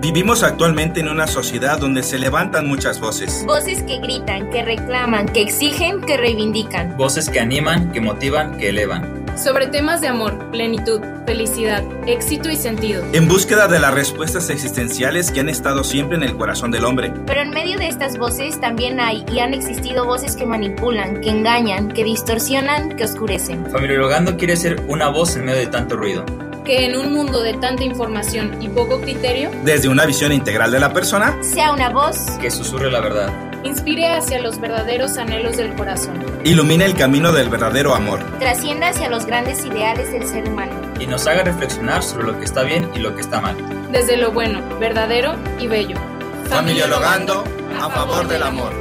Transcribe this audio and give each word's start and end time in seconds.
Vivimos 0.00 0.42
actualmente 0.42 1.00
en 1.00 1.10
una 1.10 1.26
sociedad 1.26 1.78
donde 1.78 2.02
se 2.02 2.18
levantan 2.18 2.66
muchas 2.66 3.00
voces. 3.00 3.44
Voces 3.46 3.82
que 3.82 3.98
gritan, 3.98 4.48
que 4.48 4.62
reclaman, 4.62 5.26
que 5.26 5.42
exigen, 5.42 6.00
que 6.00 6.16
reivindican. 6.16 6.96
Voces 6.96 7.28
que 7.28 7.38
animan, 7.38 7.92
que 7.92 8.00
motivan, 8.00 8.56
que 8.56 8.70
elevan. 8.70 9.26
Sobre 9.36 9.66
temas 9.66 10.00
de 10.00 10.08
amor, 10.08 10.50
plenitud, 10.50 11.02
felicidad, 11.26 11.84
éxito 12.06 12.48
y 12.48 12.56
sentido. 12.56 13.04
En 13.12 13.28
búsqueda 13.28 13.68
de 13.68 13.78
las 13.78 13.92
respuestas 13.92 14.48
existenciales 14.48 15.30
que 15.30 15.40
han 15.40 15.50
estado 15.50 15.84
siempre 15.84 16.16
en 16.16 16.22
el 16.22 16.34
corazón 16.34 16.70
del 16.70 16.86
hombre. 16.86 17.12
Pero 17.26 17.42
en 17.42 17.50
medio 17.50 17.76
de 17.78 17.88
estas 17.88 18.16
voces 18.16 18.58
también 18.58 19.00
hay 19.00 19.26
y 19.30 19.40
han 19.40 19.52
existido 19.52 20.06
voces 20.06 20.34
que 20.34 20.46
manipulan, 20.46 21.20
que 21.20 21.28
engañan, 21.28 21.88
que 21.88 22.04
distorsionan, 22.04 22.96
que 22.96 23.04
oscurecen. 23.04 23.70
Familiologando 23.70 24.38
quiere 24.38 24.56
ser 24.56 24.82
una 24.88 25.08
voz 25.08 25.36
en 25.36 25.44
medio 25.44 25.60
de 25.60 25.66
tanto 25.66 25.96
ruido 25.96 26.24
que 26.70 26.84
en 26.84 26.96
un 26.96 27.12
mundo 27.12 27.42
de 27.42 27.54
tanta 27.54 27.82
información 27.82 28.62
y 28.62 28.68
poco 28.68 29.00
criterio, 29.00 29.50
desde 29.64 29.88
una 29.88 30.06
visión 30.06 30.30
integral 30.30 30.70
de 30.70 30.78
la 30.78 30.92
persona, 30.92 31.36
sea 31.42 31.72
una 31.72 31.90
voz 31.90 32.16
que 32.40 32.48
susurre 32.48 32.92
la 32.92 33.00
verdad, 33.00 33.28
inspire 33.64 34.06
hacia 34.06 34.40
los 34.40 34.60
verdaderos 34.60 35.18
anhelos 35.18 35.56
del 35.56 35.74
corazón, 35.74 36.24
ilumine 36.44 36.84
el 36.84 36.94
camino 36.94 37.32
del 37.32 37.48
verdadero 37.48 37.92
amor, 37.92 38.20
trascienda 38.38 38.90
hacia 38.90 39.10
los 39.10 39.26
grandes 39.26 39.64
ideales 39.64 40.12
del 40.12 40.28
ser 40.28 40.48
humano 40.48 40.72
y 41.00 41.08
nos 41.08 41.26
haga 41.26 41.42
reflexionar 41.42 42.04
sobre 42.04 42.28
lo 42.28 42.38
que 42.38 42.44
está 42.44 42.62
bien 42.62 42.88
y 42.94 43.00
lo 43.00 43.16
que 43.16 43.22
está 43.22 43.40
mal, 43.40 43.56
desde 43.90 44.16
lo 44.16 44.30
bueno, 44.30 44.60
verdadero 44.78 45.34
y 45.58 45.66
bello. 45.66 45.96
Familiologando 46.44 47.42
a 47.80 47.90
favor 47.90 48.28
del 48.28 48.44
amor. 48.44 48.72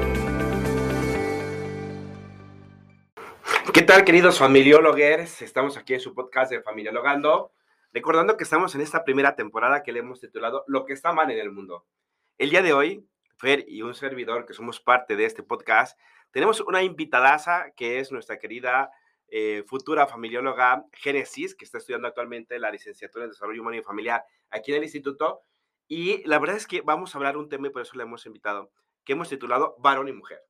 ¿Qué 3.74 3.82
tal, 3.82 4.06
queridos 4.06 4.38
familiólogos? 4.38 5.42
Estamos 5.42 5.76
aquí 5.76 5.96
en 5.96 6.02
su 6.02 6.14
podcast 6.14 6.52
de 6.52 6.62
Familiologando. 6.62 7.52
Recordando 7.92 8.38
que 8.38 8.44
estamos 8.44 8.76
en 8.76 8.82
esta 8.82 9.04
primera 9.04 9.36
temporada 9.36 9.82
que 9.82 9.92
le 9.92 10.00
hemos 10.00 10.20
titulado 10.20 10.64
Lo 10.68 10.86
que 10.86 10.94
está 10.94 11.12
mal 11.12 11.32
en 11.32 11.40
el 11.40 11.52
mundo. 11.52 11.88
El 12.38 12.52
día 12.52 12.62
de 12.62 12.72
hoy, 12.72 13.10
Fer 13.38 13.66
y 13.68 13.82
un 13.82 13.96
servidor 13.96 14.46
que 14.46 14.54
somos 14.54 14.80
parte 14.80 15.16
de 15.16 15.26
este 15.26 15.42
podcast, 15.42 16.00
tenemos 16.30 16.62
una 16.62 16.84
invitadaza 16.84 17.72
que 17.76 17.98
es 17.98 18.12
nuestra 18.12 18.38
querida 18.38 18.92
eh, 19.28 19.64
futura 19.66 20.06
familióloga 20.06 20.86
Génesis, 20.94 21.56
que 21.56 21.66
está 21.66 21.80
estudiando 21.80 22.08
actualmente 22.08 22.60
la 22.60 22.70
licenciatura 22.70 23.26
en 23.26 23.32
Desarrollo 23.32 23.60
Humano 23.62 23.78
y 23.78 23.82
Familiar 23.82 24.24
aquí 24.52 24.70
en 24.70 24.78
el 24.78 24.84
instituto. 24.84 25.42
Y 25.88 26.24
la 26.28 26.38
verdad 26.38 26.58
es 26.58 26.68
que 26.68 26.82
vamos 26.82 27.16
a 27.16 27.18
hablar 27.18 27.38
un 27.38 27.50
tema 27.50 27.68
y 27.68 27.72
por 27.72 27.82
eso 27.82 27.98
le 27.98 28.04
hemos 28.04 28.24
invitado, 28.28 28.72
que 29.04 29.14
hemos 29.14 29.30
titulado 29.30 29.76
Varón 29.80 30.08
y 30.10 30.14
Mujer. 30.14 30.44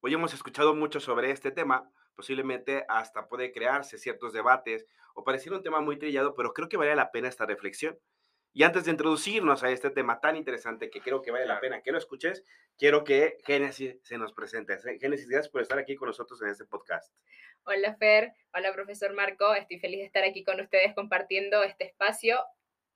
Hoy 0.00 0.12
hemos 0.12 0.34
escuchado 0.34 0.74
mucho 0.74 0.98
sobre 0.98 1.30
este 1.30 1.52
tema, 1.52 1.88
posiblemente 2.18 2.84
hasta 2.88 3.28
puede 3.28 3.52
crearse 3.52 3.96
ciertos 3.96 4.32
debates 4.32 4.88
o 5.14 5.22
parecer 5.22 5.52
un 5.52 5.62
tema 5.62 5.80
muy 5.80 5.96
trillado, 6.00 6.34
pero 6.34 6.52
creo 6.52 6.68
que 6.68 6.76
vale 6.76 6.96
la 6.96 7.12
pena 7.12 7.28
esta 7.28 7.46
reflexión. 7.46 7.96
Y 8.52 8.64
antes 8.64 8.86
de 8.86 8.90
introducirnos 8.90 9.62
a 9.62 9.70
este 9.70 9.90
tema 9.90 10.18
tan 10.18 10.34
interesante 10.34 10.90
que 10.90 11.00
creo 11.00 11.22
que 11.22 11.30
vale 11.30 11.46
la 11.46 11.60
pena 11.60 11.80
que 11.80 11.92
lo 11.92 11.98
escuches, 11.98 12.44
quiero 12.76 13.04
que 13.04 13.38
Génesis 13.46 13.98
se 14.02 14.18
nos 14.18 14.32
presente. 14.32 14.76
Génesis, 14.98 15.28
gracias 15.28 15.48
por 15.48 15.62
estar 15.62 15.78
aquí 15.78 15.94
con 15.94 16.08
nosotros 16.08 16.42
en 16.42 16.48
este 16.48 16.64
podcast. 16.64 17.14
Hola 17.62 17.94
Fer, 17.94 18.32
hola 18.52 18.72
profesor 18.72 19.12
Marco, 19.12 19.54
estoy 19.54 19.78
feliz 19.78 20.00
de 20.00 20.06
estar 20.06 20.24
aquí 20.24 20.42
con 20.42 20.60
ustedes 20.60 20.96
compartiendo 20.96 21.62
este 21.62 21.84
espacio. 21.84 22.40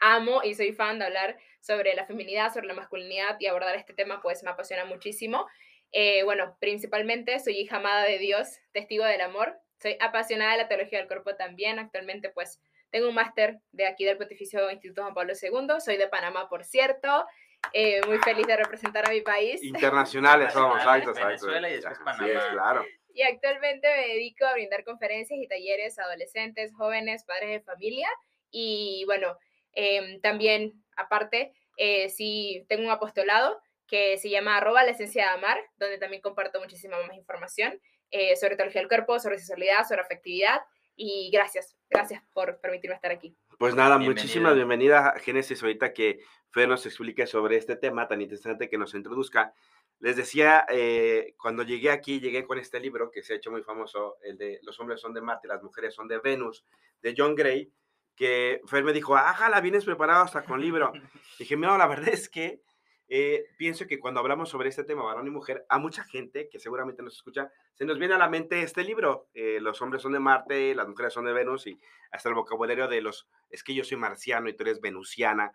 Amo 0.01 0.43
y 0.43 0.57
soy 0.57 0.73
fan 0.73 0.99
de 0.99 1.05
hablar 1.05 1.39
sobre 1.61 1.95
la 1.95 2.07
feminidad, 2.07 2.53
sobre 2.53 2.67
la 2.67 2.75
masculinidad 2.75 3.37
y 3.39 3.47
abordar 3.47 3.77
este 3.77 3.95
tema, 3.95 4.21
pues 4.21 4.43
me 4.43 4.51
apasiona 4.51 4.85
muchísimo. 4.85 5.47
Eh, 5.93 6.23
bueno, 6.25 6.57
principalmente 6.59 7.39
soy 7.39 7.59
hija 7.59 7.77
amada 7.77 8.05
de 8.05 8.19
Dios, 8.19 8.59
testigo 8.73 9.05
del 9.05 9.21
amor. 9.21 9.59
Soy 9.81 9.97
apasionada 10.01 10.53
de 10.53 10.59
la 10.59 10.69
teología 10.69 10.99
del 10.99 11.09
cuerpo 11.09 11.37
también. 11.37 11.79
Actualmente, 11.79 12.31
pues, 12.31 12.61
tengo 12.91 13.09
un 13.09 13.15
máster 13.15 13.61
de 13.73 13.87
aquí 13.87 14.05
del 14.05 14.17
Pontificio 14.17 14.71
Instituto 14.71 15.03
Juan 15.03 15.15
Pablo 15.15 15.35
II. 15.41 15.81
Soy 15.81 15.97
de 15.97 16.09
Panamá, 16.09 16.49
por 16.49 16.65
cierto. 16.65 17.27
Eh, 17.73 18.01
muy 18.07 18.19
feliz 18.19 18.47
de 18.47 18.57
representar 18.57 19.07
a 19.07 19.13
mi 19.13 19.21
país. 19.21 19.63
Internacionales 19.63 20.53
somos, 20.53 20.79
exacto, 20.79 21.13
Venezuela 21.15 21.69
y 21.69 21.75
después 21.75 21.99
Panamá. 22.05 22.27
Sí, 22.27 22.33
claro. 22.53 22.85
Y 23.15 23.23
actualmente 23.23 23.89
me 23.89 24.15
dedico 24.15 24.47
a 24.47 24.55
brindar 24.55 24.85
conferencias 24.85 25.39
y 25.39 25.47
talleres 25.47 25.99
a 25.99 26.05
adolescentes, 26.05 26.73
jóvenes, 26.75 27.25
padres 27.25 27.51
de 27.51 27.61
familia. 27.61 28.09
Y 28.51 29.05
bueno, 29.07 29.37
em, 29.75 30.21
también, 30.21 30.73
aparte, 30.97 31.53
eh, 31.77 32.09
sí 32.09 32.65
tengo 32.69 32.85
un 32.85 32.91
apostolado 32.91 33.61
que 33.93 34.17
se 34.17 34.31
llama 34.31 34.57
arroba 34.57 34.83
la 34.85 34.93
esencia 34.93 35.25
de 35.25 35.29
amar, 35.33 35.59
donde 35.77 35.99
también 35.99 36.23
comparto 36.23 36.59
muchísima 36.59 36.97
más 37.07 37.15
información 37.15 37.79
eh, 38.11 38.35
sobre 38.37 38.57
teología 38.57 38.81
del 38.81 38.89
cuerpo, 38.89 39.19
sobre 39.19 39.37
sexualidad, 39.37 39.87
sobre 39.87 40.01
afectividad. 40.01 40.63
Y 40.97 41.29
gracias, 41.31 41.77
gracias 41.91 42.23
por 42.33 42.59
permitirme 42.59 42.97
estar 42.97 43.11
aquí. 43.11 43.37
Pues 43.59 43.75
nada, 43.75 43.99
muchísimas 43.99 44.55
bienvenidas 44.55 45.15
a 45.15 45.19
Génesis, 45.19 45.63
ahorita 45.63 45.93
que 45.93 46.21
Fer 46.53 46.71
nos 46.71 46.87
explique 46.87 47.27
sobre 47.27 47.59
este 47.59 47.77
tema 47.77 48.09
tan 48.09 48.23
interesante 48.23 48.71
que 48.71 48.79
nos 48.79 48.95
introduzca. 48.95 49.53
Les 49.99 50.17
decía, 50.17 50.65
eh, 50.71 51.35
cuando 51.37 51.63
llegué 51.63 51.91
aquí, 51.91 52.19
llegué 52.19 52.47
con 52.47 52.59
este 52.59 52.81
libro 52.81 53.11
que 53.11 53.23
se 53.23 53.35
ha 53.35 53.37
hecho 53.37 53.51
muy 53.51 53.63
famoso, 53.63 54.17
el 54.23 54.39
de 54.39 54.59
Los 54.63 54.81
hombres 54.81 55.03
son 55.03 55.13
de 55.13 55.21
Marte, 55.21 55.49
las 55.49 55.63
mujeres 55.63 55.95
son 55.95 56.09
de 56.09 56.19
Venus, 56.19 56.65
de 57.03 57.13
John 57.15 57.35
Gray, 57.35 57.71
que 58.17 58.63
Fer 58.67 58.85
me 58.85 58.95
dijo, 58.95 59.15
la 59.15 59.61
vienes 59.61 59.85
preparado 59.85 60.25
hasta 60.25 60.45
con 60.45 60.63
libro. 60.63 60.93
dije, 61.39 61.59
mira, 61.59 61.77
la 61.77 61.87
verdad 61.87 62.09
es 62.09 62.31
que 62.31 62.63
eh, 63.09 63.47
pienso 63.59 63.87
que 63.87 63.99
cuando 63.99 64.21
hablamos 64.21 64.49
sobre 64.49 64.69
este 64.69 64.85
tema, 64.85 65.03
varón 65.03 65.27
y 65.27 65.31
mujer, 65.31 65.67
a 65.69 65.79
mucha 65.79 66.05
gente 66.05 66.49
que 66.49 66.59
seguramente 66.59 67.03
nos 67.03 67.15
escucha, 67.15 67.51
se 67.75 67.85
nos 67.85 67.99
viene 67.99 68.15
a 68.15 68.19
la 68.19 68.29
mente 68.29 68.63
este 68.63 68.85
libro, 68.85 69.29
eh, 69.35 69.59
Los 69.61 69.83
hombres 69.83 70.03
son 70.03 70.13
de 70.13 70.19
Marte, 70.19 70.75
las 70.75 70.89
mujeres 70.89 71.13
son 71.13 71.27
de 71.27 71.33
Venus, 71.33 71.67
y 71.67 71.79
hasta 72.11 72.29
el 72.29 72.35
vocabulario 72.35 72.89
de 72.89 73.03
los, 73.03 73.29
es 73.51 73.63
que 73.63 73.75
yo 73.75 73.85
soy 73.85 73.99
marciano 73.99 74.49
y 74.49 74.55
tú 74.55 74.63
eres 74.63 74.81
venusiana, 74.81 75.53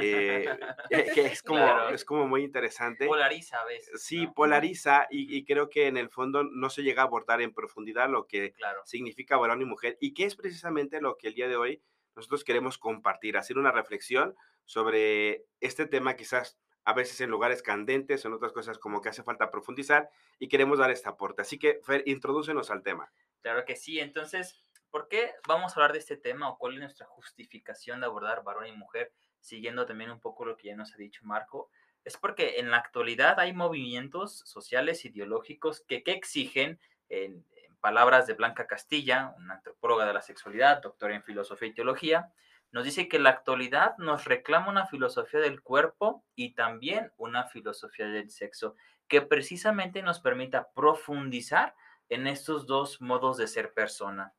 eh, 0.00 0.46
que 1.14 1.26
es 1.26 1.42
como, 1.42 1.88
es 1.90 2.04
como 2.04 2.26
muy 2.26 2.42
interesante. 2.42 3.06
Polariza 3.06 3.60
a 3.60 3.64
veces. 3.64 4.02
Sí, 4.02 4.26
polariza, 4.26 5.06
y, 5.10 5.44
creo 5.44 5.68
que 5.68 5.86
en 5.86 5.96
el 5.96 6.10
fondo 6.10 6.42
no 6.42 6.70
se 6.70 6.82
llega 6.82 7.02
a 7.02 7.06
abordar 7.06 7.40
en 7.40 7.54
profundidad 7.54 8.08
lo 8.08 8.26
que 8.26 8.54
significa 8.84 9.36
varón 9.36 9.62
y 9.62 9.64
mujer, 9.64 9.96
y 10.00 10.12
que 10.12 10.24
es 10.24 10.34
precisamente 10.34 11.00
lo 11.00 11.16
que 11.16 11.28
el 11.28 11.34
día 11.34 11.48
de 11.48 11.56
hoy 11.56 11.82
nosotros 12.16 12.42
queremos 12.42 12.78
compartir, 12.78 13.36
hacer 13.36 13.58
una 13.58 13.70
reflexión 13.70 14.34
sobre 14.64 15.44
este 15.60 15.86
tema 15.86 16.16
quizás 16.16 16.58
a 16.86 16.92
veces 16.92 17.20
en 17.20 17.30
lugares 17.30 17.62
candentes, 17.62 18.24
en 18.24 18.32
otras 18.32 18.52
cosas 18.52 18.78
como 18.78 19.02
que 19.02 19.08
hace 19.08 19.24
falta 19.24 19.50
profundizar 19.50 20.08
y 20.38 20.48
queremos 20.48 20.78
dar 20.78 20.92
este 20.92 21.08
aporte. 21.08 21.42
Así 21.42 21.58
que, 21.58 21.80
Fer, 21.82 22.04
introdúcenos 22.06 22.70
al 22.70 22.84
tema. 22.84 23.12
Claro 23.42 23.64
que 23.64 23.74
sí. 23.74 23.98
Entonces, 23.98 24.64
¿por 24.88 25.08
qué 25.08 25.34
vamos 25.48 25.72
a 25.72 25.74
hablar 25.74 25.92
de 25.92 25.98
este 25.98 26.16
tema 26.16 26.48
o 26.48 26.56
cuál 26.56 26.74
es 26.74 26.80
nuestra 26.80 27.06
justificación 27.06 28.00
de 28.00 28.06
abordar 28.06 28.44
varón 28.44 28.68
y 28.68 28.72
mujer, 28.72 29.12
siguiendo 29.40 29.84
también 29.84 30.12
un 30.12 30.20
poco 30.20 30.44
lo 30.44 30.56
que 30.56 30.68
ya 30.68 30.76
nos 30.76 30.94
ha 30.94 30.96
dicho 30.96 31.22
Marco? 31.24 31.70
Es 32.04 32.16
porque 32.16 32.60
en 32.60 32.70
la 32.70 32.76
actualidad 32.76 33.40
hay 33.40 33.52
movimientos 33.52 34.38
sociales, 34.46 35.04
ideológicos 35.04 35.80
que, 35.88 36.04
que 36.04 36.12
exigen, 36.12 36.78
en, 37.08 37.44
en 37.56 37.76
palabras 37.80 38.28
de 38.28 38.34
Blanca 38.34 38.68
Castilla, 38.68 39.34
una 39.38 39.54
antropóloga 39.54 40.06
de 40.06 40.14
la 40.14 40.22
sexualidad, 40.22 40.82
doctora 40.82 41.16
en 41.16 41.24
filosofía 41.24 41.66
y 41.66 41.74
teología, 41.74 42.32
nos 42.76 42.84
dice 42.84 43.08
que 43.08 43.18
la 43.18 43.30
actualidad 43.30 43.96
nos 43.96 44.26
reclama 44.26 44.68
una 44.68 44.86
filosofía 44.86 45.40
del 45.40 45.62
cuerpo 45.62 46.22
y 46.34 46.52
también 46.52 47.10
una 47.16 47.44
filosofía 47.44 48.06
del 48.06 48.28
sexo 48.28 48.76
que 49.08 49.22
precisamente 49.22 50.02
nos 50.02 50.20
permita 50.20 50.68
profundizar 50.74 51.74
en 52.10 52.26
estos 52.26 52.66
dos 52.66 53.00
modos 53.00 53.38
de 53.38 53.46
ser 53.46 53.72
persona. 53.72 54.34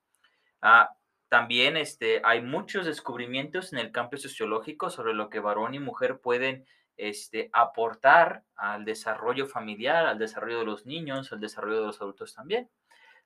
Ah, 0.62 0.96
también 1.30 1.78
este, 1.78 2.22
hay 2.24 2.44
muchos 2.44 2.86
descubrimientos 2.86 3.74
en 3.74 3.80
el 3.80 3.92
campo 3.92 4.18
sociológico 4.18 4.92
sobre 4.92 5.16
lo 5.16 5.32
que 5.32 5.40
varón 5.40 5.74
y 5.74 5.80
mujer 5.80 6.20
pueden 6.20 6.68
este, 6.96 7.50
aportar 7.54 8.44
al 8.56 8.86
desarrollo 8.86 9.48
familiar, 9.48 10.06
al 10.06 10.20
desarrollo 10.20 10.60
de 10.60 10.66
los 10.66 10.86
niños, 10.86 11.34
al 11.34 11.40
desarrollo 11.40 11.80
de 11.80 11.88
los 11.88 12.02
adultos 12.02 12.36
también. 12.36 12.70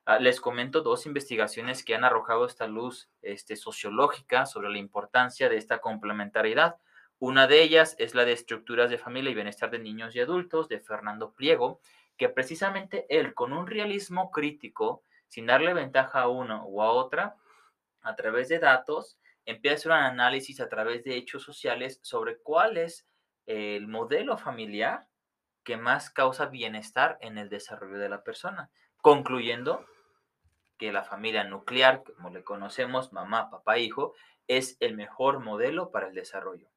Ah, 0.04 0.18
les 0.18 0.40
comento 0.40 0.80
dos 0.80 1.06
investigaciones 1.06 1.84
que 1.84 1.94
han 1.94 2.02
arrojado 2.02 2.44
esta 2.44 2.66
luz 2.66 3.08
este, 3.22 3.54
sociológica 3.54 4.46
sobre 4.46 4.68
la 4.68 4.78
importancia 4.78 5.48
de 5.48 5.56
esta 5.56 5.78
complementariedad. 5.78 6.76
Una 7.20 7.46
de 7.46 7.62
ellas 7.62 7.94
es 7.98 8.16
la 8.16 8.24
de 8.24 8.32
estructuras 8.32 8.90
de 8.90 8.98
familia 8.98 9.30
y 9.30 9.34
bienestar 9.34 9.70
de 9.70 9.78
niños 9.78 10.16
y 10.16 10.20
adultos 10.20 10.68
de 10.68 10.80
Fernando 10.80 11.32
Pliego, 11.32 11.80
que 12.16 12.28
precisamente 12.28 13.06
él, 13.10 13.32
con 13.32 13.52
un 13.52 13.68
realismo 13.68 14.32
crítico, 14.32 15.04
sin 15.28 15.46
darle 15.46 15.72
ventaja 15.72 16.22
a 16.22 16.28
uno 16.28 16.64
o 16.64 16.82
a 16.82 16.90
otra, 16.90 17.36
a 18.00 18.16
través 18.16 18.48
de 18.48 18.58
datos, 18.58 19.20
empieza 19.46 19.88
un 19.88 19.94
análisis 19.94 20.60
a 20.60 20.68
través 20.68 21.04
de 21.04 21.14
hechos 21.14 21.44
sociales 21.44 22.00
sobre 22.02 22.38
cuál 22.38 22.76
es 22.76 23.06
el 23.46 23.86
modelo 23.86 24.36
familiar 24.36 25.06
que 25.62 25.76
más 25.76 26.10
causa 26.10 26.46
bienestar 26.46 27.18
en 27.20 27.38
el 27.38 27.48
desarrollo 27.48 27.98
de 27.98 28.08
la 28.08 28.24
persona, 28.24 28.68
concluyendo 28.96 29.86
que 30.82 30.90
la 30.90 31.04
familia 31.04 31.44
nuclear, 31.44 32.02
como 32.02 32.30
le 32.30 32.42
conocemos, 32.42 33.12
mamá, 33.12 33.50
papá, 33.50 33.78
hijo, 33.78 34.14
es 34.48 34.76
el 34.80 34.96
mejor 34.96 35.38
modelo 35.38 35.92
para 35.92 36.08
el 36.08 36.14
desarrollo. 36.14 36.68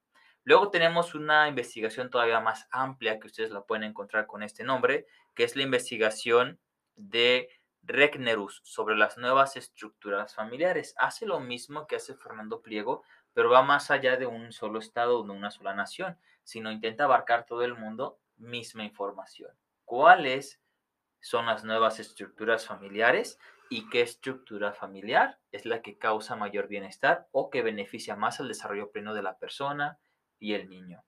Luego 0.44 0.70
tenemos 0.70 1.16
una 1.16 1.48
investigación 1.48 2.12
todavía 2.12 2.40
más 2.40 2.68
amplia 2.70 3.20
que 3.20 3.26
ustedes 3.26 3.50
la 3.50 3.64
pueden 3.64 3.84
encontrar 3.84 4.28
con 4.28 4.44
este 4.44 4.64
nombre, 4.64 5.08
que 5.34 5.44
es 5.44 5.56
la 5.56 5.64
investigación 5.64 6.60
de 6.96 7.50
Regnerus 7.82 8.62
sobre 8.64 8.96
las 8.96 9.18
nuevas 9.18 9.58
estructuras 9.58 10.36
familiares. 10.36 10.94
Hace 11.00 11.26
lo 11.26 11.40
mismo 11.40 11.88
que 11.88 11.96
hace 11.96 12.14
Fernando 12.14 12.62
Pliego, 12.62 13.02
pero 13.34 13.50
va 13.50 13.64
más 13.64 13.90
allá 13.90 14.18
de 14.18 14.28
un 14.28 14.52
solo 14.52 14.78
estado 14.78 15.20
o 15.20 15.24
de 15.24 15.32
una 15.32 15.50
sola 15.50 15.74
nación, 15.74 16.16
sino 16.44 16.72
intenta 16.72 17.06
abarcar 17.06 17.48
todo 17.48 17.64
el 17.64 17.74
mundo, 17.74 18.20
misma 18.38 18.84
información. 18.84 19.50
¿Cuáles 19.84 20.62
son 21.22 21.48
las 21.48 21.64
nuevas 21.64 22.00
estructuras 22.00 22.68
familiares 22.68 23.40
y 23.70 23.90
qué 23.90 24.02
estructura 24.02 24.74
familiar 24.74 25.40
es 25.52 25.66
la 25.66 25.82
que 25.82 25.98
causa 25.98 26.36
mayor 26.36 26.68
bienestar 26.68 27.28
o 27.32 27.50
que 27.50 27.62
beneficia 27.62 28.16
más 28.16 28.40
al 28.40 28.48
desarrollo 28.48 28.92
pleno 28.92 29.14
de 29.14 29.24
la 29.24 29.38
persona 29.38 30.00
y 30.40 30.54
el 30.54 30.70
niño? 30.70 31.04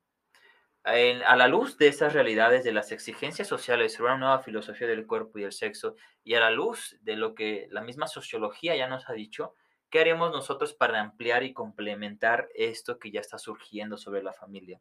a 1.26 1.36
la 1.36 1.50
luz 1.50 1.78
de 1.78 1.90
estas 1.90 2.14
realidades, 2.14 2.64
de 2.64 2.72
las 2.72 2.94
exigencias 2.94 3.48
sociales 3.48 3.94
sobre 3.94 4.14
una 4.14 4.20
nueva 4.20 4.40
filosofía 4.40 4.88
del 4.88 5.06
cuerpo 5.06 5.38
y 5.38 5.44
el 5.44 5.52
sexo, 5.52 5.96
y 6.24 6.36
a 6.36 6.40
la 6.40 6.50
luz 6.50 6.98
de 7.02 7.18
lo 7.18 7.36
que 7.36 7.68
la 7.72 7.82
misma 7.82 8.08
sociología 8.08 8.74
ya 8.74 8.88
nos 8.88 9.10
ha 9.10 9.14
dicho, 9.14 9.54
¿qué 9.90 10.00
haremos 10.00 10.32
nosotros 10.32 10.74
para 10.74 11.02
ampliar 11.02 11.44
y 11.44 11.54
complementar 11.54 12.48
esto 12.56 13.00
que 13.00 13.12
ya 13.12 13.20
está 13.20 13.38
surgiendo 13.38 13.98
sobre 13.98 14.24
la 14.24 14.32
familia? 14.32 14.80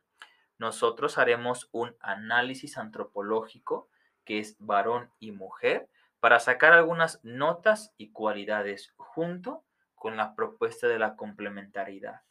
Nosotros 0.58 1.18
haremos 1.18 1.68
un 1.72 1.96
análisis 1.98 2.78
antropológico, 2.78 3.88
que 4.24 4.38
es 4.38 4.56
varón 4.60 5.10
y 5.18 5.32
mujer, 5.32 5.88
para 6.20 6.40
sacar 6.40 6.72
algunas 6.72 7.20
notas 7.24 7.92
y 7.96 8.10
cualidades 8.10 8.92
junto 8.96 9.64
con 9.94 10.16
la 10.16 10.34
propuesta 10.34 10.88
de 10.88 10.98
la 10.98 11.16
complementariedad. 11.16 12.22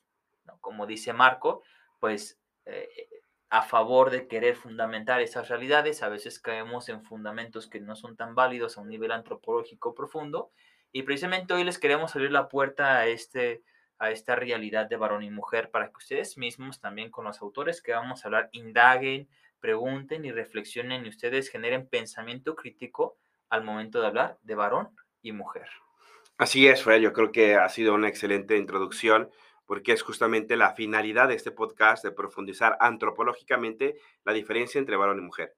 Como 0.61 0.85
dice 0.85 1.13
Marco, 1.13 1.63
pues 1.99 2.39
eh, 2.65 3.09
a 3.49 3.61
favor 3.61 4.09
de 4.09 4.27
querer 4.27 4.55
fundamentar 4.55 5.21
esas 5.21 5.49
realidades, 5.49 6.03
a 6.03 6.09
veces 6.09 6.39
caemos 6.39 6.89
en 6.89 7.03
fundamentos 7.03 7.67
que 7.67 7.79
no 7.79 7.95
son 7.95 8.15
tan 8.15 8.35
válidos 8.35 8.77
a 8.77 8.81
un 8.81 8.89
nivel 8.89 9.11
antropológico 9.11 9.93
profundo, 9.95 10.51
y 10.91 11.03
precisamente 11.03 11.53
hoy 11.53 11.63
les 11.63 11.79
queremos 11.79 12.15
abrir 12.15 12.31
la 12.31 12.47
puerta 12.47 12.97
a, 12.97 13.07
este, 13.07 13.63
a 13.99 14.11
esta 14.11 14.35
realidad 14.35 14.87
de 14.87 14.97
varón 14.97 15.23
y 15.23 15.29
mujer 15.29 15.69
para 15.69 15.87
que 15.87 15.97
ustedes 15.97 16.37
mismos 16.37 16.79
también 16.79 17.11
con 17.11 17.25
los 17.25 17.41
autores 17.41 17.81
que 17.81 17.91
vamos 17.91 18.23
a 18.23 18.27
hablar 18.27 18.49
indaguen, 18.53 19.27
pregunten 19.59 20.25
y 20.25 20.31
reflexionen 20.31 21.05
y 21.05 21.09
ustedes 21.09 21.49
generen 21.49 21.87
pensamiento 21.87 22.55
crítico 22.55 23.17
al 23.55 23.63
momento 23.63 24.01
de 24.01 24.07
hablar 24.07 24.37
de 24.43 24.55
varón 24.55 24.89
y 25.21 25.31
mujer. 25.31 25.67
Así 26.37 26.67
es, 26.67 26.83
Fred, 26.83 27.01
yo 27.01 27.13
creo 27.13 27.31
que 27.31 27.55
ha 27.55 27.69
sido 27.69 27.93
una 27.93 28.09
excelente 28.09 28.57
introducción 28.57 29.29
porque 29.65 29.93
es 29.93 30.03
justamente 30.03 30.57
la 30.57 30.73
finalidad 30.73 31.29
de 31.29 31.35
este 31.35 31.51
podcast 31.51 32.03
de 32.03 32.11
profundizar 32.11 32.77
antropológicamente 32.79 33.97
la 34.23 34.33
diferencia 34.33 34.77
entre 34.77 34.97
varón 34.97 35.17
y 35.19 35.21
mujer. 35.21 35.55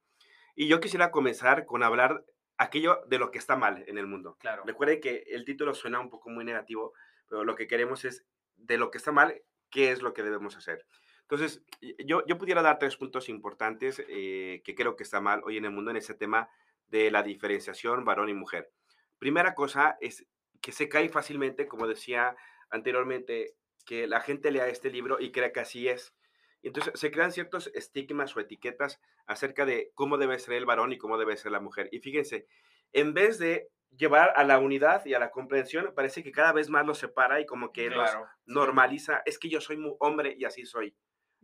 Y 0.56 0.68
yo 0.68 0.80
quisiera 0.80 1.12
comenzar 1.12 1.66
con 1.66 1.84
hablar 1.84 2.24
aquello 2.58 3.02
de 3.08 3.20
lo 3.20 3.32
que 3.32 3.38
está 3.38 3.56
mal 3.56 3.84
en 3.88 3.98
el 3.98 4.08
mundo. 4.08 4.38
Claro. 4.40 4.64
Recuerde 4.66 5.00
que 5.00 5.24
el 5.28 5.46
título 5.46 5.74
suena 5.74 6.00
un 6.00 6.10
poco 6.10 6.30
muy 6.30 6.46
negativo, 6.46 6.94
pero 7.28 7.44
lo 7.44 7.56
que 7.56 7.68
queremos 7.68 8.06
es 8.06 8.26
de 8.56 8.78
lo 8.78 8.90
que 8.90 8.98
está 8.98 9.12
mal, 9.12 9.42
qué 9.70 9.92
es 9.92 10.02
lo 10.02 10.14
que 10.14 10.24
debemos 10.24 10.56
hacer. 10.56 10.86
Entonces, 11.22 11.62
yo, 12.06 12.26
yo 12.26 12.38
pudiera 12.38 12.62
dar 12.62 12.80
tres 12.80 12.96
puntos 12.96 13.28
importantes 13.28 14.02
eh, 14.08 14.62
que 14.64 14.76
creo 14.76 14.96
que 14.96 15.04
está 15.04 15.20
mal 15.20 15.42
hoy 15.44 15.58
en 15.58 15.66
el 15.66 15.72
mundo 15.72 15.92
en 15.92 15.98
ese 15.98 16.14
tema 16.14 16.50
de 16.88 17.12
la 17.12 17.24
diferenciación 17.24 18.06
varón 18.06 18.30
y 18.30 18.34
mujer. 18.34 18.72
Primera 19.20 19.56
cosa 19.56 19.98
es 20.02 20.26
que 20.62 20.72
se 20.72 20.90
cae 20.90 21.10
fácilmente, 21.10 21.68
como 21.68 21.88
decía 21.88 22.36
anteriormente, 22.70 23.56
que 23.86 24.08
la 24.08 24.20
gente 24.20 24.52
lea 24.52 24.68
este 24.68 24.90
libro 24.90 25.20
y 25.20 25.32
crea 25.32 25.52
que 25.52 25.62
así 25.62 25.88
es. 25.88 26.14
Entonces 26.62 27.00
se 27.00 27.12
crean 27.12 27.32
ciertos 27.32 27.68
estigmas 27.74 28.36
o 28.36 28.40
etiquetas 28.40 29.00
acerca 29.26 29.66
de 29.66 29.92
cómo 29.94 30.18
debe 30.18 30.40
ser 30.40 30.56
el 30.56 30.66
varón 30.66 30.92
y 30.92 30.98
cómo 30.98 31.18
debe 31.18 31.38
ser 31.38 31.52
la 31.52 31.60
mujer. 31.60 31.88
Y 31.92 32.00
fíjense, 32.00 32.48
en 32.94 33.14
vez 33.14 33.40
de 33.40 33.70
llevar 33.96 34.34
a 34.36 34.44
la 34.44 34.60
unidad 34.60 35.06
y 35.06 35.14
a 35.14 35.20
la 35.20 35.32
comprensión, 35.32 35.94
parece 35.96 36.24
que 36.24 36.32
cada 36.32 36.52
vez 36.52 36.70
más 36.70 36.86
los 36.86 36.98
separa 36.98 37.40
y 37.40 37.46
como 37.46 37.72
que 37.72 37.90
los 37.90 38.10
normaliza. 38.46 39.22
Es 39.26 39.40
que 39.40 39.50
yo 39.50 39.62
soy 39.62 39.80
hombre 40.00 40.36
y 40.38 40.46
así 40.46 40.66
soy. 40.66 40.96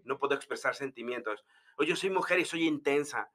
No 0.03 0.17
puedo 0.17 0.35
expresar 0.35 0.75
sentimientos. 0.75 1.45
O 1.77 1.83
yo 1.83 1.95
soy 1.95 2.09
mujer 2.09 2.39
y 2.39 2.45
soy 2.45 2.67
intensa. 2.67 3.31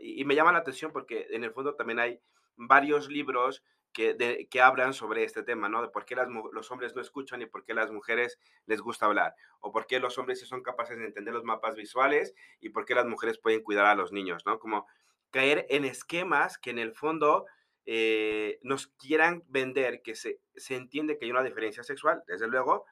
Y, 0.00 0.24
me 0.24 0.34
llama 0.34 0.52
la 0.52 0.58
atención 0.58 0.92
porque 0.92 1.26
en 1.30 1.44
el 1.44 1.52
fondo 1.52 1.74
también 1.74 1.98
hay 1.98 2.20
varios 2.56 3.08
libros 3.08 3.62
que, 3.92 4.48
que 4.50 4.60
hablan 4.60 4.94
sobre 4.94 5.24
este 5.24 5.42
tema, 5.42 5.68
¿no? 5.68 5.82
De 5.82 5.88
por 5.88 6.04
qué 6.04 6.16
los 6.52 6.70
hombres 6.70 6.94
no 6.94 7.00
escuchan 7.00 7.42
y 7.42 7.46
por 7.46 7.64
qué 7.64 7.74
las 7.74 7.90
mujeres 7.90 8.38
les 8.66 8.80
gusta 8.80 9.06
hablar, 9.06 9.34
o 9.60 9.72
por 9.72 9.86
qué 9.86 9.98
los 9.98 10.16
hombres 10.18 10.46
son 10.46 10.62
capaces 10.62 10.98
de 10.98 11.06
entender 11.06 11.34
los 11.34 11.44
mapas 11.44 11.74
visuales 11.74 12.34
y 12.60 12.68
por 12.68 12.84
qué 12.84 12.94
las 12.94 13.06
mujeres 13.06 13.38
pueden 13.38 13.62
cuidar 13.62 13.86
a 13.86 13.94
los 13.94 14.12
niños, 14.12 14.44
¿no? 14.46 14.58
Como 14.58 14.86
caer 15.30 15.66
en 15.70 15.84
esquemas 15.84 16.58
que 16.58 16.70
en 16.70 16.78
el 16.78 16.92
fondo 16.92 17.46
eh, 17.86 18.58
nos 18.62 18.88
quieran 18.88 19.42
vender 19.48 20.02
que 20.02 20.14
se, 20.14 20.40
se 20.54 20.76
entiende 20.76 21.18
que 21.18 21.24
hay 21.24 21.30
una 21.30 21.42
diferencia 21.42 21.82
sexual, 21.82 22.22
desde 22.26 22.46
luego, 22.46 22.86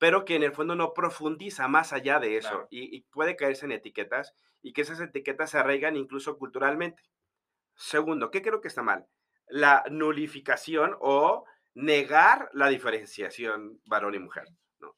pero 0.00 0.24
que 0.24 0.34
en 0.34 0.42
el 0.42 0.52
fondo 0.52 0.74
no 0.74 0.94
profundiza 0.94 1.68
más 1.68 1.92
allá 1.92 2.18
de 2.18 2.36
eso 2.36 2.66
y, 2.70 2.96
y, 2.96 3.02
puede 3.02 3.36
caerse 3.36 3.66
en 3.66 3.72
etiquetas 3.72 4.34
y 4.60 4.72
que 4.72 4.82
esas 4.82 5.00
etiquetas 5.00 5.50
se 5.50 5.58
arraigan 5.58 5.94
incluso 5.94 6.36
culturalmente. 6.36 7.04
Segundo, 7.76 8.32
¿qué 8.32 8.42
creo 8.42 8.60
que 8.60 8.68
está 8.68 8.82
mal? 8.82 9.06
la 9.50 9.84
nulificación 9.90 10.96
o 11.00 11.44
negar 11.74 12.48
la 12.52 12.68
diferenciación 12.68 13.80
varón 13.84 14.14
y 14.14 14.18
mujer. 14.18 14.44
¿no? 14.78 14.96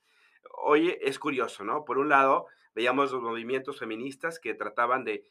Hoy 0.63 0.97
es 1.01 1.19
curioso, 1.19 1.65
¿no? 1.65 1.85
Por 1.85 1.99
un 1.99 2.09
lado, 2.09 2.47
veíamos 2.75 3.13
los 3.13 3.23
movimientos 3.23 3.79
feministas 3.79 4.39
que 4.39 4.55
trataban 4.55 5.05
de, 5.05 5.25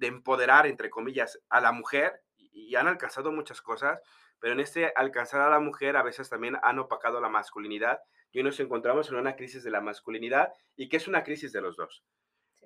empoderar, 0.00 0.66
entre 0.66 0.90
comillas, 0.90 1.40
a 1.48 1.60
la 1.60 1.72
mujer 1.72 2.20
y 2.36 2.74
han 2.76 2.86
alcanzado 2.86 3.32
muchas 3.32 3.60
cosas, 3.60 4.00
pero 4.38 4.52
en 4.52 4.60
este 4.60 4.92
alcanzar 4.94 5.40
a 5.40 5.50
la 5.50 5.58
mujer 5.58 5.96
a 5.96 6.02
veces 6.02 6.28
también 6.28 6.56
han 6.62 6.78
opacado 6.78 7.20
la 7.20 7.28
masculinidad 7.28 7.98
y 8.34 8.38
hoy 8.38 8.44
nos 8.44 8.58
encontramos 8.58 9.08
en 9.08 9.14
una 9.14 9.36
crisis 9.36 9.62
de 9.62 9.70
la 9.70 9.80
masculinidad 9.80 10.52
y 10.76 10.88
que 10.88 10.96
es 10.96 11.06
una 11.06 11.22
crisis 11.22 11.52
de 11.52 11.62
los 11.62 11.76
dos. 11.76 12.04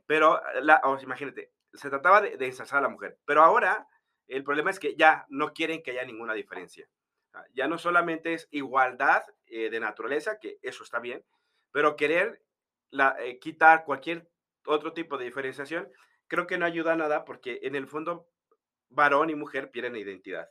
Pero, 0.06 0.40
la, 0.62 0.80
imagínate, 1.02 1.52
se 1.74 1.90
trataba 1.90 2.22
de, 2.22 2.38
de 2.38 2.46
ensalzar 2.46 2.78
a 2.78 2.82
la 2.82 2.88
mujer, 2.88 3.18
pero 3.26 3.42
ahora 3.42 3.86
el 4.28 4.42
problema 4.44 4.70
es 4.70 4.80
que 4.80 4.96
ya 4.96 5.26
no 5.28 5.52
quieren 5.52 5.82
que 5.82 5.90
haya 5.90 6.06
ninguna 6.06 6.32
diferencia. 6.32 6.88
Ah, 7.34 7.44
ya 7.52 7.68
no 7.68 7.76
solamente 7.76 8.32
es 8.32 8.48
igualdad 8.50 9.24
eh, 9.44 9.68
de 9.68 9.78
naturaleza, 9.78 10.38
que 10.40 10.58
eso 10.62 10.82
está 10.82 11.00
bien, 11.00 11.22
pero 11.70 11.96
querer 11.96 12.42
la, 12.88 13.14
eh, 13.18 13.38
quitar 13.38 13.84
cualquier 13.84 14.30
otro 14.64 14.94
tipo 14.94 15.18
de 15.18 15.26
diferenciación, 15.26 15.92
creo 16.28 16.46
que 16.46 16.56
no 16.56 16.64
ayuda 16.64 16.94
a 16.94 16.96
nada 16.96 17.26
porque 17.26 17.60
en 17.62 17.74
el 17.74 17.86
fondo 17.86 18.26
varón 18.88 19.28
y 19.28 19.34
mujer 19.34 19.70
pierden 19.70 19.96
identidad. 19.96 20.48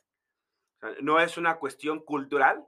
no 1.02 1.20
es 1.20 1.38
una 1.38 1.58
cuestión 1.58 2.06
cultural 2.06 2.68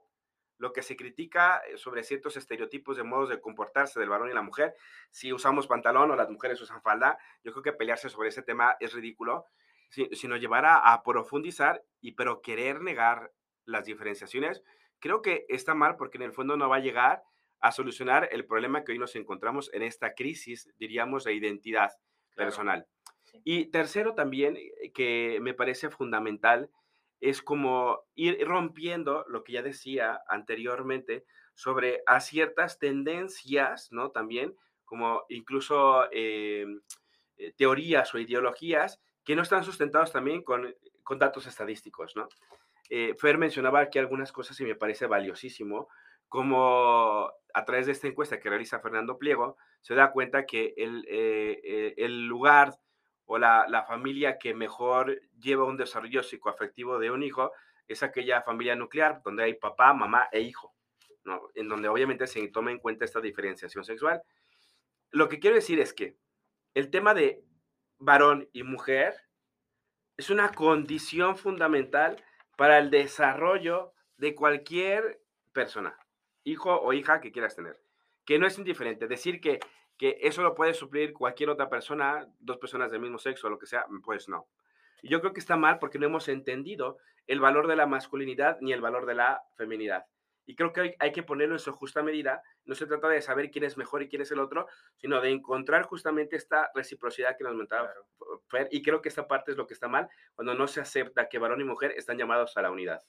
lo 0.60 0.72
que 0.72 0.84
se 0.84 0.96
critica 0.96 1.58
eh, 1.68 1.78
sobre 1.78 2.04
ciertos 2.04 2.38
estereotipos 2.38 2.96
de 2.98 3.04
modos 3.04 3.30
de 3.30 3.42
comportarse 3.42 4.00
del 4.00 4.10
varón 4.10 4.30
y 4.30 4.34
la 4.34 4.44
mujer. 4.44 4.76
Si 5.10 5.34
usamos 5.34 5.66
pantalón 5.66 6.12
o 6.12 6.16
las 6.16 6.30
mujeres 6.30 6.62
usan 6.62 6.82
falda, 6.84 7.18
yo 7.44 7.52
creo 7.52 7.64
que 7.64 7.74
pelearse 7.74 8.10
sobre 8.10 8.30
ese 8.30 8.44
tema 8.44 8.78
es 8.80 8.94
ridículo 8.94 9.46
sino 9.90 10.38
llevar 10.38 10.66
a, 10.66 11.02
profundizar 11.04 11.84
y 12.02 12.14
pero 12.14 12.42
querer 12.42 12.82
negar 12.82 13.32
las 13.66 13.86
diferenciaciones, 13.86 14.64
creo 15.00 15.22
que 15.22 15.46
está 15.50 15.74
mal 15.74 15.96
porque 15.96 16.18
en 16.18 16.24
el 16.24 16.34
fondo 16.34 16.58
no 16.58 16.70
va 16.70 16.78
a 16.78 16.82
llegar 16.82 17.24
a 17.60 17.72
solucionar 17.72 18.30
el 18.32 18.46
problema 18.46 18.84
que 18.84 18.94
hoy 18.94 19.00
nos 19.00 19.16
encontramos 19.16 19.70
en 19.74 19.82
esta 19.82 20.14
crisis, 20.14 20.70
diríamos, 20.78 21.24
de 21.24 21.34
identidad 21.34 21.92
personal. 22.36 22.88
Y 23.44 23.66
tercero 23.66 24.16
también, 24.16 24.58
eh, 24.58 24.92
que 24.94 25.40
me 25.42 25.54
parece 25.54 25.90
fundamental, 25.90 26.70
es 27.20 27.42
como 27.42 28.06
ir 28.16 28.46
rompiendo 28.48 29.26
lo 29.28 29.44
que 29.44 29.54
ya 29.54 29.62
decía 29.62 30.22
anteriormente 30.28 31.26
sobre 31.54 32.02
ciertas 32.22 32.80
tendencias, 32.80 33.92
¿no? 33.92 34.12
También, 34.12 34.56
como 34.86 35.24
incluso 35.30 36.10
em, 36.12 36.82
eh, 37.38 37.54
teorías 37.58 38.14
o 38.14 38.20
ideologías 38.20 39.02
que 39.24 39.36
no 39.36 39.44
están 39.44 39.64
sustentados 39.64 40.12
también 40.12 40.42
con, 40.44 40.74
con 41.04 41.20
datos 41.20 41.46
estadísticos, 41.48 42.16
¿no? 42.16 42.30
Eh, 42.90 43.16
Fer 43.20 43.38
mencionaba 43.38 43.82
aquí 43.82 44.00
algunas 44.00 44.32
cosas 44.32 44.60
y 44.60 44.66
me 44.66 44.76
parece 44.76 45.06
valiosísimo, 45.06 45.88
como 46.28 47.32
a 47.54 47.66
través 47.66 47.86
de 47.86 47.92
esta 47.92 48.08
encuesta 48.08 48.40
que 48.40 48.50
realiza 48.50 48.80
Fernando 48.80 49.18
Pliego, 49.18 49.58
se 49.82 49.96
da 49.96 50.12
cuenta 50.12 50.46
que 50.46 50.74
el, 50.78 51.06
eh, 51.08 51.60
eh, 51.64 51.94
el 51.98 52.28
lugar 52.28 52.76
o 53.32 53.38
la, 53.38 53.68
la, 53.70 53.84
familia 53.84 54.40
que 54.40 54.56
mejor 54.56 55.22
lleva 55.40 55.64
un 55.64 55.78
desarrollo 55.78 56.24
psicoafectivo 56.24 56.98
de 56.98 57.12
un 57.12 57.22
hijo 57.22 57.52
es 57.88 58.02
aquella 58.02 58.42
familia 58.42 58.76
nuclear, 58.76 59.22
donde 59.24 59.44
hay 59.44 59.54
papá, 59.54 59.94
mamá 59.94 60.28
e 60.32 60.42
hijo, 60.42 60.74
¿no? 61.26 61.50
en 61.54 61.70
donde 61.70 61.90
obviamente 61.90 62.26
se 62.26 62.48
toma 62.48 62.72
en 62.72 62.80
cuenta 62.80 63.06
esta 63.06 63.22
diferenciación 63.22 63.84
sexual. 63.84 64.24
Lo 65.12 65.30
que 65.30 65.40
quiero 65.40 65.56
decir 65.56 65.80
es 65.80 65.94
que 65.94 66.18
el 66.74 66.90
tema 66.90 67.14
de 67.14 67.44
varón 68.00 68.50
y 68.52 68.64
mujer 68.64 69.16
es 70.18 70.32
una 70.32 70.52
condición 70.52 71.38
fundamental 71.38 72.24
para 72.58 72.80
el 72.80 72.90
desarrollo 72.90 73.94
de 74.18 74.34
cualquier 74.34 75.22
persona, 75.54 75.96
hijo 76.44 76.82
o 76.82 76.94
hija 76.94 77.22
que 77.22 77.32
quieras 77.32 77.56
tener, 77.56 77.80
que 78.26 78.40
no 78.40 78.48
es 78.48 78.58
indiferente. 78.58 79.08
Decir 79.08 79.40
que, 79.40 79.60
que 80.00 80.18
eso 80.22 80.42
lo 80.42 80.56
puede 80.56 80.74
suplir 80.74 81.14
cualquier 81.14 81.50
otra 81.50 81.70
persona, 81.70 82.26
dos 82.40 82.58
personas 82.58 82.90
del 82.90 83.02
mismo 83.02 83.20
sexo, 83.20 83.50
lo 83.50 83.60
que 83.60 83.68
sea, 83.68 83.86
pues 84.04 84.30
no. 84.30 84.48
Y 85.02 85.10
yo 85.10 85.20
creo 85.20 85.34
que 85.34 85.42
está 85.42 85.58
mal 85.58 85.78
porque 85.78 86.00
no 86.00 86.06
hemos 86.06 86.30
entendido 86.30 86.98
el 87.28 87.42
valor 87.42 87.68
de 87.68 87.76
la 87.76 87.86
masculinidad 87.86 88.58
ni 88.62 88.72
el 88.72 88.80
valor 88.80 89.06
de 89.06 89.16
la 89.16 89.44
feminidad. 89.58 90.06
Y 90.46 90.56
creo 90.56 90.72
que 90.72 90.82
hay, 90.82 90.96
hay, 91.00 91.12
que 91.12 91.22
ponerlo 91.22 91.54
en 91.54 91.60
su 91.60 91.74
justa 91.74 92.02
medida. 92.02 92.42
No 92.64 92.76
se 92.76 92.88
trata 92.88 93.10
de 93.10 93.22
saber 93.22 93.52
quién 93.52 93.66
es 93.66 93.78
mejor 93.78 94.02
y 94.02 94.08
quién 94.08 94.22
es 94.22 94.32
el 94.32 94.40
otro, 94.40 94.68
sino 94.96 95.20
de 95.20 95.32
encontrar 95.32 95.84
justamente 95.84 96.38
esta 96.38 96.72
reciprocidad 96.74 97.38
que 97.38 97.44
nos 97.44 97.54
mentaba 97.54 97.92
Fer. 98.48 98.70
Y 98.72 98.82
creo 98.82 99.02
que 99.02 99.10
esta 99.10 99.28
parte 99.28 99.52
es 99.52 99.58
lo 99.58 99.68
que 99.68 99.74
está 99.74 99.90
mal, 99.90 100.08
cuando 100.34 100.56
no 100.56 100.68
se 100.68 100.80
acepta 100.80 101.28
que 101.28 101.40
varón 101.40 101.62
y 101.62 101.66
mujer 101.66 101.94
están 101.98 102.18
llamados 102.18 102.56
a 102.58 102.62
la 102.62 102.72
unidad. 102.72 103.02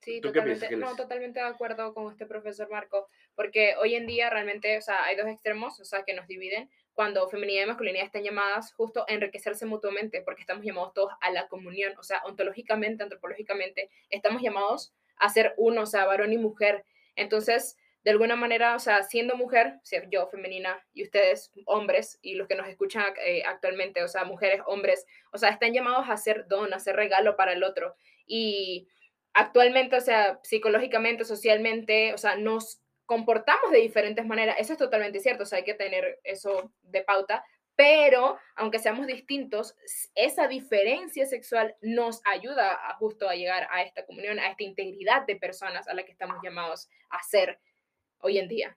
Sí, 0.00 0.20
totalmente, 0.22 0.74
no, 0.76 0.96
totalmente 0.96 1.40
de 1.40 1.46
acuerdo 1.46 1.92
con 1.92 2.10
este 2.10 2.24
profesor 2.24 2.70
Marco, 2.70 3.08
porque 3.34 3.74
hoy 3.78 3.94
en 3.94 4.06
día 4.06 4.30
realmente, 4.30 4.78
o 4.78 4.80
sea, 4.80 5.04
hay 5.04 5.14
dos 5.14 5.26
extremos, 5.26 5.78
o 5.78 5.84
sea, 5.84 6.04
que 6.04 6.14
nos 6.14 6.26
dividen, 6.26 6.70
cuando 6.94 7.28
feminidad 7.28 7.64
y 7.64 7.66
masculinidad 7.66 8.06
están 8.06 8.22
llamadas 8.22 8.72
justo 8.72 9.04
a 9.06 9.12
enriquecerse 9.12 9.66
mutuamente, 9.66 10.22
porque 10.22 10.40
estamos 10.40 10.64
llamados 10.64 10.94
todos 10.94 11.12
a 11.20 11.30
la 11.30 11.48
comunión, 11.48 11.92
o 11.98 12.02
sea, 12.02 12.22
ontológicamente, 12.24 13.02
antropológicamente, 13.02 13.90
estamos 14.08 14.40
llamados 14.40 14.94
a 15.16 15.28
ser 15.28 15.54
uno, 15.58 15.82
o 15.82 15.86
sea, 15.86 16.06
varón 16.06 16.32
y 16.32 16.38
mujer. 16.38 16.84
Entonces, 17.14 17.76
de 18.02 18.10
alguna 18.10 18.36
manera, 18.36 18.74
o 18.74 18.78
sea, 18.78 19.02
siendo 19.02 19.36
mujer, 19.36 19.80
yo 20.10 20.26
femenina 20.28 20.82
y 20.94 21.02
ustedes 21.02 21.52
hombres 21.66 22.18
y 22.22 22.34
los 22.34 22.48
que 22.48 22.54
nos 22.54 22.66
escuchan 22.68 23.04
eh, 23.24 23.42
actualmente, 23.44 24.02
o 24.02 24.08
sea, 24.08 24.24
mujeres, 24.24 24.62
hombres, 24.66 25.06
o 25.32 25.38
sea, 25.38 25.50
están 25.50 25.74
llamados 25.74 26.08
a 26.08 26.14
hacer 26.14 26.46
don, 26.48 26.72
a 26.72 26.76
hacer 26.76 26.96
regalo 26.96 27.36
para 27.36 27.52
el 27.52 27.62
otro. 27.62 27.94
Y 28.26 28.88
actualmente, 29.32 29.96
o 29.96 30.00
sea, 30.00 30.40
psicológicamente, 30.42 31.24
socialmente, 31.24 32.14
o 32.14 32.18
sea, 32.18 32.36
nos 32.36 32.80
comportamos 33.06 33.70
de 33.72 33.78
diferentes 33.78 34.24
maneras. 34.26 34.56
Eso 34.58 34.72
es 34.74 34.78
totalmente 34.78 35.20
cierto, 35.20 35.42
o 35.42 35.46
sea, 35.46 35.58
hay 35.58 35.64
que 35.64 35.74
tener 35.74 36.20
eso 36.24 36.72
de 36.82 37.02
pauta, 37.02 37.44
pero 37.76 38.38
aunque 38.56 38.78
seamos 38.78 39.06
distintos, 39.06 39.74
esa 40.14 40.48
diferencia 40.48 41.24
sexual 41.26 41.74
nos 41.80 42.20
ayuda 42.26 42.72
a 42.72 42.94
justo 42.96 43.28
a 43.28 43.34
llegar 43.34 43.66
a 43.70 43.82
esta 43.82 44.04
comunión, 44.04 44.38
a 44.38 44.50
esta 44.50 44.64
integridad 44.64 45.26
de 45.26 45.36
personas 45.36 45.88
a 45.88 45.94
la 45.94 46.04
que 46.04 46.12
estamos 46.12 46.36
llamados 46.42 46.88
a 47.08 47.22
ser 47.22 47.58
hoy 48.18 48.38
en 48.38 48.48
día. 48.48 48.76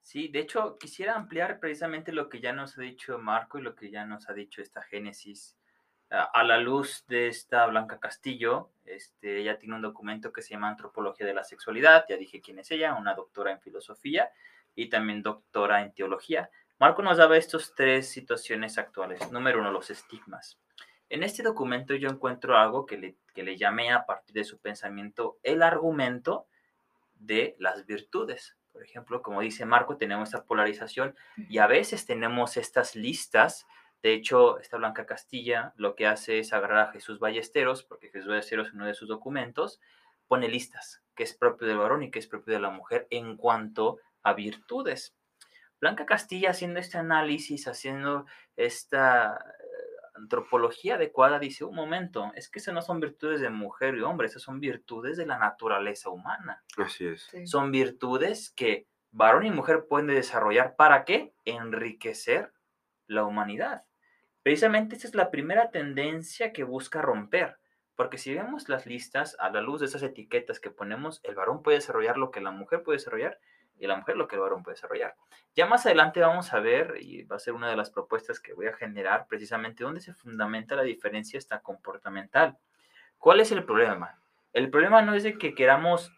Sí, 0.00 0.28
de 0.28 0.38
hecho, 0.38 0.78
quisiera 0.78 1.16
ampliar 1.16 1.60
precisamente 1.60 2.12
lo 2.12 2.30
que 2.30 2.40
ya 2.40 2.54
nos 2.54 2.78
ha 2.78 2.80
dicho 2.80 3.18
Marco 3.18 3.58
y 3.58 3.62
lo 3.62 3.74
que 3.74 3.90
ya 3.90 4.06
nos 4.06 4.30
ha 4.30 4.32
dicho 4.32 4.62
esta 4.62 4.82
Génesis 4.82 5.57
a 6.10 6.42
la 6.42 6.58
luz 6.58 7.04
de 7.06 7.28
esta 7.28 7.66
Blanca 7.66 7.98
Castillo, 7.98 8.70
este, 8.86 9.38
ella 9.40 9.58
tiene 9.58 9.74
un 9.74 9.82
documento 9.82 10.32
que 10.32 10.42
se 10.42 10.50
llama 10.54 10.68
Antropología 10.68 11.26
de 11.26 11.34
la 11.34 11.44
Sexualidad, 11.44 12.06
ya 12.08 12.16
dije 12.16 12.40
quién 12.40 12.58
es 12.58 12.70
ella, 12.70 12.94
una 12.94 13.14
doctora 13.14 13.52
en 13.52 13.60
filosofía 13.60 14.30
y 14.74 14.88
también 14.88 15.22
doctora 15.22 15.82
en 15.82 15.92
teología. 15.92 16.50
Marco 16.78 17.02
nos 17.02 17.18
daba 17.18 17.36
estas 17.36 17.74
tres 17.74 18.08
situaciones 18.08 18.78
actuales. 18.78 19.30
Número 19.32 19.60
uno, 19.60 19.70
los 19.70 19.90
estigmas. 19.90 20.58
En 21.10 21.22
este 21.22 21.42
documento 21.42 21.94
yo 21.94 22.08
encuentro 22.08 22.56
algo 22.56 22.86
que 22.86 22.96
le, 22.96 23.16
que 23.34 23.42
le 23.42 23.56
llamé 23.56 23.92
a 23.92 24.06
partir 24.06 24.34
de 24.34 24.44
su 24.44 24.58
pensamiento 24.58 25.38
el 25.42 25.62
argumento 25.62 26.46
de 27.18 27.56
las 27.58 27.84
virtudes. 27.86 28.56
Por 28.72 28.84
ejemplo, 28.84 29.22
como 29.22 29.40
dice 29.40 29.66
Marco, 29.66 29.96
tenemos 29.96 30.28
esta 30.28 30.44
polarización 30.44 31.16
y 31.36 31.58
a 31.58 31.66
veces 31.66 32.06
tenemos 32.06 32.56
estas 32.56 32.94
listas 32.94 33.66
de 34.02 34.14
hecho, 34.14 34.58
esta 34.60 34.76
Blanca 34.76 35.06
Castilla 35.06 35.72
lo 35.76 35.94
que 35.94 36.06
hace 36.06 36.38
es 36.38 36.52
agarrar 36.52 36.88
a 36.88 36.92
Jesús 36.92 37.18
Ballesteros, 37.18 37.82
porque 37.82 38.10
Jesús 38.10 38.28
Ballesteros 38.28 38.68
en 38.68 38.76
uno 38.76 38.86
de 38.86 38.94
sus 38.94 39.08
documentos 39.08 39.80
pone 40.28 40.48
listas, 40.48 41.02
que 41.14 41.24
es 41.24 41.34
propio 41.34 41.66
del 41.66 41.78
varón 41.78 42.02
y 42.02 42.10
que 42.10 42.18
es 42.18 42.26
propio 42.26 42.54
de 42.54 42.60
la 42.60 42.70
mujer 42.70 43.08
en 43.10 43.36
cuanto 43.36 43.98
a 44.22 44.34
virtudes. 44.34 45.16
Blanca 45.80 46.06
Castilla 46.06 46.50
haciendo 46.50 46.80
este 46.80 46.98
análisis, 46.98 47.66
haciendo 47.66 48.26
esta 48.56 49.36
eh, 49.36 50.08
antropología 50.14 50.94
adecuada, 50.94 51.38
dice, 51.38 51.64
un 51.64 51.74
momento, 51.74 52.32
es 52.34 52.48
que 52.48 52.58
esas 52.58 52.74
no 52.74 52.82
son 52.82 53.00
virtudes 53.00 53.40
de 53.40 53.50
mujer 53.50 53.96
y 53.96 54.02
hombre, 54.02 54.26
esas 54.26 54.42
son 54.42 54.60
virtudes 54.60 55.16
de 55.16 55.26
la 55.26 55.38
naturaleza 55.38 56.10
humana. 56.10 56.62
Así 56.76 57.06
es. 57.06 57.30
Son 57.44 57.72
virtudes 57.72 58.50
que 58.50 58.86
varón 59.10 59.46
y 59.46 59.50
mujer 59.50 59.86
pueden 59.88 60.08
desarrollar. 60.08 60.76
¿Para 60.76 61.04
qué? 61.04 61.32
Enriquecer 61.44 62.52
la 63.06 63.24
humanidad. 63.24 63.87
Precisamente 64.48 64.96
esta 64.96 65.08
es 65.08 65.14
la 65.14 65.30
primera 65.30 65.70
tendencia 65.70 66.54
que 66.54 66.64
busca 66.64 67.02
romper, 67.02 67.58
porque 67.96 68.16
si 68.16 68.32
vemos 68.32 68.70
las 68.70 68.86
listas 68.86 69.36
a 69.38 69.50
la 69.50 69.60
luz 69.60 69.80
de 69.80 69.84
esas 69.84 70.02
etiquetas 70.02 70.58
que 70.58 70.70
ponemos, 70.70 71.20
el 71.24 71.34
varón 71.34 71.62
puede 71.62 71.76
desarrollar 71.76 72.16
lo 72.16 72.30
que 72.30 72.40
la 72.40 72.50
mujer 72.50 72.82
puede 72.82 72.96
desarrollar 72.96 73.38
y 73.78 73.86
la 73.86 73.96
mujer 73.96 74.16
lo 74.16 74.26
que 74.26 74.36
el 74.36 74.40
varón 74.40 74.62
puede 74.62 74.76
desarrollar. 74.76 75.16
Ya 75.54 75.66
más 75.66 75.84
adelante 75.84 76.20
vamos 76.20 76.54
a 76.54 76.60
ver, 76.60 76.94
y 76.98 77.24
va 77.24 77.36
a 77.36 77.40
ser 77.40 77.52
una 77.52 77.68
de 77.68 77.76
las 77.76 77.90
propuestas 77.90 78.40
que 78.40 78.54
voy 78.54 78.68
a 78.68 78.72
generar, 78.72 79.26
precisamente 79.28 79.84
dónde 79.84 80.00
se 80.00 80.14
fundamenta 80.14 80.76
la 80.76 80.82
diferencia 80.82 81.36
esta 81.36 81.60
comportamental. 81.60 82.56
¿Cuál 83.18 83.40
es 83.40 83.52
el 83.52 83.66
problema? 83.66 84.18
El 84.54 84.70
problema 84.70 85.02
no 85.02 85.12
es 85.12 85.24
de 85.24 85.36
que 85.36 85.54
queramos 85.54 86.10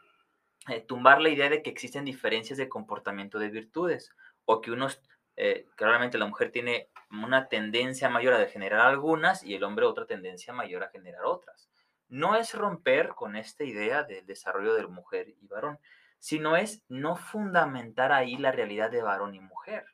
eh, 0.69 0.83
tumbar 0.83 1.21
la 1.21 1.31
idea 1.31 1.49
de 1.49 1.65
que 1.65 1.71
existen 1.71 2.05
diferencias 2.05 2.59
de 2.59 2.69
comportamiento 2.69 3.41
de 3.41 3.49
virtudes 3.49 4.15
o 4.45 4.61
que 4.61 4.71
unos 4.71 5.03
eh, 5.43 5.65
claramente 5.75 6.19
la 6.19 6.27
mujer 6.27 6.53
tiene 6.53 6.91
una 7.11 7.49
tendencia 7.49 8.11
mayor 8.11 8.35
a 8.35 8.47
generar 8.47 8.81
algunas 8.81 9.43
y 9.43 9.55
el 9.55 9.65
hombre 9.65 9.87
otra 9.87 10.05
tendencia 10.05 10.53
mayor 10.53 10.85
a 10.85 10.91
generar 10.91 11.25
otras. 11.25 11.71
No 12.09 12.37
es 12.37 12.53
romper 12.53 13.15
con 13.15 13.37
esta 13.37 13.65
idea 13.65 14.03
del 14.03 14.27
desarrollo 14.27 14.75
de 14.75 14.87
mujer 14.87 15.31
y 15.41 15.47
varón, 15.47 15.79
sino 16.19 16.57
es 16.57 16.83
no 16.89 17.17
fundamentar 17.17 18.13
ahí 18.13 18.37
la 18.37 18.53
realidad 18.53 18.91
de 18.91 19.01
varón 19.01 19.35
y 19.35 19.41
mujer, 19.41 19.87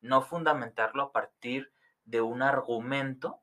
no 0.00 0.22
fundamentarlo 0.22 1.02
a 1.02 1.12
partir 1.12 1.70
de 2.06 2.22
un 2.22 2.40
argumento 2.40 3.42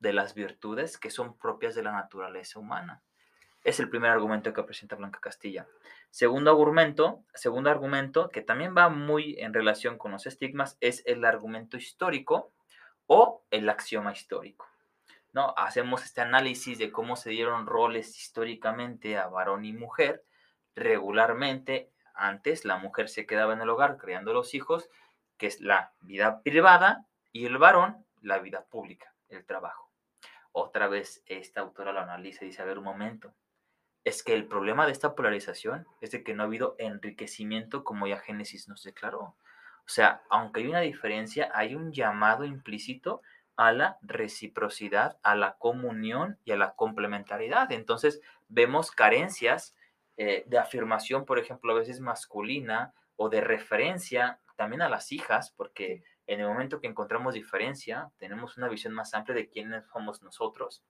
de 0.00 0.12
las 0.12 0.34
virtudes 0.34 0.98
que 0.98 1.12
son 1.12 1.38
propias 1.38 1.76
de 1.76 1.84
la 1.84 1.92
naturaleza 1.92 2.58
humana. 2.58 3.04
Es 3.68 3.80
el 3.80 3.90
primer 3.90 4.10
argumento 4.10 4.54
que 4.54 4.62
presenta 4.62 4.96
Blanca 4.96 5.20
Castilla. 5.20 5.66
Segundo 6.08 6.50
argumento, 6.50 7.22
segundo 7.34 7.68
argumento 7.68 8.30
que 8.30 8.40
también 8.40 8.74
va 8.74 8.88
muy 8.88 9.36
en 9.40 9.52
relación 9.52 9.98
con 9.98 10.10
los 10.10 10.26
estigmas 10.26 10.78
es 10.80 11.02
el 11.04 11.22
argumento 11.22 11.76
histórico 11.76 12.50
o 13.08 13.44
el 13.50 13.68
axioma 13.68 14.12
histórico. 14.12 14.66
¿no? 15.34 15.52
Hacemos 15.58 16.02
este 16.02 16.22
análisis 16.22 16.78
de 16.78 16.90
cómo 16.90 17.14
se 17.14 17.28
dieron 17.28 17.66
roles 17.66 18.16
históricamente 18.16 19.18
a 19.18 19.26
varón 19.26 19.66
y 19.66 19.74
mujer. 19.74 20.24
Regularmente, 20.74 21.92
antes 22.14 22.64
la 22.64 22.78
mujer 22.78 23.10
se 23.10 23.26
quedaba 23.26 23.52
en 23.52 23.60
el 23.60 23.68
hogar 23.68 23.98
creando 23.98 24.32
los 24.32 24.54
hijos, 24.54 24.88
que 25.36 25.46
es 25.46 25.60
la 25.60 25.92
vida 26.00 26.40
privada, 26.40 27.04
y 27.32 27.44
el 27.44 27.58
varón 27.58 28.06
la 28.22 28.38
vida 28.38 28.64
pública, 28.64 29.14
el 29.28 29.44
trabajo. 29.44 29.90
Otra 30.52 30.88
vez 30.88 31.22
esta 31.26 31.60
autora 31.60 31.92
lo 31.92 32.00
analiza 32.00 32.46
y 32.46 32.48
dice, 32.48 32.62
a 32.62 32.64
ver 32.64 32.78
un 32.78 32.84
momento, 32.84 33.34
es 34.08 34.22
que 34.22 34.32
el 34.32 34.46
problema 34.46 34.86
de 34.86 34.92
esta 34.92 35.14
polarización 35.14 35.86
es 36.00 36.12
de 36.12 36.24
que 36.24 36.32
no 36.32 36.42
ha 36.42 36.46
habido 36.46 36.76
enriquecimiento 36.78 37.84
como 37.84 38.06
ya 38.06 38.18
Génesis 38.18 38.66
nos 38.66 38.82
declaró. 38.82 39.20
O 39.20 39.90
sea, 39.90 40.22
aunque 40.30 40.60
hay 40.60 40.66
una 40.66 40.80
diferencia, 40.80 41.50
hay 41.52 41.74
un 41.74 41.92
llamado 41.92 42.44
implícito 42.44 43.20
a 43.56 43.70
la 43.72 43.98
reciprocidad, 44.00 45.18
a 45.22 45.34
la 45.34 45.56
comunión 45.58 46.38
y 46.44 46.52
a 46.52 46.56
la 46.56 46.74
complementariedad. 46.74 47.70
Entonces, 47.70 48.22
vemos 48.48 48.92
carencias 48.92 49.76
eh, 50.16 50.44
de 50.46 50.58
afirmación, 50.58 51.26
por 51.26 51.38
ejemplo, 51.38 51.72
a 51.72 51.78
veces 51.78 52.00
masculina 52.00 52.94
o 53.16 53.28
de 53.28 53.42
referencia 53.42 54.40
también 54.56 54.80
a 54.80 54.88
las 54.88 55.12
hijas, 55.12 55.52
porque 55.54 56.02
en 56.26 56.40
el 56.40 56.46
momento 56.46 56.80
que 56.80 56.86
encontramos 56.86 57.34
diferencia, 57.34 58.10
tenemos 58.16 58.56
una 58.56 58.68
visión 58.68 58.94
más 58.94 59.12
amplia 59.12 59.34
de 59.34 59.50
quiénes 59.50 59.84
somos 59.92 60.22
nosotros 60.22 60.82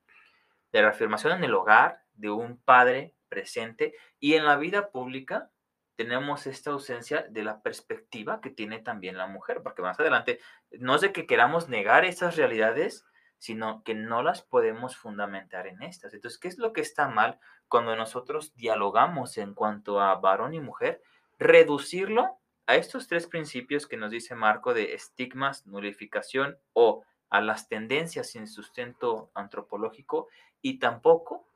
de 0.72 0.82
reafirmación 0.82 1.32
en 1.32 1.44
el 1.44 1.54
hogar 1.54 2.02
de 2.14 2.30
un 2.30 2.58
padre 2.58 3.14
presente 3.28 3.94
y 4.18 4.34
en 4.34 4.44
la 4.44 4.56
vida 4.56 4.90
pública 4.90 5.50
tenemos 5.96 6.46
esta 6.46 6.70
ausencia 6.70 7.26
de 7.28 7.42
la 7.42 7.60
perspectiva 7.60 8.40
que 8.40 8.50
tiene 8.50 8.78
también 8.78 9.18
la 9.18 9.26
mujer, 9.26 9.62
porque 9.64 9.82
más 9.82 9.98
adelante 9.98 10.38
no 10.78 10.94
es 10.94 11.00
de 11.00 11.12
que 11.12 11.26
queramos 11.26 11.68
negar 11.68 12.04
esas 12.04 12.36
realidades, 12.36 13.04
sino 13.38 13.82
que 13.82 13.94
no 13.94 14.22
las 14.22 14.42
podemos 14.42 14.96
fundamentar 14.96 15.66
en 15.66 15.82
estas. 15.82 16.14
Entonces, 16.14 16.38
¿qué 16.38 16.46
es 16.46 16.58
lo 16.58 16.72
que 16.72 16.82
está 16.82 17.08
mal 17.08 17.40
cuando 17.66 17.96
nosotros 17.96 18.54
dialogamos 18.54 19.38
en 19.38 19.54
cuanto 19.54 20.00
a 20.00 20.14
varón 20.14 20.54
y 20.54 20.60
mujer? 20.60 21.02
Reducirlo 21.36 22.38
a 22.68 22.76
estos 22.76 23.08
tres 23.08 23.26
principios 23.26 23.88
que 23.88 23.96
nos 23.96 24.12
dice 24.12 24.36
Marco 24.36 24.74
de 24.74 24.94
estigmas, 24.94 25.66
nulificación 25.66 26.58
o 26.74 27.02
a 27.30 27.40
las 27.40 27.68
tendencias 27.68 28.30
sin 28.30 28.46
sustento 28.46 29.30
antropológico 29.34 30.28
y 30.62 30.78
tampoco 30.78 31.46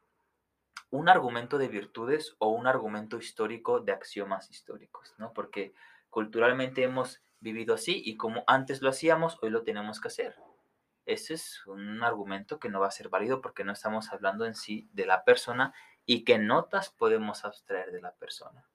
un 0.90 1.08
argumento 1.08 1.56
de 1.56 1.68
virtudes 1.68 2.36
o 2.38 2.48
un 2.48 2.66
argumento 2.66 3.16
histórico 3.16 3.80
de 3.80 3.92
axiomas 3.92 4.50
históricos, 4.50 5.14
¿no? 5.16 5.32
Porque 5.32 5.74
culturalmente 6.10 6.82
hemos 6.82 7.22
vivido 7.40 7.74
así 7.74 8.02
y 8.04 8.16
como 8.16 8.44
antes 8.46 8.82
lo 8.82 8.90
hacíamos, 8.90 9.38
hoy 9.42 9.50
lo 9.50 9.62
tenemos 9.62 10.00
que 10.00 10.08
hacer. 10.08 10.36
Ese 11.06 11.34
es 11.34 11.66
un 11.66 12.04
argumento 12.04 12.60
que 12.60 12.68
no 12.68 12.78
va 12.78 12.88
a 12.88 12.92
ser 12.92 13.08
válido 13.08 13.40
porque 13.40 13.64
no 13.64 13.72
estamos 13.72 14.12
hablando 14.12 14.44
en 14.44 14.54
sí 14.54 14.88
de 14.92 15.06
la 15.06 15.24
persona 15.24 15.74
y 16.04 16.24
qué 16.24 16.38
notas 16.38 16.90
podemos 16.90 17.44
abstraer 17.44 17.90
de 17.90 18.00
la 18.00 18.12
persona. 18.12 18.68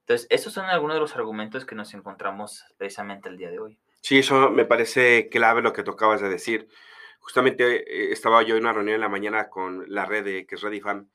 Entonces, 0.00 0.26
esos 0.30 0.52
son 0.52 0.64
algunos 0.66 0.96
de 0.96 1.00
los 1.00 1.14
argumentos 1.14 1.64
que 1.64 1.76
nos 1.76 1.94
encontramos 1.94 2.64
precisamente 2.76 3.28
el 3.28 3.36
día 3.36 3.50
de 3.50 3.60
hoy. 3.60 3.78
Sí, 4.02 4.18
eso 4.18 4.50
me 4.50 4.66
parece 4.66 5.28
clave 5.30 5.62
lo 5.62 5.72
que 5.72 5.82
tocabas 5.82 6.20
de 6.20 6.28
decir 6.28 6.68
justamente 7.22 7.84
eh, 7.88 8.12
estaba 8.12 8.42
yo 8.42 8.56
en 8.56 8.64
una 8.64 8.72
reunión 8.72 8.96
en 8.96 9.00
la 9.00 9.08
mañana 9.08 9.48
con 9.48 9.84
la 9.88 10.04
red 10.04 10.24
de, 10.24 10.46
que 10.46 10.56
es 10.56 10.60
Redifam 10.60 11.08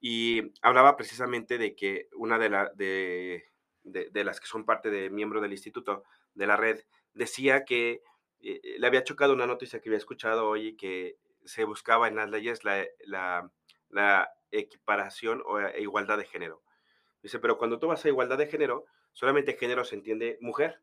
y 0.00 0.52
hablaba 0.62 0.96
precisamente 0.96 1.58
de 1.58 1.76
que 1.76 2.08
una 2.16 2.38
de, 2.38 2.48
la, 2.48 2.70
de, 2.74 3.44
de, 3.84 4.24
las 4.24 4.40
que 4.40 4.46
son 4.46 4.64
parte 4.64 4.90
de 4.90 5.10
miembro 5.10 5.40
del 5.40 5.52
instituto 5.52 6.04
de 6.34 6.46
la 6.46 6.56
red 6.56 6.80
decía 7.12 7.64
que 7.64 8.02
eh, 8.40 8.60
le 8.78 8.86
había 8.86 9.04
chocado 9.04 9.34
una 9.34 9.46
noticia 9.46 9.80
que 9.80 9.90
había 9.90 9.98
escuchado 9.98 10.48
hoy 10.48 10.74
que 10.74 11.18
se 11.44 11.64
buscaba 11.64 12.08
en 12.08 12.16
las 12.16 12.30
leyes 12.30 12.64
la, 12.64 12.86
la, 13.90 14.32
equiparación 14.50 15.42
o 15.46 15.60
e 15.60 15.80
igualdad 15.80 16.18
de 16.18 16.26
género. 16.26 16.62
Dice, 17.22 17.38
pero 17.38 17.56
cuando 17.56 17.78
tú 17.78 17.86
vas 17.86 18.04
a 18.04 18.08
igualdad 18.08 18.36
de 18.36 18.48
género, 18.48 18.84
solamente 19.12 19.56
género 19.56 19.82
se 19.82 19.94
entiende 19.94 20.36
mujer. 20.42 20.80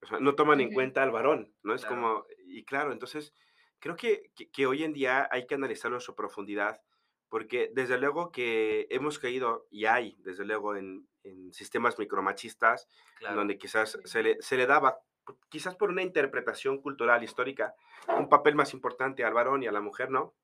O 0.00 0.06
sea, 0.06 0.20
no 0.20 0.34
toman 0.34 0.60
en 0.60 0.72
cuenta 0.72 1.02
al 1.02 1.10
varón, 1.10 1.52
¿no? 1.62 1.74
Es 1.74 1.84
como, 1.84 2.24
y 2.46 2.64
claro, 2.64 2.92
entonces, 2.92 3.34
creo 3.78 3.96
que, 3.96 4.30
que, 4.52 4.66
hoy 4.66 4.84
en 4.84 4.92
día 4.92 5.28
hay 5.30 5.46
que 5.46 5.54
analizarlo 5.54 5.96
en 5.96 6.02
su 6.02 6.14
profundidad, 6.14 6.80
porque 7.28 7.70
desde 7.74 7.98
luego 7.98 8.30
que 8.30 8.86
hemos 8.90 9.18
caído, 9.18 9.66
y 9.70 9.86
hay, 9.86 10.16
desde 10.20 10.44
luego, 10.44 10.76
en, 10.76 11.08
en 11.24 11.52
sistemas 11.52 11.98
micromachistas, 11.98 12.88
donde 13.34 13.58
quizás 13.58 13.98
se 14.04 14.22
le, 14.22 14.40
se 14.40 14.56
le 14.56 14.66
daba, 14.66 15.00
quizás 15.48 15.74
por 15.74 15.90
una 15.90 16.02
interpretación 16.02 16.80
cultural, 16.80 17.22
histórica, 17.22 17.74
un 18.16 18.28
papel 18.28 18.54
más 18.54 18.72
importante 18.74 19.24
al 19.24 19.34
varón 19.34 19.62
y 19.62 19.66
a 19.66 19.72
la 19.72 19.80
mujer, 19.80 20.10
¿no? 20.10 20.34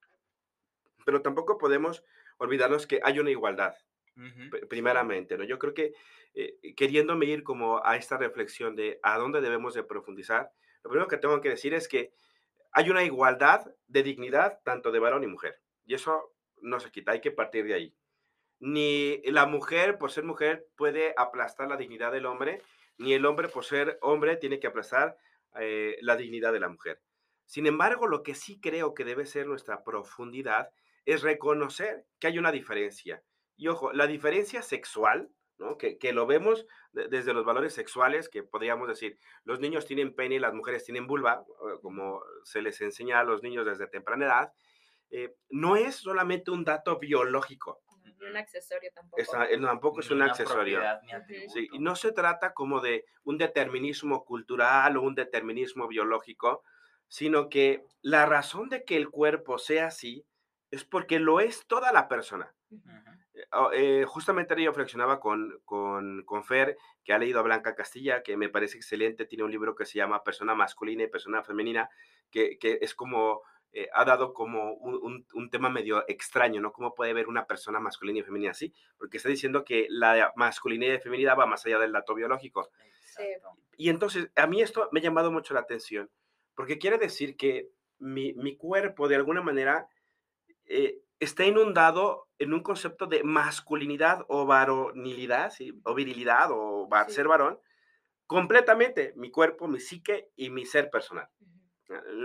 Pero 1.05 1.23
tampoco 1.23 1.59
podemos 1.59 2.05
olvidarnos 2.39 2.87
que 2.87 3.01
hay 3.03 3.19
una 3.19 3.31
igualdad, 3.31 3.75
primeramente, 4.69 5.37
¿no? 5.37 5.45
Yo 5.45 5.59
creo 5.59 5.75
que 5.75 5.93
eh, 6.35 6.75
queriéndome 6.77 7.27
ir 7.27 7.43
como 7.43 7.85
a 7.85 7.97
esta 7.97 8.17
reflexión 8.17 8.77
de 8.77 8.99
a 9.03 9.19
dónde 9.19 9.41
debemos 9.41 9.75
de 9.75 9.85
profundizar, 9.85 10.51
lo 10.83 10.91
primero 10.91 11.09
que 11.09 11.17
tengo 11.17 11.41
que 11.41 11.51
decir 11.51 11.75
es 11.75 11.89
que 11.89 12.13
hay 12.73 12.91
una 12.91 13.05
igualdad 13.05 13.73
de 13.87 14.03
dignidad 14.03 14.61
tanto 14.65 14.91
de 14.91 14.99
varón 14.99 15.23
y 15.25 15.29
mujer. 15.29 15.61
Y 15.85 15.95
eso 15.95 16.35
no 16.61 16.81
se 16.81 16.91
quita, 16.91 17.13
hay 17.13 17.21
que 17.21 17.31
partir 17.31 17.65
de 17.65 17.75
ahí. 17.75 17.95
Ni 18.59 19.23
la 19.25 19.47
mujer, 19.47 19.99
por 19.99 20.11
ser 20.11 20.25
mujer, 20.25 20.67
puede 20.77 21.15
aplastar 21.17 21.69
la 21.69 21.77
dignidad 21.77 22.13
del 22.13 22.27
hombre, 22.27 22.63
ni 22.99 23.13
el 23.13 23.27
hombre, 23.27 23.49
por 23.49 23.65
ser 23.65 23.99
hombre, 24.01 24.37
tiene 24.37 24.61
que 24.61 24.67
aplastar 24.67 25.17
eh, 25.61 25.99
la 26.01 26.17
dignidad 26.17 26.53
de 26.53 26.61
la 26.61 26.69
mujer. 26.69 27.01
Sin 27.47 27.67
embargo, 27.67 28.07
lo 28.07 28.23
que 28.23 28.35
sí 28.35 28.61
creo 28.61 28.95
que 28.95 29.05
debe 29.05 29.27
ser 29.27 29.47
nuestra 29.47 29.85
profundidad 29.85 30.71
es 31.05 31.23
reconocer 31.23 32.07
que 32.19 32.29
hay 32.29 32.39
una 32.39 32.53
diferencia. 32.53 33.23
Y 33.57 33.69
ojo, 33.69 33.93
la 33.93 34.07
diferencia 34.07 34.63
sexual, 34.63 35.31
¿no? 35.59 35.79
que, 35.79 35.99
que 35.99 36.13
lo 36.13 36.27
vemos 36.27 36.67
desde 36.93 37.33
los 37.33 37.45
valores 37.45 37.75
sexuales, 37.75 38.29
que 38.29 38.43
podríamos 38.43 38.89
decir, 38.89 39.19
los 39.45 39.61
niños 39.61 39.87
tienen 39.87 40.15
pene 40.15 40.37
y 40.37 40.39
las 40.39 40.55
mujeres 40.55 40.85
tienen 40.85 41.07
vulva, 41.07 41.45
como 41.83 42.23
se 42.45 42.63
les 42.63 42.81
enseña 42.81 43.21
a 43.21 43.25
los 43.25 43.43
niños 43.43 43.67
desde 43.67 43.87
temprana 43.87 44.27
edad, 44.27 44.53
eh, 45.11 45.37
no 45.51 45.77
es 45.77 45.97
solamente 45.97 46.51
un 46.51 46.65
dato 46.65 46.99
biológico. 46.99 47.83
Ni 48.03 48.27
un 48.27 48.37
accesorio 48.37 48.91
tampoco. 48.95 49.23
Eh, 49.23 49.61
tampoco 49.61 50.01
es 50.01 50.11
un 50.11 50.23
accesorio. 50.23 50.81
Sí, 51.53 51.69
y 51.73 51.79
no 51.79 51.95
se 51.95 52.13
trata 52.13 52.53
como 52.53 52.81
de 52.81 53.05
un 53.23 53.39
determinismo 53.39 54.25
cultural 54.25 54.97
o 54.97 55.03
un 55.03 55.15
determinismo 55.15 55.89
biológico, 55.89 56.65
sino 57.09 57.49
que 57.49 57.85
la 58.03 58.27
razón 58.27 58.69
de 58.69 58.85
que 58.85 58.97
el 58.97 59.09
cuerpo 59.11 59.59
sea 59.59 59.87
así 59.87 60.27
es 60.71 60.85
porque 60.85 61.21
lo 61.21 61.41
es 61.41 61.67
toda 61.67 61.93
la 61.93 62.09
persona. 62.09 62.53
Eh, 62.73 62.77
oh, 62.77 63.24
eh, 63.73 64.05
justamente 64.07 64.61
yo 64.63 64.71
reflexionaba 64.71 65.19
con, 65.19 65.61
con, 65.65 66.23
con, 66.25 66.45
Fer, 66.45 66.77
que 67.05 67.13
ha 67.13 67.19
leído 67.19 67.41
a 67.41 67.43
Blanca 67.43 67.75
Castilla, 67.75 68.23
que 68.23 68.37
me 68.37 68.49
parece 68.49 68.77
excelente, 68.77 69.27
tiene 69.27 69.45
un 69.45 69.51
libro 69.51 69.75
que 69.75 69.87
se 69.87 69.99
llama 69.99 70.23
Persona 70.23 70.55
Masculina 70.55 71.05
y 71.05 71.09
Persona 71.09 71.43
Femenina, 71.43 71.91
que, 72.31 72.59
que 72.59 72.79
es 72.81 72.95
como, 72.95 73.43
eh, 73.73 73.89
ha 73.93 74.05
dado 74.05 74.33
como 74.33 74.75
un, 74.75 75.27
un, 75.35 75.51
tema 75.51 75.69
medio 75.69 76.05
extraño, 76.09 76.61
¿no? 76.61 76.73
¿Cómo 76.73 76.95
puede 76.95 77.13
ver 77.13 77.27
una 77.27 77.47
persona 77.47 77.81
masculina 77.81 78.21
y 78.21 78.23
femenina 78.23 78.53
así? 78.53 78.73
Porque 78.97 79.17
está 79.17 79.29
diciendo 79.29 79.65
que 79.65 79.87
la 79.91 80.33
masculinidad 80.37 80.95
y 80.95 81.01
feminidad 81.01 81.37
va 81.37 81.47
más 81.47 81.67
allá 81.67 81.81
del 81.81 81.93
dato 81.93 82.15
biológico. 82.15 82.71
Y 83.77 83.89
entonces, 83.91 84.31
a 84.37 84.47
mí 84.47 84.63
esto 84.63 84.89
me 84.93 85.01
ha 85.01 85.03
llamado 85.03 85.33
mucho 85.33 85.55
la 85.55 85.61
atención, 85.61 86.09
porque 86.55 86.79
quiere 86.79 86.99
decir 86.99 87.37
que 87.37 87.71
mi, 87.99 88.33
mi 88.35 88.57
cuerpo, 88.57 89.09
de 89.09 89.17
alguna 89.17 89.43
manera, 89.43 89.89
eh, 90.67 91.01
está 91.25 91.45
inundado 91.45 92.29
en 92.39 92.53
un 92.55 92.63
concepto 92.63 93.07
de 93.07 93.23
masculinidad 93.25 94.25
o 94.29 94.47
varonilidad, 94.47 95.53
o 95.85 95.95
virilidad 95.95 96.49
o 96.51 96.89
ser 97.09 97.29
varón, 97.29 97.61
completamente 98.27 99.13
mi 99.17 99.31
cuerpo, 99.31 99.69
mi 99.69 99.81
psique 99.81 100.31
y 100.37 100.51
mi 100.51 100.65
ser 100.67 100.91
personal. 100.91 101.29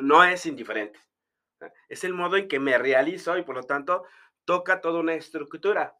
No 0.02 0.24
es 0.24 0.46
indiferente. 0.46 1.00
Es 1.90 2.04
el 2.04 2.14
modo 2.14 2.38
en 2.38 2.48
que 2.48 2.60
me 2.60 2.78
realizo 2.78 3.38
y 3.38 3.44
por 3.44 3.56
lo 3.56 3.64
tanto 3.64 4.06
toca 4.46 4.82
toda 4.82 5.00
una 5.00 5.14
estructura 5.14 5.96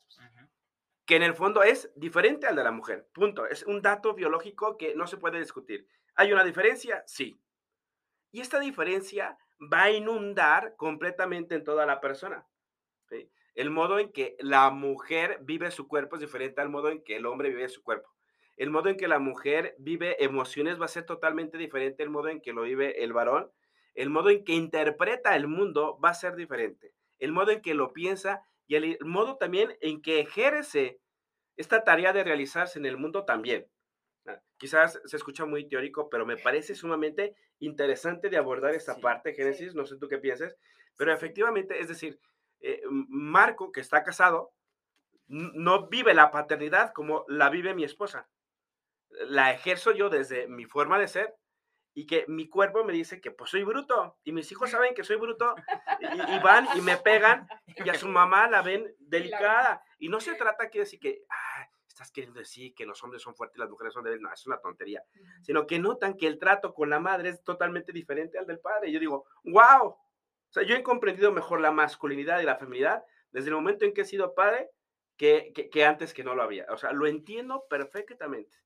que 1.06 1.16
en 1.16 1.24
el 1.24 1.34
fondo 1.34 1.64
es 1.64 1.92
diferente 1.96 2.48
al 2.48 2.56
de 2.56 2.64
la 2.64 2.72
mujer. 2.72 3.10
Punto. 3.14 3.48
Es 3.48 3.64
un 3.64 3.82
dato 3.82 4.14
biológico 4.14 4.78
que 4.78 4.96
no 4.96 5.08
se 5.08 5.18
puede 5.18 5.40
discutir. 5.40 5.88
¿Hay 6.16 6.32
una 6.32 6.44
diferencia? 6.44 7.04
Sí. 7.08 7.42
Y 8.32 8.42
esta 8.42 8.60
diferencia 8.60 9.38
va 9.62 9.84
a 9.84 9.92
inundar 9.92 10.76
completamente 10.76 11.56
en 11.56 11.64
toda 11.64 11.86
la 11.86 12.00
persona. 12.00 12.48
El 13.60 13.72
modo 13.72 14.00
en 14.00 14.14
que 14.14 14.38
la 14.40 14.70
mujer 14.70 15.40
vive 15.42 15.70
su 15.70 15.90
cuerpo 15.90 16.16
es 16.16 16.22
diferente 16.22 16.62
al 16.62 16.70
modo 16.70 16.88
en 16.88 17.04
que 17.04 17.18
el 17.18 17.26
hombre 17.26 17.50
vive 17.50 17.68
su 17.68 17.84
cuerpo. 17.84 18.10
El 18.56 18.70
modo 18.70 18.88
en 18.88 18.96
que 18.96 19.10
la 19.10 19.20
mujer 19.20 19.76
vive 19.78 20.24
emociones 20.24 20.80
va 20.80 20.86
a 20.86 20.88
ser 20.88 21.06
totalmente 21.06 21.58
diferente 21.58 22.02
al 22.02 22.10
modo 22.10 22.30
en 22.30 22.40
que 22.40 22.54
lo 22.54 22.62
vive 22.62 23.04
el 23.04 23.12
varón. 23.12 23.52
El 23.96 24.12
modo 24.12 24.30
en 24.30 24.46
que 24.46 24.54
interpreta 24.54 25.36
el 25.36 25.48
mundo 25.48 26.00
va 26.02 26.12
a 26.12 26.14
ser 26.14 26.38
diferente. 26.38 26.94
El 27.18 27.34
modo 27.34 27.52
en 27.52 27.62
que 27.62 27.74
lo 27.74 27.92
piensa 27.92 28.46
y 28.66 28.76
el 28.76 28.98
modo 29.02 29.36
también 29.36 29.76
en 29.82 30.02
que 30.02 30.22
ejerce 30.22 31.02
esta 31.58 31.84
tarea 31.84 32.14
de 32.14 32.24
realizarse 32.24 32.80
en 32.80 32.86
el 32.86 32.96
mundo 32.96 33.26
también. 33.26 33.68
Ah, 34.26 34.40
quizás 34.56 35.02
se 35.04 35.18
escucha 35.18 35.44
muy 35.44 35.68
teórico, 35.68 36.10
pero 36.10 36.26
me 36.26 36.38
parece 36.38 36.76
sumamente 36.76 37.36
interesante 37.60 38.30
de 38.30 38.38
abordar 38.38 38.74
esta 38.74 38.96
parte, 38.96 39.34
Génesis, 39.34 39.76
no 39.76 39.86
sé 39.86 39.98
tú 39.98 40.08
qué 40.08 40.18
piensas, 40.18 40.56
pero 40.96 41.14
efectivamente, 41.14 41.82
es 41.82 41.90
decir, 41.90 42.20
eh, 42.62 42.82
Marco, 42.90 43.72
que 43.72 43.82
está 43.82 44.04
casado, 44.04 44.54
no 45.28 45.88
vive 45.88 46.14
la 46.14 46.32
paternidad 46.32 46.92
como 46.94 47.26
la 47.28 47.50
vive 47.50 47.74
mi 47.74 47.84
esposa. 47.84 48.28
La 49.10 49.52
ejerzo 49.52 49.92
yo 49.92 50.10
desde 50.10 50.48
mi 50.48 50.66
forma 50.66 51.00
de 51.00 51.08
ser 51.08 51.36
y 51.94 52.06
que 52.06 52.26
mi 52.28 52.48
cuerpo 52.48 52.84
me 52.84 52.94
dice 52.94 53.20
que 53.20 53.32
pues 53.32 53.52
soy 53.52 53.64
bruto 53.64 54.18
y 54.24 54.32
mis 54.32 54.52
hijos 54.52 54.70
saben 54.70 54.94
que 54.94 55.04
soy 55.04 55.18
bruto 55.18 55.56
y, 56.00 56.40
van 56.40 56.68
y 56.76 56.82
me 56.82 56.98
pegan 56.98 57.48
y 57.68 57.90
a 57.90 57.94
su 57.96 58.08
mamá 58.08 58.50
la 58.50 58.62
ven 58.62 58.96
delicada. 59.00 59.84
Y 59.98 60.10
no 60.10 60.20
se 60.20 60.36
trata 60.36 60.70
que 60.70 60.80
decir 60.80 61.00
que, 61.00 61.26
estás 61.88 62.12
queriendo 62.12 62.40
decir 62.40 62.74
que 62.74 62.86
los 62.86 63.04
hombres 63.04 63.22
son 63.22 63.36
fuertes 63.36 63.58
y 63.58 63.60
las 63.60 63.70
mujeres 63.70 63.94
son 63.94 64.04
débiles. 64.04 64.22
No, 64.22 64.34
es 64.34 64.48
una 64.48 64.60
tontería. 64.60 65.04
Sino 65.42 65.68
que 65.68 65.80
notan 65.80 66.16
que 66.16 66.28
el 66.28 66.40
trato 66.40 66.74
con 66.74 66.90
la 66.90 67.00
madre 67.00 67.30
es 67.30 67.44
totalmente 67.44 67.92
diferente 67.92 68.40
al 68.40 68.48
del 68.48 68.60
padre. 68.60 68.90
Y 68.90 68.94
yo 68.94 69.00
digo, 69.00 69.26
wow. 69.44 69.98
O 70.50 70.54
sea, 70.54 70.64
yo 70.64 70.76
he 70.76 70.84
comprendido 70.84 71.32
mejor 71.32 71.62
la 71.62 71.72
masculinidad 71.72 72.40
y 72.40 72.46
la 72.46 72.58
feminidad 72.58 73.04
desde 73.32 73.50
el 73.50 73.56
momento 73.56 73.86
en 73.86 73.94
que 73.94 74.02
he 74.02 74.06
sido 74.06 74.34
padre 74.34 74.70
que, 75.18 75.54
que, 75.54 75.86
antes 75.86 76.14
que 76.14 76.24
no 76.24 76.34
lo 76.34 76.44
había. 76.44 76.66
O 76.70 76.78
sea, 76.78 76.92
lo 76.92 77.06
entiendo 77.06 77.66
perfectamente. 77.70 78.58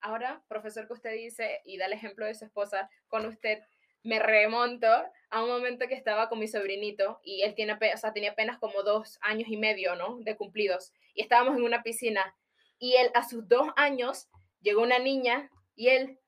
Ahora, 0.00 0.42
profesor, 0.48 0.86
que 0.86 0.92
usted 0.92 1.12
dice 1.12 1.60
y 1.64 1.78
da 1.78 1.86
el 1.86 1.92
ejemplo 1.92 2.24
de 2.24 2.34
su 2.34 2.44
esposa 2.44 2.88
con 3.08 3.26
usted, 3.26 3.58
me 4.02 4.20
remonto 4.20 4.86
a 5.30 5.42
un 5.42 5.50
momento 5.50 5.88
que 5.88 5.94
estaba 5.94 6.28
con 6.28 6.38
mi 6.38 6.46
sobrinito 6.46 7.20
y 7.24 7.42
él 7.42 7.54
tiene, 7.54 7.72
o 7.72 7.96
sea, 7.96 8.12
tenía 8.12 8.30
apenas 8.30 8.58
como 8.58 8.82
dos 8.84 9.18
años 9.20 9.48
y 9.48 9.56
medio, 9.56 9.96
¿no? 9.96 10.18
De 10.20 10.36
cumplidos. 10.36 10.94
Y 11.12 11.22
estábamos 11.22 11.56
en 11.56 11.64
una 11.64 11.82
piscina 11.82 12.36
y 12.78 12.94
él 12.94 13.10
a 13.14 13.28
sus 13.28 13.48
dos 13.48 13.68
años 13.76 14.28
llegó 14.60 14.82
una 14.82 15.00
niña 15.00 15.50
y 15.74 15.88
él, 15.88 16.20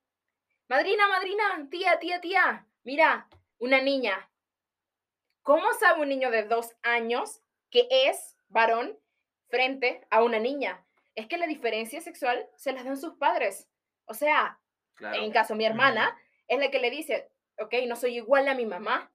madrina, 0.69 1.07
madrina, 1.09 1.69
tía, 1.71 1.99
tía, 2.01 2.21
tía, 2.21 2.67
mira, 2.83 3.29
una 3.59 3.81
niña. 3.81 4.29
¿Cómo 5.49 5.73
sabe 5.81 6.03
un 6.03 6.11
niño 6.11 6.31
de 6.31 6.43
dos 6.43 6.77
años 6.83 7.41
que 7.71 7.89
es 7.91 8.37
varón 8.49 8.99
frente 9.49 10.07
a 10.11 10.23
una 10.23 10.39
niña? 10.39 10.85
Es 11.15 11.27
que 11.27 11.39
la 11.39 11.47
diferencia 11.47 12.03
sexual 12.03 12.47
se 12.57 12.73
las 12.73 12.85
dan 12.85 12.99
sus 12.99 13.15
padres. 13.15 13.67
O 14.05 14.13
sea, 14.13 14.61
en 15.01 15.33
caso 15.33 15.55
mi 15.55 15.65
hermana 15.65 16.15
es 16.49 16.59
la 16.59 16.71
que 16.71 16.81
le 16.81 16.91
dice, 16.91 17.31
ok, 17.59 17.77
no 17.87 17.97
soy 17.97 18.17
igual 18.17 18.47
a 18.47 18.55
mi 18.55 18.67
mamá. 18.67 19.11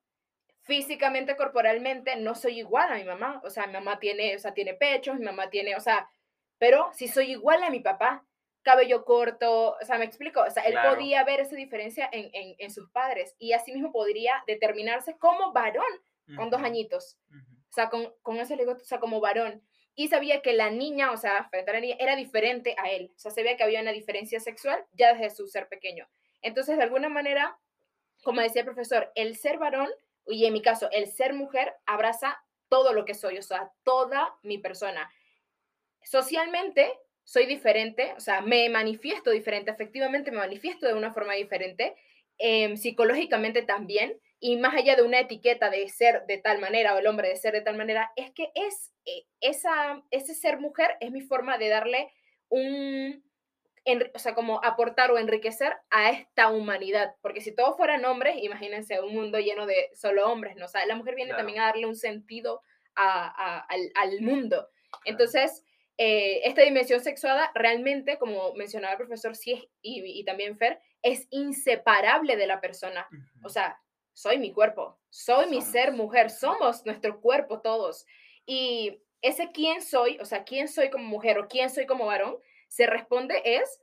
Físicamente, 0.63 1.35
corporalmente, 1.35 2.15
no 2.15 2.33
soy 2.33 2.57
igual 2.57 2.91
a 2.91 2.95
mi 2.95 3.03
mamá. 3.03 3.39
O 3.43 3.51
sea, 3.51 3.67
mi 3.67 3.73
mamá 3.73 3.99
tiene, 3.99 4.35
o 4.35 4.39
sea, 4.39 4.55
tiene 4.55 4.73
pechos, 4.73 5.19
mi 5.19 5.25
mamá 5.25 5.51
tiene, 5.51 5.75
o 5.75 5.81
sea, 5.81 6.09
pero 6.57 6.89
si 6.93 7.07
soy 7.07 7.29
igual 7.29 7.61
a 7.61 7.69
mi 7.69 7.79
papá, 7.79 8.25
cabello 8.63 9.05
corto, 9.05 9.77
o 9.79 9.85
sea, 9.85 9.99
me 9.99 10.05
explico, 10.05 10.41
o 10.41 10.49
sea, 10.49 10.63
él 10.63 10.79
podía 10.89 11.23
ver 11.25 11.41
esa 11.41 11.55
diferencia 11.55 12.09
en, 12.11 12.31
en, 12.33 12.55
en, 12.57 12.71
sus 12.71 12.89
padres 12.89 13.35
y 13.37 13.53
así 13.53 13.71
mismo 13.71 13.91
podría 13.91 14.43
determinarse 14.47 15.15
como 15.19 15.51
varón 15.51 16.01
con 16.35 16.49
dos 16.49 16.61
añitos, 16.61 17.17
o 17.31 17.73
sea, 17.73 17.89
con, 17.89 18.13
con 18.21 18.37
ese 18.37 18.55
o 18.55 18.79
sea, 18.79 18.99
como 18.99 19.19
varón. 19.19 19.61
Y 19.95 20.07
sabía 20.07 20.41
que 20.41 20.53
la 20.53 20.71
niña, 20.71 21.11
o 21.11 21.17
sea, 21.17 21.47
frente 21.49 21.69
a 21.69 21.75
la 21.75 21.79
niña, 21.79 21.95
era 21.99 22.15
diferente 22.15 22.75
a 22.77 22.89
él, 22.89 23.11
o 23.15 23.19
sea, 23.19 23.31
se 23.31 23.43
veía 23.43 23.57
que 23.57 23.63
había 23.63 23.81
una 23.81 23.91
diferencia 23.91 24.39
sexual 24.39 24.83
ya 24.93 25.13
desde 25.13 25.35
su 25.35 25.47
ser 25.47 25.67
pequeño. 25.67 26.07
Entonces, 26.41 26.77
de 26.77 26.83
alguna 26.83 27.09
manera, 27.09 27.57
como 28.23 28.41
decía 28.41 28.61
el 28.61 28.65
profesor, 28.65 29.11
el 29.15 29.35
ser 29.35 29.57
varón 29.57 29.89
y 30.27 30.45
en 30.45 30.53
mi 30.53 30.61
caso, 30.61 30.89
el 30.91 31.07
ser 31.07 31.33
mujer 31.33 31.73
abraza 31.85 32.43
todo 32.69 32.93
lo 32.93 33.05
que 33.05 33.13
soy, 33.13 33.37
o 33.37 33.41
sea, 33.41 33.71
toda 33.83 34.35
mi 34.41 34.57
persona. 34.57 35.11
Socialmente 36.03 36.91
soy 37.23 37.45
diferente, 37.45 38.13
o 38.17 38.19
sea, 38.19 38.41
me 38.41 38.69
manifiesto 38.69 39.31
diferente, 39.31 39.71
efectivamente 39.71 40.31
me 40.31 40.37
manifiesto 40.37 40.87
de 40.87 40.93
una 40.93 41.13
forma 41.13 41.33
diferente, 41.33 41.95
em, 42.37 42.75
psicológicamente 42.75 43.61
también, 43.61 44.19
y 44.45 44.57
más 44.57 44.75
allá 44.75 44.97
de 44.97 45.03
una 45.03 45.21
etiqueta 45.21 45.69
de 45.69 45.87
ser 45.87 46.25
de 46.27 46.37
tal 46.37 46.59
manera 46.59 46.93
o 46.93 46.97
el 46.97 47.07
hombre 47.07 47.29
de 47.29 47.37
ser 47.37 47.53
de 47.53 47.61
tal 47.61 47.77
manera, 47.77 48.11
es 48.17 48.29
que 48.31 48.51
es 48.55 48.93
eh, 49.05 49.25
esa, 49.39 50.03
ese 50.11 50.35
ser 50.35 50.59
mujer 50.59 50.97
es 50.99 51.11
mi 51.11 51.21
forma 51.21 51.57
de 51.57 51.69
darle 51.69 52.11
un, 52.49 53.23
o 54.13 54.19
sea, 54.19 54.35
como 54.35 54.61
aportar 54.61 55.11
o 55.11 55.17
enriquecer 55.17 55.77
a 55.91 56.09
esta 56.09 56.49
humanidad, 56.49 57.15
porque 57.21 57.39
si 57.39 57.55
todos 57.55 57.77
fueran 57.77 58.03
hombres, 58.03 58.35
imagínense 58.43 58.99
un 58.99 59.15
mundo 59.15 59.39
lleno 59.39 59.65
de 59.65 59.89
solo 59.93 60.29
hombres, 60.29 60.57
¿no? 60.57 60.65
O 60.65 60.67
sea, 60.67 60.85
la 60.87 60.97
mujer 60.97 61.15
viene 61.15 61.33
también 61.33 61.61
a 61.61 61.67
darle 61.67 61.85
un 61.85 61.95
sentido 61.95 62.59
a, 62.95 63.59
al, 63.59 63.91
al, 63.95 64.19
mundo. 64.19 64.67
Entonces, 65.05 65.63
eh, 65.97 66.41
esta 66.43 66.63
dimensión 66.63 66.99
sexuada 66.99 67.49
realmente, 67.55 68.17
como 68.17 68.53
mencionaba 68.55 68.91
el 68.91 68.97
profesor 68.97 69.37
sí, 69.37 69.69
y, 69.81 70.03
y, 70.19 70.25
también 70.25 70.57
Fer, 70.57 70.81
es 71.01 71.27
inseparable 71.31 72.35
de 72.35 72.47
la 72.47 72.59
persona. 72.59 73.07
O 73.41 73.47
sea, 73.47 73.79
soy 74.13 74.37
mi 74.37 74.51
cuerpo, 74.51 74.99
soy 75.09 75.47
mi 75.47 75.61
ser 75.61 75.91
mujer, 75.91 76.29
somos 76.29 76.85
nuestro 76.85 77.19
cuerpo 77.21 77.61
todos. 77.61 78.05
Y 78.45 79.01
ese 79.21 79.51
quién 79.51 79.81
soy, 79.81 80.17
o 80.19 80.25
sea, 80.25 80.43
quién 80.43 80.67
soy 80.67 80.89
como 80.89 81.05
mujer 81.05 81.37
o 81.39 81.47
quién 81.47 81.69
soy 81.69 81.85
como 81.85 82.05
varón, 82.05 82.37
se 82.67 82.87
responde 82.87 83.41
es 83.45 83.81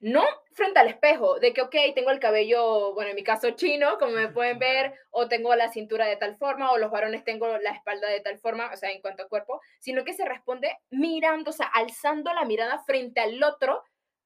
no 0.00 0.22
frente 0.52 0.78
al 0.80 0.88
espejo, 0.88 1.38
de 1.38 1.54
que, 1.54 1.62
ok, 1.62 1.74
tengo 1.94 2.10
el 2.10 2.18
cabello, 2.18 2.92
bueno, 2.92 3.10
en 3.10 3.16
mi 3.16 3.24
caso 3.24 3.52
chino, 3.52 3.98
como 3.98 4.12
me 4.12 4.28
pueden 4.28 4.58
ver, 4.58 4.94
o 5.10 5.28
tengo 5.28 5.54
la 5.54 5.72
cintura 5.72 6.06
de 6.06 6.16
tal 6.16 6.36
forma, 6.36 6.72
o 6.72 6.78
los 6.78 6.90
varones 6.90 7.24
tengo 7.24 7.46
la 7.58 7.70
espalda 7.70 8.08
de 8.08 8.20
tal 8.20 8.38
forma, 8.38 8.70
o 8.72 8.76
sea, 8.76 8.90
en 8.90 9.00
cuanto 9.00 9.22
a 9.22 9.28
cuerpo, 9.28 9.60
sino 9.80 10.04
que 10.04 10.12
se 10.12 10.26
responde 10.26 10.76
mirando, 10.90 11.50
o 11.50 11.52
sea, 11.54 11.66
alzando 11.66 12.34
la 12.34 12.44
mirada 12.44 12.82
frente 12.84 13.20
al 13.20 13.42
otro 13.42 13.82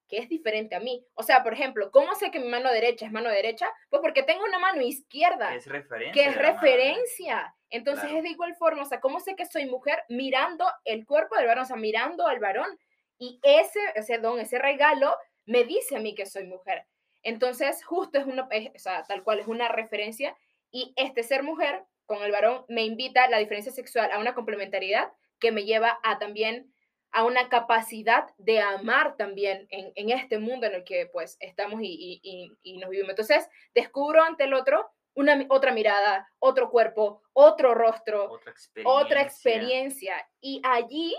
que 0.08 0.18
es 0.18 0.28
diferente 0.28 0.74
a 0.74 0.80
mí. 0.80 1.04
O 1.14 1.22
sea, 1.22 1.42
por 1.42 1.52
ejemplo, 1.52 1.90
¿cómo 1.90 2.14
sé 2.14 2.30
que 2.30 2.40
mi 2.40 2.48
mano 2.48 2.72
derecha 2.72 3.06
es 3.06 3.12
mano 3.12 3.30
derecha? 3.30 3.70
Pues 3.90 4.00
porque 4.00 4.22
tengo 4.22 4.42
una 4.44 4.58
mano 4.58 4.80
izquierda. 4.82 5.54
es 5.54 5.66
referencia. 5.66 6.12
Que 6.12 6.30
es 6.30 6.36
referencia. 6.36 7.54
Entonces 7.70 8.10
es 8.10 8.22
de 8.22 8.30
igual 8.30 8.54
forma, 8.56 8.82
o 8.82 8.86
sea, 8.86 9.00
¿cómo 9.00 9.20
sé 9.20 9.36
que 9.36 9.44
soy 9.44 9.66
mujer? 9.66 10.02
Mirando 10.08 10.66
el 10.84 11.04
cuerpo 11.04 11.36
del 11.36 11.46
varón, 11.46 11.64
o 11.64 11.66
sea, 11.66 11.76
mirando 11.76 12.26
al 12.26 12.38
varón. 12.38 12.78
Y 13.18 13.38
ese, 13.42 13.80
ese 13.94 14.18
don, 14.18 14.40
ese 14.40 14.58
regalo, 14.58 15.14
me 15.44 15.64
dice 15.64 15.96
a 15.96 16.00
mí 16.00 16.14
que 16.14 16.26
soy 16.26 16.44
mujer. 16.44 16.86
Entonces, 17.22 17.84
justo 17.84 18.18
es 18.18 18.26
una, 18.26 18.48
o 18.74 18.78
sea, 18.78 19.02
tal 19.04 19.22
cual, 19.22 19.40
es 19.40 19.46
una 19.46 19.68
referencia. 19.68 20.34
Y 20.70 20.94
este 20.96 21.22
ser 21.22 21.42
mujer 21.42 21.84
con 22.06 22.22
el 22.22 22.32
varón 22.32 22.64
me 22.68 22.84
invita 22.84 23.28
la 23.28 23.38
diferencia 23.38 23.72
sexual 23.72 24.10
a 24.12 24.18
una 24.18 24.34
complementariedad 24.34 25.12
que 25.38 25.52
me 25.52 25.64
lleva 25.64 25.98
a 26.02 26.18
también 26.18 26.72
a 27.10 27.24
una 27.24 27.48
capacidad 27.48 28.28
de 28.36 28.60
amar 28.60 29.16
también 29.16 29.66
en, 29.70 29.92
en 29.94 30.10
este 30.10 30.38
mundo 30.38 30.66
en 30.66 30.74
el 30.74 30.84
que 30.84 31.06
pues 31.12 31.36
estamos 31.40 31.80
y, 31.82 32.20
y, 32.22 32.52
y, 32.62 32.78
nos 32.78 32.90
vivimos. 32.90 33.10
Entonces, 33.10 33.48
descubro 33.74 34.22
ante 34.22 34.44
el 34.44 34.54
otro 34.54 34.90
una, 35.14 35.44
otra 35.48 35.72
mirada, 35.72 36.30
otro 36.38 36.70
cuerpo, 36.70 37.22
otro 37.32 37.74
rostro, 37.74 38.30
otra 38.30 38.52
experiencia. 38.52 39.02
otra 39.02 39.22
experiencia. 39.22 40.28
Y 40.40 40.60
allí 40.64 41.14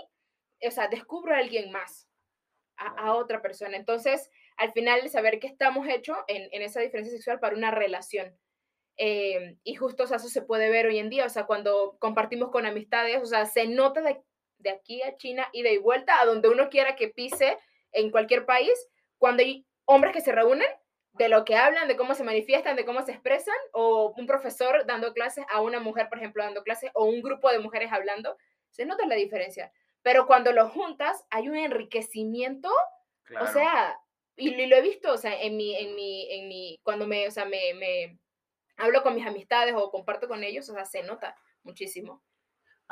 o 0.66 0.70
sea, 0.70 0.88
descubro 0.88 1.34
a 1.34 1.38
alguien 1.38 1.70
más, 1.72 2.08
a, 2.76 3.14
otra 3.14 3.42
persona. 3.42 3.76
Entonces, 3.76 4.30
al 4.56 4.72
final, 4.72 5.08
saber 5.08 5.38
que 5.38 5.46
estamos 5.46 5.86
hechos 5.88 6.16
en, 6.28 6.48
en 6.52 6.62
esa 6.62 6.80
diferencia 6.80 7.12
sexual 7.12 7.40
para 7.40 7.56
una 7.56 7.70
relación. 7.70 8.36
Eh, 8.96 9.56
y 9.64 9.74
justo 9.76 10.04
o 10.04 10.06
sea, 10.06 10.18
eso 10.18 10.28
se 10.28 10.42
puede 10.42 10.68
ver 10.68 10.86
hoy 10.86 10.98
en 10.98 11.08
día, 11.08 11.24
o 11.24 11.30
sea, 11.30 11.46
cuando 11.46 11.96
compartimos 11.98 12.50
con 12.50 12.66
amistades, 12.66 13.22
o 13.22 13.24
sea, 13.24 13.46
se 13.46 13.66
nota 13.66 14.02
de, 14.02 14.20
de 14.60 14.70
aquí 14.70 15.02
a 15.02 15.16
China 15.16 15.48
y 15.52 15.62
de 15.62 15.78
vuelta 15.78 16.20
a 16.20 16.26
donde 16.26 16.48
uno 16.48 16.68
quiera 16.68 16.96
que 16.96 17.08
pise 17.08 17.58
en 17.92 18.10
cualquier 18.10 18.46
país, 18.46 18.72
cuando 19.18 19.42
hay 19.42 19.66
hombres 19.84 20.12
que 20.12 20.20
se 20.20 20.32
reúnen, 20.32 20.68
de 21.14 21.28
lo 21.28 21.44
que 21.44 21.56
hablan, 21.56 21.88
de 21.88 21.96
cómo 21.96 22.14
se 22.14 22.24
manifiestan, 22.24 22.76
de 22.76 22.84
cómo 22.84 23.02
se 23.02 23.12
expresan, 23.12 23.56
o 23.72 24.14
un 24.16 24.26
profesor 24.26 24.86
dando 24.86 25.12
clases 25.12 25.44
a 25.50 25.60
una 25.60 25.80
mujer, 25.80 26.08
por 26.08 26.18
ejemplo, 26.18 26.44
dando 26.44 26.62
clases, 26.62 26.90
o 26.94 27.04
un 27.04 27.20
grupo 27.20 27.50
de 27.50 27.58
mujeres 27.58 27.92
hablando, 27.92 28.36
se 28.70 28.86
nota 28.86 29.06
la 29.06 29.16
diferencia. 29.16 29.72
Pero 30.02 30.26
cuando 30.26 30.52
lo 30.52 30.68
juntas, 30.68 31.24
hay 31.30 31.48
un 31.48 31.56
enriquecimiento, 31.56 32.70
o 33.40 33.46
sea, 33.48 33.98
y, 34.36 34.66
lo 34.66 34.76
he 34.76 34.82
visto, 34.82 35.12
o 35.12 35.18
sea, 35.18 35.38
en 35.40 35.56
mi, 35.56 35.76
en 35.76 35.94
mi, 35.94 36.32
en 36.32 36.48
mi, 36.48 36.80
cuando 36.82 37.06
me, 37.06 37.28
o 37.28 37.30
sea, 37.30 37.44
me, 37.44 37.74
me 37.74 38.18
hablo 38.76 39.02
con 39.02 39.14
mis 39.14 39.26
amistades 39.26 39.74
o 39.76 39.90
comparto 39.90 40.28
con 40.28 40.42
ellos, 40.42 40.68
o 40.70 40.74
sea, 40.74 40.84
se 40.84 41.02
nota 41.02 41.36
muchísimo. 41.62 42.22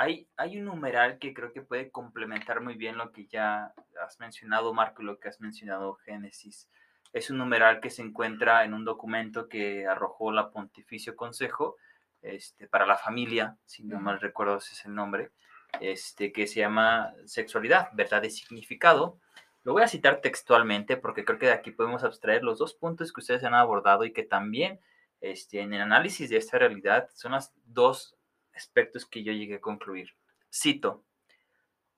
Hay, 0.01 0.29
hay 0.37 0.59
un 0.59 0.67
numeral 0.67 1.19
que 1.19 1.35
creo 1.35 1.53
que 1.53 1.61
puede 1.61 1.91
complementar 1.91 2.61
muy 2.61 2.75
bien 2.75 2.97
lo 2.97 3.11
que 3.11 3.27
ya 3.27 3.75
has 4.01 4.21
mencionado, 4.21 4.73
Marco, 4.73 5.03
y 5.03 5.05
lo 5.05 5.19
que 5.19 5.29
has 5.29 5.41
mencionado, 5.41 5.95
Génesis. 6.05 6.69
Es 7.13 7.31
un 7.31 7.39
numeral 7.39 7.81
que 7.81 7.91
se 7.91 8.03
encuentra 8.03 8.63
en 8.63 8.75
un 8.75 8.85
documento 8.85 9.49
que 9.49 9.89
arrojó 9.89 10.31
la 10.31 10.53
Pontificio 10.53 11.17
Consejo 11.17 11.79
este, 12.23 12.69
para 12.69 12.87
la 12.87 12.97
Familia, 12.97 13.57
si 13.65 13.83
no 13.83 13.99
mal 13.99 14.21
recuerdo 14.21 14.59
ese 14.59 14.75
es 14.75 14.85
el 14.85 14.95
nombre, 14.95 15.33
este, 15.81 16.31
que 16.31 16.47
se 16.47 16.61
llama 16.61 17.13
Sexualidad, 17.27 17.89
Verdad 17.93 18.23
y 18.23 18.31
Significado. 18.31 19.19
Lo 19.65 19.73
voy 19.73 19.83
a 19.83 19.89
citar 19.89 20.21
textualmente 20.21 20.97
porque 20.97 21.25
creo 21.25 21.41
que 21.41 21.47
de 21.47 21.53
aquí 21.53 21.73
podemos 21.73 22.05
abstraer 22.05 22.45
los 22.45 22.61
dos 22.61 22.73
puntos 22.73 23.13
que 23.13 23.21
ustedes 23.21 23.43
han 23.43 23.55
abordado 23.55 24.05
y 24.05 24.13
que 24.13 24.23
también 24.23 24.79
este, 25.21 25.61
en 25.61 25.75
el 25.75 25.81
análisis 25.81 26.31
de 26.31 26.37
esta 26.37 26.57
realidad 26.57 27.09
son 27.15 27.33
los 27.33 27.51
dos 27.65 28.15
aspectos 28.59 29.07
que 29.07 29.23
yo 29.23 29.33
llegué 29.33 29.57
a 29.57 29.61
concluir. 29.61 30.14
Cito, 30.53 31.05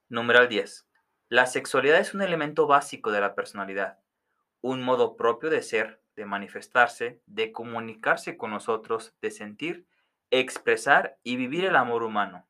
numeral 0.08 0.48
10. 0.48 0.86
La 1.28 1.46
sexualidad 1.46 1.98
es 1.98 2.14
un 2.14 2.22
elemento 2.22 2.66
básico 2.66 3.12
de 3.12 3.20
la 3.20 3.34
personalidad, 3.34 3.98
un 4.60 4.82
modo 4.82 5.16
propio 5.16 5.50
de 5.50 5.62
ser, 5.62 6.02
de 6.16 6.26
manifestarse, 6.26 7.20
de 7.26 7.52
comunicarse 7.52 8.36
con 8.36 8.50
nosotros, 8.50 9.14
de 9.20 9.30
sentir, 9.30 9.86
expresar 10.30 11.18
y 11.22 11.36
vivir 11.36 11.64
el 11.64 11.76
amor 11.76 12.02
humano 12.02 12.46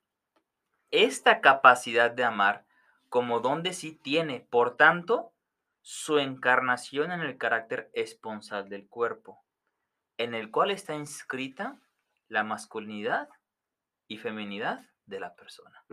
esta 0.91 1.41
capacidad 1.41 2.11
de 2.11 2.25
amar 2.25 2.67
como 3.09 3.41
donde 3.41 3.73
sí 3.73 3.93
tiene, 3.93 4.41
por 4.51 4.77
tanto, 4.77 5.33
su 5.83 6.19
encarnación 6.19 7.13
en 7.13 7.21
el 7.21 7.39
carácter 7.39 7.91
esponsal 7.95 8.69
del 8.69 8.89
cuerpo, 8.89 9.43
en 10.19 10.35
el 10.35 10.51
cual 10.51 10.71
está 10.71 10.95
inscrita 10.95 11.81
la 12.29 12.45
masculinidad 12.45 13.29
y 14.11 14.19
feminidad 14.19 14.85
de 15.07 15.21
la 15.21 15.37
persona. 15.37 15.85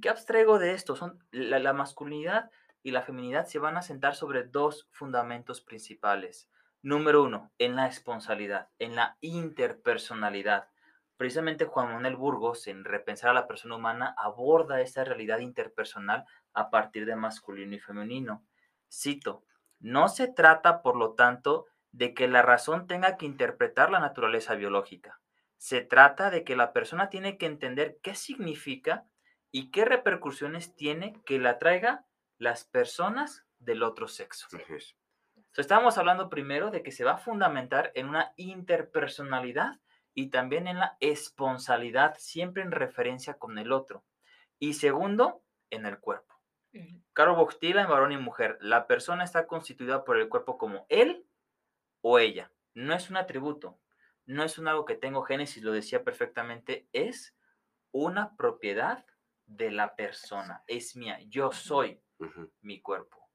¿Qué 0.00 0.10
abstraigo 0.10 0.58
de 0.58 0.74
esto? 0.74 0.96
Son 0.96 1.18
la, 1.30 1.58
la 1.58 1.72
masculinidad 1.72 2.50
y 2.82 2.90
la 2.90 3.00
feminidad 3.00 3.46
se 3.46 3.58
van 3.58 3.78
a 3.78 3.82
sentar 3.82 4.14
sobre 4.14 4.44
dos 4.44 4.86
fundamentos 4.90 5.62
principales. 5.62 6.50
Número 6.82 7.22
uno, 7.22 7.50
en 7.56 7.74
la 7.74 7.86
esponsalidad, 7.86 8.68
en 8.78 8.96
la 8.96 9.16
interpersonalidad. 9.22 10.68
Precisamente 11.16 11.64
Juan 11.64 11.90
Manuel 11.90 12.16
Burgos, 12.16 12.66
en 12.66 12.84
Repensar 12.84 13.30
a 13.30 13.34
la 13.34 13.46
persona 13.46 13.76
humana, 13.76 14.14
aborda 14.18 14.82
esta 14.82 15.02
realidad 15.02 15.38
interpersonal 15.38 16.26
a 16.52 16.68
partir 16.68 17.06
de 17.06 17.16
masculino 17.16 17.74
y 17.74 17.78
femenino. 17.78 18.44
Cito, 18.92 19.42
no 19.80 20.08
se 20.08 20.28
trata, 20.28 20.82
por 20.82 20.96
lo 20.96 21.14
tanto, 21.14 21.64
de 21.92 22.12
que 22.12 22.28
la 22.28 22.42
razón 22.42 22.86
tenga 22.86 23.16
que 23.16 23.24
interpretar 23.24 23.90
la 23.90 24.00
naturaleza 24.00 24.54
biológica. 24.54 25.22
Se 25.64 25.80
trata 25.80 26.28
de 26.28 26.44
que 26.44 26.56
la 26.56 26.74
persona 26.74 27.08
tiene 27.08 27.38
que 27.38 27.46
entender 27.46 27.98
qué 28.02 28.14
significa 28.14 29.06
y 29.50 29.70
qué 29.70 29.86
repercusiones 29.86 30.76
tiene 30.76 31.18
que 31.24 31.38
la 31.38 31.58
traiga 31.58 32.04
las 32.36 32.64
personas 32.66 33.46
del 33.60 33.82
otro 33.82 34.06
sexo. 34.06 34.46
Entonces, 34.52 34.94
estábamos 35.56 35.96
hablando 35.96 36.28
primero 36.28 36.70
de 36.70 36.82
que 36.82 36.92
se 36.92 37.02
va 37.02 37.12
a 37.12 37.16
fundamentar 37.16 37.92
en 37.94 38.10
una 38.10 38.34
interpersonalidad 38.36 39.80
y 40.12 40.28
también 40.28 40.68
en 40.68 40.80
la 40.80 40.98
esponsalidad, 41.00 42.14
siempre 42.18 42.62
en 42.62 42.70
referencia 42.70 43.38
con 43.38 43.56
el 43.56 43.72
otro. 43.72 44.04
Y 44.58 44.74
segundo, 44.74 45.44
en 45.70 45.86
el 45.86 45.98
cuerpo. 45.98 46.34
Caro 47.14 47.36
Boctila 47.36 47.80
en 47.80 47.88
varón 47.88 48.12
y 48.12 48.18
mujer. 48.18 48.58
La 48.60 48.86
persona 48.86 49.24
está 49.24 49.46
constituida 49.46 50.04
por 50.04 50.18
el 50.18 50.28
cuerpo 50.28 50.58
como 50.58 50.84
él 50.90 51.26
o 52.02 52.18
ella. 52.18 52.52
No 52.74 52.92
es 52.92 53.08
un 53.08 53.16
atributo, 53.16 53.78
no 54.26 54.42
es 54.42 54.58
un 54.58 54.68
algo 54.68 54.84
que 54.84 54.94
tengo 54.94 55.22
Génesis, 55.22 55.62
lo 55.62 55.72
decía 55.72 56.04
perfectamente, 56.04 56.86
es 56.92 57.34
una 57.92 58.36
propiedad 58.36 59.04
de 59.46 59.70
la 59.70 59.94
persona, 59.94 60.62
es 60.66 60.96
mía, 60.96 61.20
yo 61.28 61.52
soy 61.52 62.00
mi 62.60 62.80
cuerpo. 62.80 63.28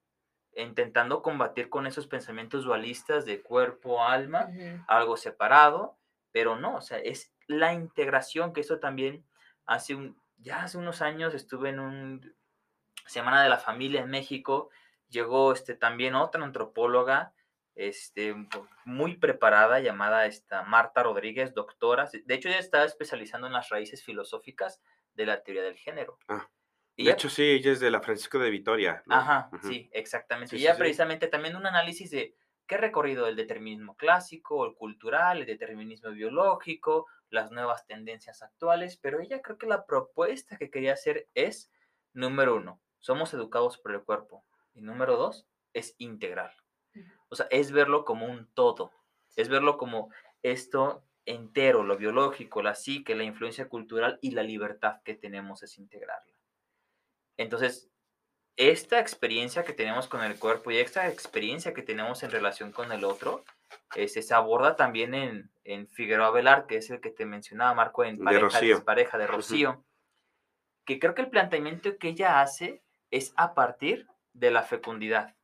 Intentando 0.56 1.22
combatir 1.22 1.70
con 1.70 1.86
esos 1.86 2.08
pensamientos 2.08 2.66
dualistas 2.66 3.26
de 3.26 3.42
cuerpo, 3.42 4.04
alma, 4.04 4.50
algo 4.88 5.16
separado, 5.16 5.98
pero 6.32 6.56
no, 6.56 6.78
o 6.78 6.82
sea, 6.82 6.98
es 7.00 7.34
la 7.48 7.74
integración 7.74 8.54
que 8.54 8.62
eso 8.62 8.80
también 8.80 9.26
hace 9.66 9.96
un, 9.96 10.20
ya 10.38 10.64
hace 10.64 10.78
unos 10.78 11.02
años 11.02 11.34
estuve 11.34 11.70
en 11.70 11.80
un 11.80 12.36
Semana 13.06 13.42
de 13.42 13.50
la 13.50 13.58
Familia 13.58 14.02
en 14.02 14.10
México, 14.10 14.70
llegó 15.10 15.52
este, 15.52 15.74
también 15.74 16.14
otra 16.14 16.44
antropóloga, 16.44 17.34
este, 17.80 18.36
muy 18.84 19.16
preparada, 19.18 19.80
llamada 19.80 20.26
esta 20.26 20.64
Marta 20.64 21.02
Rodríguez, 21.02 21.54
doctora. 21.54 22.10
De 22.26 22.34
hecho, 22.36 22.50
ella 22.50 22.60
está 22.60 22.84
especializando 22.84 23.48
en 23.48 23.54
las 23.54 23.70
raíces 23.70 24.04
filosóficas 24.04 24.82
de 25.14 25.26
la 25.26 25.42
teoría 25.44 25.64
del 25.64 25.78
género. 25.78 26.18
Ah, 26.28 26.50
Y 26.98 27.04
de 27.04 27.10
ella- 27.10 27.14
hecho, 27.14 27.30
sí, 27.30 27.44
ella 27.44 27.72
es 27.72 27.80
de 27.80 27.90
la 27.90 28.02
Francisco 28.02 28.38
de 28.40 28.50
Vitoria. 28.50 29.02
¿no? 29.06 29.16
Ajá, 29.16 29.50
sí, 29.64 29.90
exactamente. 29.94 30.58
Sí, 30.58 30.62
y 30.62 30.66
ella 30.66 30.74
sí. 30.76 30.80
precisamente 30.80 31.28
también 31.28 31.56
un 31.56 31.66
análisis 31.66 32.12
de 32.12 32.36
qué 32.68 32.76
recorrido 32.78 33.28
el 33.28 33.38
determinismo 33.38 33.96
clásico, 33.96 34.66
el 34.66 34.76
cultural, 34.76 35.40
el 35.40 35.46
determinismo 35.46 36.12
biológico, 36.12 37.08
las 37.30 37.50
nuevas 37.52 37.88
tendencias 37.88 38.42
actuales, 38.42 38.98
pero 38.98 39.22
ella 39.22 39.42
creo 39.42 39.58
que 39.58 39.68
la 39.68 39.86
propuesta 39.86 40.58
que 40.58 40.70
quería 40.70 40.94
hacer 40.94 41.30
es, 41.34 41.72
número 42.12 42.58
uno, 42.58 42.82
somos 43.00 43.34
educados 43.34 43.78
por 43.78 43.94
el 43.94 44.04
cuerpo, 44.04 44.46
y 44.74 44.82
número 44.82 45.16
dos, 45.16 45.48
es 45.74 45.96
integral. 45.98 46.52
O 47.30 47.36
sea, 47.36 47.48
es 47.52 47.72
verlo 47.72 48.06
como 48.06 48.26
un 48.26 48.48
todo, 48.54 48.92
es 49.36 49.50
verlo 49.50 49.78
como 49.78 50.12
esto 50.42 51.04
entero, 51.26 51.84
lo 51.84 51.98
biológico, 51.98 52.62
la 52.62 52.76
psique, 52.76 53.16
la 53.16 53.24
influencia 53.24 53.70
cultural 53.70 54.18
y 54.22 54.32
la 54.32 54.44
libertad 54.44 55.02
que 55.04 55.14
tenemos 55.14 55.62
es 55.64 55.78
integrarla. 55.78 56.34
Entonces, 57.38 57.90
esta 58.58 59.00
experiencia 59.00 59.64
que 59.64 59.74
tenemos 59.74 60.08
con 60.08 60.24
el 60.24 60.38
cuerpo 60.38 60.72
y 60.72 60.78
esta 60.78 61.08
experiencia 61.08 61.74
que 61.74 61.82
tenemos 61.82 62.24
en 62.24 62.32
relación 62.32 62.72
con 62.72 62.92
el 62.92 63.06
otro, 63.06 63.46
este, 63.96 64.22
se 64.22 64.34
aborda 64.34 64.76
también 64.76 65.14
en, 65.14 65.52
en 65.64 65.88
Figueroa 65.88 66.32
Velar, 66.32 66.68
que 66.68 66.78
es 66.78 66.90
el 66.90 67.00
que 67.00 67.12
te 67.12 67.26
mencionaba, 67.26 67.74
Marco, 67.74 68.04
en 68.04 68.18
pareja, 68.18 68.60
despareja 68.60 69.18
de 69.18 69.28
Rocío, 69.28 69.86
que 70.86 71.00
creo 71.00 71.16
que 71.16 71.22
el 71.22 71.30
planteamiento 71.30 71.98
que 71.98 72.10
ella 72.10 72.42
hace 72.42 72.84
es 73.12 73.34
a 73.38 73.54
partir 73.54 74.08
de 74.34 74.52
la 74.52 74.64
fecundidad, 74.64 75.36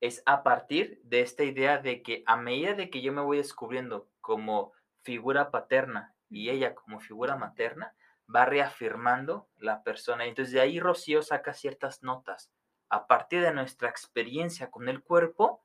es 0.00 0.22
a 0.26 0.42
partir 0.42 1.00
de 1.04 1.20
esta 1.20 1.44
idea 1.44 1.78
de 1.78 2.02
que 2.02 2.22
a 2.26 2.36
medida 2.36 2.74
de 2.74 2.90
que 2.90 3.02
yo 3.02 3.12
me 3.12 3.22
voy 3.22 3.38
descubriendo 3.38 4.08
como 4.20 4.72
figura 5.02 5.50
paterna 5.50 6.14
y 6.28 6.50
ella 6.50 6.74
como 6.74 7.00
figura 7.00 7.36
materna, 7.36 7.94
va 8.34 8.44
reafirmando 8.44 9.48
la 9.56 9.82
persona. 9.82 10.24
Entonces 10.24 10.52
de 10.52 10.60
ahí 10.60 10.80
Rocío 10.80 11.22
saca 11.22 11.54
ciertas 11.54 12.02
notas. 12.02 12.50
A 12.88 13.06
partir 13.06 13.42
de 13.42 13.52
nuestra 13.52 13.88
experiencia 13.88 14.70
con 14.70 14.88
el 14.88 15.02
cuerpo, 15.02 15.64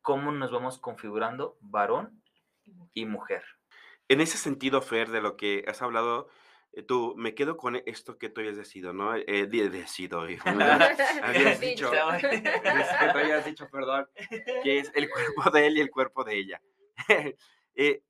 cómo 0.00 0.32
nos 0.32 0.50
vamos 0.50 0.78
configurando 0.78 1.56
varón 1.60 2.22
y 2.94 3.04
mujer. 3.06 3.44
En 4.08 4.20
ese 4.20 4.38
sentido, 4.38 4.82
Fer, 4.82 5.10
de 5.10 5.20
lo 5.20 5.36
que 5.36 5.64
has 5.68 5.82
hablado, 5.82 6.28
tú, 6.86 7.14
me 7.16 7.34
quedo 7.34 7.56
con 7.56 7.76
esto 7.86 8.18
que 8.18 8.28
tú 8.28 8.40
habías 8.40 8.56
decidido, 8.56 8.92
¿no? 8.92 9.14
Eh, 9.14 9.46
decido, 9.46 10.28
hijo. 10.30 10.48
Habías 10.48 11.60
dicho, 11.60 11.90
que 11.90 12.42
tú 13.12 13.18
habías 13.18 13.44
dicho, 13.44 13.68
perdón, 13.70 14.08
que 14.62 14.78
es 14.78 14.90
el 14.94 15.08
cuerpo 15.10 15.50
de 15.50 15.66
él 15.66 15.78
y 15.78 15.80
el 15.80 15.90
cuerpo 15.90 16.24
de 16.24 16.38
ella. 16.38 16.60
Eh, 17.76 18.02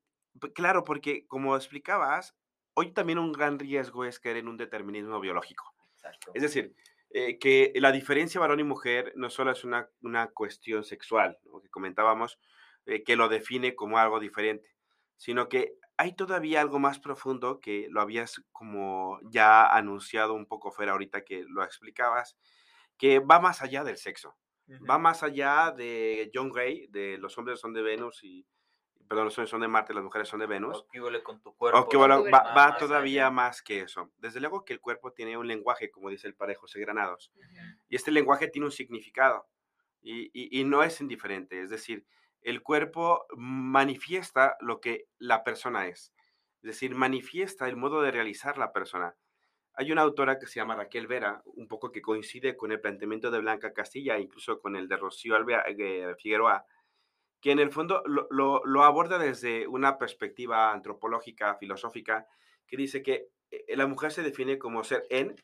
claro, 0.54 0.82
porque 0.82 1.26
como 1.28 1.54
explicabas, 1.54 2.34
hoy 2.74 2.92
también 2.92 3.18
un 3.18 3.30
gran 3.30 3.58
riesgo 3.58 4.04
es 4.04 4.18
caer 4.18 4.38
en 4.38 4.48
un 4.48 4.56
determinismo 4.56 5.20
biológico. 5.20 5.74
Exacto. 5.94 6.32
Es 6.34 6.42
decir, 6.42 6.74
eh, 7.12 7.38
que 7.38 7.72
la 7.74 7.90
diferencia 7.90 8.40
varón 8.40 8.60
y 8.60 8.64
mujer 8.64 9.12
no 9.16 9.30
solo 9.30 9.50
es 9.50 9.64
una, 9.64 9.88
una 10.02 10.28
cuestión 10.28 10.84
sexual, 10.84 11.38
¿no? 11.44 11.60
que 11.60 11.68
comentábamos, 11.68 12.38
eh, 12.86 13.02
que 13.02 13.16
lo 13.16 13.28
define 13.28 13.74
como 13.74 13.98
algo 13.98 14.20
diferente, 14.20 14.76
sino 15.16 15.48
que 15.48 15.74
hay 16.00 16.12
todavía 16.14 16.60
algo 16.62 16.78
más 16.78 16.98
profundo 16.98 17.60
que 17.60 17.86
lo 17.90 18.00
habías 18.00 18.42
como 18.52 19.18
ya 19.24 19.66
anunciado 19.66 20.32
un 20.34 20.46
poco 20.46 20.70
fuera 20.70 20.92
ahorita 20.92 21.24
que 21.24 21.44
lo 21.46 21.62
explicabas, 21.62 22.36
que 22.96 23.18
va 23.18 23.38
más 23.40 23.60
allá 23.62 23.84
del 23.84 23.96
sexo, 23.98 24.34
va 24.88 24.98
más 24.98 25.22
allá 25.22 25.72
de 25.76 26.30
John 26.34 26.50
Gray, 26.50 26.86
de 26.88 27.18
los 27.18 27.36
hombres 27.36 27.60
son 27.60 27.72
de 27.74 27.82
Venus 27.82 28.22
y, 28.24 28.46
perdón, 29.08 29.24
los 29.26 29.36
hombres 29.36 29.50
son 29.50 29.60
de 29.60 29.68
Marte, 29.68 29.92
las 29.92 30.04
mujeres 30.04 30.28
son 30.28 30.40
de 30.40 30.46
Venus. 30.46 30.78
O 30.78 30.86
qué 30.90 31.00
huele 31.02 31.22
con 31.22 31.40
tu 31.42 31.54
cuerpo. 31.56 31.78
O 31.80 31.88
que 31.88 31.96
Octubre. 31.96 32.30
va, 32.30 32.54
más 32.54 32.78
todavía 32.78 33.26
allá. 33.26 33.30
más 33.30 33.62
que 33.62 33.80
eso. 33.80 34.10
Desde 34.18 34.40
luego 34.40 34.64
que 34.64 34.72
el 34.72 34.80
cuerpo 34.80 35.12
tiene 35.12 35.36
un 35.36 35.48
lenguaje, 35.48 35.90
como 35.90 36.08
dice 36.10 36.28
el 36.28 36.34
padre 36.34 36.54
José 36.54 36.78
Granados, 36.80 37.32
y 37.88 37.96
este 37.96 38.10
lenguaje 38.10 38.48
tiene 38.48 38.66
un 38.66 38.72
significado 38.72 39.46
y, 40.02 40.30
y- 40.32 40.60
y 40.60 40.64
no 40.64 40.82
es 40.82 41.00
indiferente. 41.00 41.60
Es 41.60 41.68
decir, 41.70 42.06
el 42.42 42.62
cuerpo 42.62 43.26
manifiesta 43.36 44.56
lo 44.60 44.80
que 44.80 45.06
la 45.18 45.44
persona 45.44 45.86
es. 45.88 46.12
Es 46.62 46.68
decir, 46.68 46.94
manifiesta 46.94 47.68
el 47.68 47.76
modo 47.76 48.02
de 48.02 48.10
realizar 48.10 48.58
la 48.58 48.72
persona. 48.72 49.16
Hay 49.74 49.92
una 49.92 50.02
autora 50.02 50.38
que 50.38 50.46
se 50.46 50.56
llama 50.60 50.76
Raquel 50.76 51.06
Vera, 51.06 51.42
un 51.46 51.68
poco 51.68 51.90
que 51.92 52.02
coincide 52.02 52.56
con 52.56 52.72
el 52.72 52.80
planteamiento 52.80 53.30
de 53.30 53.38
Blanca 53.40 53.72
Castilla, 53.72 54.18
incluso 54.18 54.60
con 54.60 54.76
el 54.76 54.88
de 54.88 54.96
Rocío 54.96 55.36
Alvea- 55.36 55.64
eh, 55.68 56.14
Figueroa, 56.18 56.66
que 57.40 57.52
en 57.52 57.58
el 57.60 57.70
fondo 57.72 58.02
lo, 58.06 58.26
lo- 58.30 58.62
lo 58.64 58.84
aborda 58.84 59.18
desde 59.18 59.66
una 59.66 59.96
perspectiva 59.98 60.72
antropológica, 60.72 61.54
filosófica, 61.56 62.26
que 62.66 62.76
dice 62.76 63.02
que 63.02 63.28
eh, 63.50 63.76
la 63.76 63.86
mujer 63.86 64.12
se 64.12 64.22
define 64.22 64.58
como 64.58 64.84
ser 64.84 65.04
en 65.10 65.36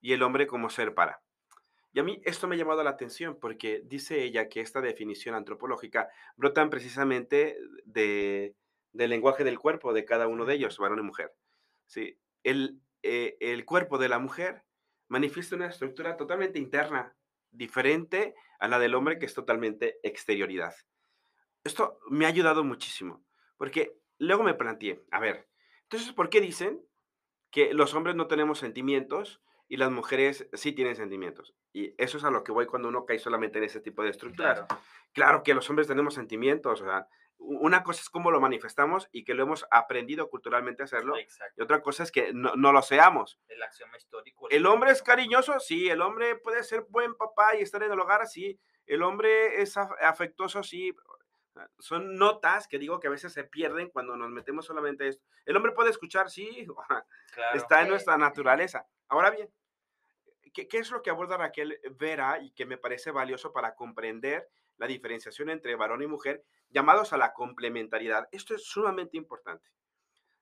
y 0.00 0.12
el 0.14 0.22
hombre 0.22 0.46
como 0.46 0.70
ser 0.70 0.94
para. 0.94 1.20
Y 1.96 1.98
a 1.98 2.02
mí 2.02 2.20
esto 2.26 2.46
me 2.46 2.56
ha 2.56 2.58
llamado 2.58 2.84
la 2.84 2.90
atención 2.90 3.38
porque 3.40 3.80
dice 3.86 4.22
ella 4.22 4.50
que 4.50 4.60
esta 4.60 4.82
definición 4.82 5.34
antropológica 5.34 6.10
brotan 6.36 6.68
precisamente 6.68 7.56
de, 7.86 8.54
del 8.92 9.08
lenguaje 9.08 9.44
del 9.44 9.58
cuerpo 9.58 9.94
de 9.94 10.04
cada 10.04 10.28
uno 10.28 10.44
de 10.44 10.56
ellos, 10.56 10.76
varón 10.76 10.98
y 10.98 11.04
mujer. 11.04 11.32
¿sí? 11.86 12.18
El, 12.42 12.82
eh, 13.02 13.38
el 13.40 13.64
cuerpo 13.64 13.96
de 13.96 14.10
la 14.10 14.18
mujer 14.18 14.62
manifiesta 15.08 15.56
una 15.56 15.68
estructura 15.68 16.18
totalmente 16.18 16.58
interna, 16.58 17.16
diferente 17.50 18.34
a 18.58 18.68
la 18.68 18.78
del 18.78 18.94
hombre, 18.94 19.18
que 19.18 19.24
es 19.24 19.32
totalmente 19.32 19.98
exterioridad. 20.02 20.74
Esto 21.64 21.98
me 22.10 22.26
ha 22.26 22.28
ayudado 22.28 22.62
muchísimo, 22.62 23.24
porque 23.56 23.96
luego 24.18 24.42
me 24.42 24.52
planteé, 24.52 25.02
a 25.10 25.18
ver, 25.18 25.48
entonces, 25.84 26.12
¿por 26.12 26.28
qué 26.28 26.42
dicen 26.42 26.78
que 27.50 27.72
los 27.72 27.94
hombres 27.94 28.16
no 28.16 28.26
tenemos 28.26 28.58
sentimientos 28.58 29.40
y 29.68 29.76
las 29.76 29.90
mujeres 29.90 30.48
sí 30.52 30.72
tienen 30.72 30.96
sentimientos? 30.96 31.54
Y 31.72 31.94
eso 31.98 32.18
es 32.18 32.24
a 32.24 32.30
lo 32.30 32.44
que 32.44 32.52
voy 32.52 32.66
cuando 32.66 32.88
uno 32.88 33.04
cae 33.04 33.18
solamente 33.18 33.58
en 33.58 33.64
ese 33.64 33.80
tipo 33.80 34.02
de 34.02 34.10
estructuras. 34.10 34.60
Claro. 34.66 34.82
Claro 35.12 35.42
que 35.42 35.54
los 35.54 35.68
hombres 35.70 35.86
tenemos 35.88 36.14
sentimientos, 36.14 36.80
o 36.80 36.84
sea, 36.84 37.06
una 37.38 37.82
cosa 37.82 38.00
es 38.00 38.08
cómo 38.08 38.30
lo 38.30 38.40
manifestamos 38.40 39.08
y 39.12 39.24
que 39.24 39.34
lo 39.34 39.42
hemos 39.42 39.66
aprendido 39.70 40.30
culturalmente 40.30 40.82
a 40.82 40.86
hacerlo, 40.86 41.14
y 41.18 41.62
otra 41.62 41.82
cosa 41.82 42.02
es 42.02 42.10
que 42.10 42.32
no, 42.32 42.54
no 42.56 42.72
lo 42.72 42.80
seamos. 42.80 43.38
El 43.48 43.62
axioma 43.62 43.96
histórico. 43.98 44.48
¿El 44.48 44.64
hombre 44.66 44.90
es 44.90 45.02
cariño. 45.02 45.38
cariñoso? 45.40 45.60
Sí. 45.60 45.88
¿El 45.90 46.00
hombre 46.00 46.36
puede 46.36 46.62
ser 46.62 46.86
buen 46.88 47.14
papá 47.14 47.54
y 47.56 47.62
estar 47.62 47.82
en 47.82 47.92
el 47.92 48.00
hogar? 48.00 48.26
Sí. 48.26 48.58
¿El 48.86 49.02
hombre 49.02 49.60
es 49.60 49.76
af- 49.76 49.94
afectuoso? 50.00 50.62
Sí. 50.62 50.94
Son 51.78 52.16
notas 52.16 52.68
que 52.68 52.78
digo 52.78 53.00
que 53.00 53.08
a 53.08 53.10
veces 53.10 53.32
se 53.32 53.44
pierden 53.44 53.90
cuando 53.90 54.16
nos 54.16 54.30
metemos 54.30 54.66
solamente 54.66 55.04
a 55.04 55.08
esto. 55.08 55.24
¿El 55.44 55.56
hombre 55.56 55.72
puede 55.72 55.90
escuchar? 55.90 56.30
Sí. 56.30 56.66
Claro. 57.34 57.58
Está 57.58 57.82
en 57.82 57.90
nuestra 57.90 58.16
naturaleza. 58.16 58.86
Ahora 59.08 59.30
bien, 59.30 59.52
¿qué, 60.54 60.66
qué 60.66 60.78
es 60.78 60.90
lo 60.90 61.02
que 61.02 61.10
aborda 61.10 61.36
Raquel 61.36 61.78
Vera 61.98 62.40
y 62.40 62.50
que 62.52 62.64
me 62.64 62.78
parece 62.78 63.10
valioso 63.10 63.52
para 63.52 63.74
comprender 63.74 64.48
la 64.78 64.86
diferenciación 64.86 65.50
entre 65.50 65.76
varón 65.76 66.00
y 66.00 66.06
mujer, 66.06 66.46
llamados 66.70 67.12
a 67.12 67.18
la 67.18 67.34
complementariedad? 67.34 68.26
Esto 68.32 68.54
es 68.54 68.64
sumamente 68.64 69.18
importante. 69.18 69.68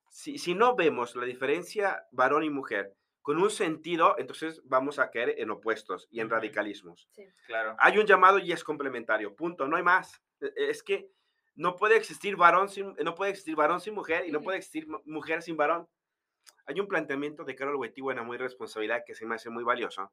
Si, 0.08 0.38
si 0.38 0.54
no 0.54 0.76
vemos 0.76 1.16
la 1.16 1.24
diferencia 1.24 2.06
varón 2.12 2.44
y 2.44 2.50
mujer 2.50 2.94
con 3.24 3.38
un 3.38 3.48
sentido, 3.48 4.16
entonces 4.18 4.60
vamos 4.66 4.98
a 4.98 5.10
caer 5.10 5.36
en 5.38 5.50
opuestos 5.50 6.06
y 6.10 6.20
en 6.20 6.28
radicalismos. 6.28 7.08
Claro. 7.46 7.74
Hay 7.78 7.96
un 7.96 8.04
llamado 8.04 8.38
y 8.38 8.52
es 8.52 8.62
complementario, 8.62 9.34
punto, 9.34 9.66
no 9.66 9.76
hay 9.76 9.82
más. 9.82 10.22
E- 10.44 10.70
Es 10.70 10.82
que 10.82 11.10
no 11.56 11.76
puede 11.76 11.96
existir 11.96 12.36
varón 12.36 12.68
sin, 12.68 12.94
no 13.04 13.14
puede 13.14 13.30
existir 13.30 13.56
varón 13.56 13.80
sin 13.80 13.94
mujer 13.94 14.26
y 14.26 14.32
no 14.32 14.40
puede 14.42 14.58
existir 14.58 14.88
mu- 14.88 15.00
mujer 15.04 15.42
sin 15.42 15.56
varón. 15.56 15.88
Hay 16.66 16.80
un 16.80 16.88
planteamiento 16.88 17.44
de 17.44 17.54
Carol 17.54 17.76
Wettigua 17.76 18.12
en 18.12 18.18
Amor 18.18 18.36
y 18.36 18.38
Responsabilidad 18.38 19.04
que 19.06 19.14
se 19.14 19.26
me 19.26 19.34
hace 19.36 19.50
muy 19.50 19.64
valioso, 19.64 20.12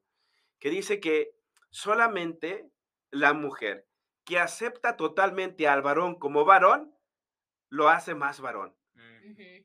que 0.58 0.70
dice 0.70 1.00
que 1.00 1.32
solamente 1.70 2.70
la 3.10 3.32
mujer 3.32 3.86
que 4.24 4.38
acepta 4.38 4.96
totalmente 4.96 5.66
al 5.66 5.82
varón 5.82 6.14
como 6.18 6.44
varón, 6.44 6.94
lo 7.68 7.88
hace 7.88 8.14
más 8.14 8.40
varón. 8.40 8.76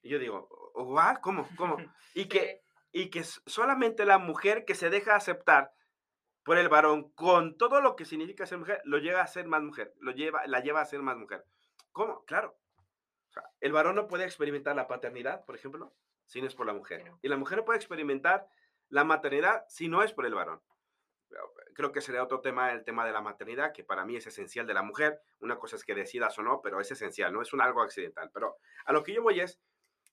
Y 0.03 0.09
yo 0.09 0.17
digo, 0.19 0.49
¿what? 0.75 1.17
¿Cómo? 1.21 1.47
¿Cómo? 1.57 1.77
Y 2.15 2.25
que, 2.25 2.63
y 2.91 3.09
que 3.11 3.23
solamente 3.23 4.05
la 4.05 4.17
mujer 4.17 4.65
que 4.65 4.73
se 4.73 4.89
deja 4.89 5.15
aceptar 5.15 5.71
por 6.47 6.57
el 6.57 6.69
varón 6.69 7.11
con 7.11 7.57
todo 7.57 7.81
lo 7.81 7.97
que 7.97 8.05
significa 8.05 8.45
ser 8.45 8.57
mujer, 8.57 8.81
lo 8.85 8.99
llega 8.99 9.21
a 9.21 9.27
ser 9.27 9.47
más 9.47 9.61
mujer, 9.61 9.93
lo 9.99 10.13
lleva, 10.13 10.47
la 10.47 10.61
lleva 10.61 10.79
a 10.79 10.85
ser 10.85 11.01
más 11.01 11.17
mujer. 11.17 11.43
¿Cómo? 11.91 12.23
Claro. 12.23 12.57
O 13.27 13.33
sea, 13.33 13.43
el 13.59 13.73
varón 13.73 13.95
no 13.97 14.07
puede 14.07 14.23
experimentar 14.23 14.73
la 14.73 14.87
paternidad, 14.87 15.43
por 15.43 15.55
ejemplo, 15.55 15.93
si 16.25 16.39
no 16.39 16.47
es 16.47 16.55
por 16.55 16.65
la 16.65 16.71
mujer. 16.71 17.11
Y 17.21 17.27
la 17.27 17.35
mujer 17.35 17.57
no 17.57 17.65
puede 17.65 17.79
experimentar 17.79 18.47
la 18.87 19.03
maternidad 19.03 19.65
si 19.67 19.89
no 19.89 20.03
es 20.03 20.13
por 20.13 20.25
el 20.25 20.35
varón. 20.35 20.61
Creo 21.73 21.91
que 21.91 21.99
sería 21.99 22.23
otro 22.23 22.39
tema 22.39 22.71
el 22.71 22.85
tema 22.85 23.05
de 23.05 23.11
la 23.11 23.19
maternidad, 23.19 23.73
que 23.73 23.83
para 23.83 24.05
mí 24.05 24.15
es 24.15 24.25
esencial 24.25 24.65
de 24.65 24.73
la 24.73 24.83
mujer. 24.83 25.19
Una 25.41 25.57
cosa 25.57 25.75
es 25.75 25.83
que 25.83 25.95
decidas 25.95 26.39
o 26.39 26.43
no, 26.43 26.61
pero 26.61 26.79
es 26.79 26.89
esencial, 26.89 27.33
no 27.33 27.41
es 27.41 27.51
un 27.51 27.59
algo 27.59 27.81
accidental. 27.81 28.31
Pero 28.33 28.55
a 28.85 28.93
lo 28.93 29.03
que 29.03 29.13
yo 29.13 29.21
voy 29.21 29.41
es, 29.41 29.59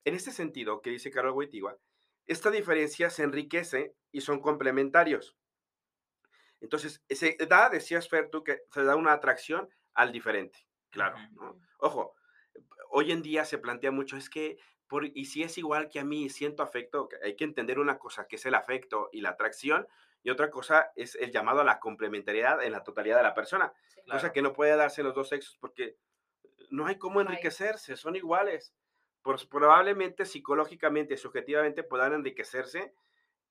en 0.05 0.17
este 0.17 0.33
sentido 0.33 0.83
que 0.83 0.91
dice 0.91 1.13
Carol 1.13 1.31
Wojtyła, 1.31 1.79
esta 2.27 2.51
diferencia 2.51 3.09
se 3.09 3.23
enriquece 3.23 3.95
y 4.11 4.23
son 4.23 4.41
complementarios. 4.41 5.37
Entonces, 6.65 7.05
se 7.11 7.37
da, 7.47 7.69
decías 7.69 8.09
Fer, 8.09 8.31
tú, 8.31 8.43
que 8.43 8.63
se 8.73 8.83
da 8.85 8.97
una 8.97 9.13
atracción 9.13 9.69
al 9.93 10.13
diferente, 10.13 10.67
claro. 10.91 11.17
Ojo, 11.79 12.15
hoy 12.89 13.13
en 13.13 13.21
día 13.21 13.45
se 13.45 13.59
plantea 13.59 13.91
mucho, 13.91 14.17
es 14.17 14.31
que, 14.31 14.57
por, 14.87 15.05
y 15.05 15.27
si 15.27 15.43
es 15.43 15.59
igual 15.59 15.91
que 15.91 16.01
a 16.01 16.05
mí, 16.05 16.31
siento 16.31 16.63
afecto, 16.63 17.11
hay 17.23 17.37
que 17.37 17.45
entender 17.45 17.79
una 17.79 17.99
cosa, 17.99 18.27
que 18.27 18.37
es 18.37 18.47
el 18.47 18.55
afecto 18.55 19.11
y 19.13 19.21
la 19.21 19.31
atracción, 19.31 19.87
y 20.23 20.31
otra 20.31 20.51
cosa 20.51 20.91
es 20.97 21.17
el 21.17 21.31
llamado 21.31 21.61
a 21.61 21.65
la 21.65 21.81
complementariedad 21.81 22.63
en 22.63 22.73
la 22.73 22.83
totalidad 22.83 23.19
de 23.19 23.25
la 23.25 23.35
persona, 23.35 23.75
Sí. 23.89 24.01
Claro. 24.07 24.21
cosa 24.21 24.33
que 24.33 24.43
no 24.43 24.55
puede 24.55 24.75
darse 24.75 25.03
en 25.03 25.07
los 25.07 25.15
dos 25.15 25.29
sexos 25.29 25.59
porque 25.61 25.99
no 26.71 26.87
hay 26.87 26.97
cómo 26.97 27.21
enriquecerse, 27.21 27.97
son 27.97 28.17
iguales. 28.17 28.75
Pues 29.23 29.45
probablemente 29.45 30.25
psicológicamente, 30.25 31.17
subjetivamente 31.19 31.83
puedan 31.83 32.15
enriquecerse, 32.15 32.95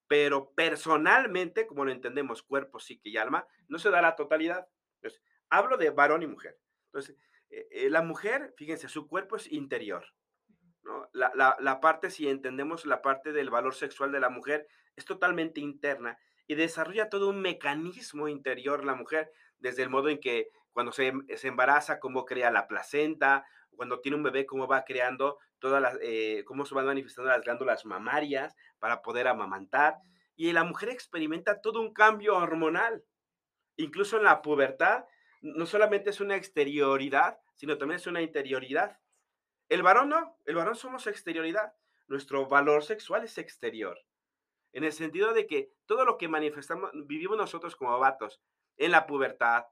pero 0.07 0.53
personalmente, 0.53 1.65
como 1.67 1.85
lo 1.85 1.91
entendemos, 1.91 2.43
cuerpo, 2.43 2.79
psique 2.79 3.09
y 3.09 3.17
alma, 3.17 3.47
no 3.67 3.79
se 3.79 3.89
da 3.89 4.01
la 4.01 4.15
totalidad. 4.15 4.67
Hablo 5.49 5.77
de 5.77 5.89
varón 5.91 6.23
y 6.23 6.27
mujer. 6.27 6.59
Entonces, 6.87 7.17
eh, 7.49 7.67
eh, 7.71 7.89
la 7.89 8.01
mujer, 8.01 8.53
fíjense, 8.57 8.87
su 8.89 9.07
cuerpo 9.07 9.35
es 9.35 9.51
interior. 9.51 10.05
La, 11.13 11.31
la- 11.35 11.55
la 11.59 11.79
parte, 11.79 12.09
si 12.09 12.27
entendemos 12.27 12.85
la 12.85 13.01
parte 13.01 13.31
del 13.31 13.49
valor 13.49 13.73
sexual 13.75 14.11
de 14.11 14.19
la 14.19 14.29
mujer, 14.29 14.67
es 14.95 15.05
totalmente 15.05 15.61
interna 15.61 16.17
y 16.45 16.55
desarrolla 16.55 17.09
todo 17.09 17.29
un 17.29 17.41
mecanismo 17.41 18.27
interior 18.27 18.83
la 18.83 18.95
mujer, 18.95 19.31
desde 19.59 19.83
el 19.83 19.89
modo 19.89 20.09
en 20.09 20.19
que 20.19 20.49
cuando 20.73 20.91
se, 20.91 21.13
se 21.37 21.47
embaraza, 21.47 21.99
cómo 21.99 22.25
crea 22.25 22.51
la 22.51 22.67
placenta, 22.67 23.45
cuando 23.75 23.99
tiene 23.99 24.17
un 24.17 24.23
bebé, 24.23 24.45
cómo 24.45 24.67
va 24.67 24.83
creando 24.83 25.39
todas 25.59 25.81
las, 25.81 25.97
eh, 26.01 26.43
cómo 26.45 26.65
se 26.65 26.75
van 26.75 26.85
manifestando 26.85 27.29
las 27.29 27.41
glándulas 27.41 27.85
mamarias 27.85 28.55
para 28.79 29.01
poder 29.01 29.27
amamantar. 29.27 29.97
Y 30.35 30.51
la 30.51 30.63
mujer 30.63 30.89
experimenta 30.89 31.61
todo 31.61 31.81
un 31.81 31.93
cambio 31.93 32.35
hormonal. 32.35 33.03
Incluso 33.77 34.17
en 34.17 34.23
la 34.23 34.41
pubertad, 34.41 35.05
no 35.41 35.65
solamente 35.65 36.09
es 36.09 36.21
una 36.21 36.35
exterioridad, 36.35 37.39
sino 37.55 37.77
también 37.77 37.97
es 37.97 38.07
una 38.07 38.21
interioridad. 38.21 38.99
El 39.69 39.83
varón 39.83 40.09
no, 40.09 40.37
el 40.45 40.55
varón 40.55 40.75
somos 40.75 41.07
exterioridad. 41.07 41.73
Nuestro 42.07 42.47
valor 42.47 42.83
sexual 42.83 43.23
es 43.23 43.37
exterior. 43.37 43.99
En 44.73 44.83
el 44.83 44.91
sentido 44.91 45.33
de 45.33 45.47
que 45.47 45.71
todo 45.85 46.03
lo 46.03 46.17
que 46.17 46.27
manifestamos, 46.27 46.91
vivimos 47.05 47.37
nosotros 47.37 47.75
como 47.75 47.97
vatos 47.99 48.41
en 48.77 48.91
la 48.91 49.05
pubertad, 49.05 49.65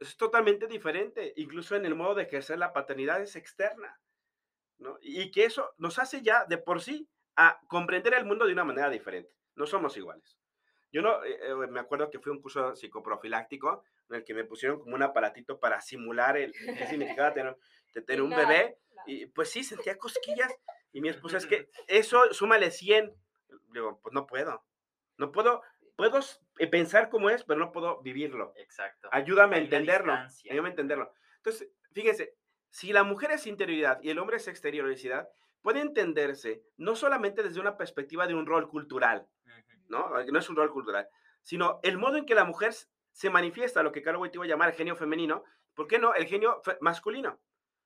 es 0.00 0.16
totalmente 0.16 0.66
diferente. 0.66 1.32
Incluso 1.36 1.76
en 1.76 1.86
el 1.86 1.94
modo 1.94 2.14
de 2.14 2.24
ejercer 2.24 2.58
la 2.58 2.72
paternidad 2.72 3.20
es 3.22 3.36
externa. 3.36 4.00
¿no? 4.78 4.98
Y 5.00 5.30
que 5.30 5.44
eso 5.44 5.74
nos 5.78 5.98
hace 5.98 6.22
ya 6.22 6.44
de 6.44 6.58
por 6.58 6.80
sí 6.80 7.08
a 7.36 7.60
comprender 7.68 8.14
el 8.14 8.24
mundo 8.24 8.46
de 8.46 8.52
una 8.52 8.64
manera 8.64 8.90
diferente. 8.90 9.34
No 9.54 9.66
somos 9.66 9.96
iguales. 9.96 10.38
Yo 10.92 11.02
no, 11.02 11.24
eh, 11.24 11.38
eh, 11.42 11.54
me 11.68 11.80
acuerdo 11.80 12.10
que 12.10 12.20
fui 12.20 12.30
a 12.30 12.34
un 12.34 12.40
curso 12.40 12.76
psicoprofiláctico 12.76 13.82
en 14.10 14.16
el 14.16 14.24
que 14.24 14.34
me 14.34 14.44
pusieron 14.44 14.78
como 14.78 14.94
un 14.94 15.02
aparatito 15.02 15.58
para 15.58 15.80
simular 15.80 16.36
el, 16.36 16.52
qué 16.52 16.86
significaba 16.86 17.34
tener, 17.34 17.56
tener 18.06 18.22
un 18.22 18.30
bebé. 18.30 18.78
Y 19.06 19.26
pues 19.26 19.50
sí, 19.50 19.64
sentía 19.64 19.98
cosquillas. 19.98 20.54
Y 20.92 21.00
mi 21.00 21.08
esposa 21.08 21.38
es 21.38 21.46
que 21.46 21.68
eso, 21.88 22.32
súmale 22.32 22.70
100. 22.70 23.12
Digo, 23.72 23.98
pues 24.02 24.12
no 24.12 24.26
puedo. 24.26 24.64
No 25.18 25.32
puedo, 25.32 25.62
puedo 25.96 26.20
pensar 26.70 27.10
cómo 27.10 27.30
es, 27.30 27.44
pero 27.44 27.58
no 27.58 27.72
puedo 27.72 28.00
vivirlo. 28.00 28.52
Exacto. 28.56 29.08
Ayúdame 29.12 29.56
a 29.56 29.58
entenderlo. 29.60 30.12
Ayúdame 30.12 30.68
a 30.68 30.70
entenderlo. 30.70 31.12
Entonces, 31.36 31.68
fíjense, 31.92 32.36
si 32.70 32.92
la 32.92 33.04
mujer 33.04 33.32
es 33.32 33.46
interioridad 33.46 34.00
y 34.02 34.10
el 34.10 34.18
hombre 34.18 34.36
es 34.36 34.48
exterioricidad, 34.48 35.28
puede 35.62 35.80
entenderse 35.80 36.62
no 36.76 36.94
solamente 36.96 37.42
desde 37.42 37.60
una 37.60 37.76
perspectiva 37.76 38.26
de 38.26 38.34
un 38.34 38.46
rol 38.46 38.68
cultural, 38.68 39.26
Ujú. 39.44 39.78
¿no? 39.88 40.20
Eh, 40.20 40.26
No 40.30 40.38
es 40.38 40.48
un 40.48 40.56
rol 40.56 40.70
cultural, 40.70 41.08
sino 41.42 41.80
el 41.82 41.98
modo 41.98 42.16
en 42.16 42.26
que 42.26 42.34
la 42.34 42.44
mujer 42.44 42.74
se 43.12 43.30
manifiesta, 43.30 43.82
lo 43.82 43.92
que 43.92 44.02
Carol 44.02 44.20
Wojtyla 44.20 44.46
llamar 44.46 44.70
el 44.70 44.74
genio 44.74 44.96
femenino, 44.96 45.44
¿por 45.74 45.86
qué 45.86 45.98
no 45.98 46.14
el 46.14 46.26
genio 46.26 46.60
masculino? 46.80 47.40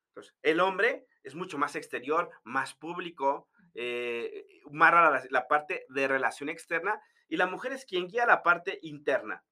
Entonces, 0.08 0.34
el 0.42 0.60
hombre 0.60 1.06
es 1.22 1.34
mucho 1.34 1.58
más 1.58 1.76
exterior, 1.76 2.30
más 2.44 2.74
público, 2.74 3.48
eh, 3.74 4.46
más 4.70 4.92
la, 4.92 5.22
la 5.30 5.46
parte 5.48 5.84
de 5.88 6.08
relación 6.08 6.48
externa, 6.48 7.00
y 7.28 7.36
la 7.36 7.46
mujer 7.46 7.72
es 7.72 7.84
quien 7.84 8.08
guía 8.08 8.26
la 8.26 8.42
parte 8.42 8.78
interna. 8.82 9.44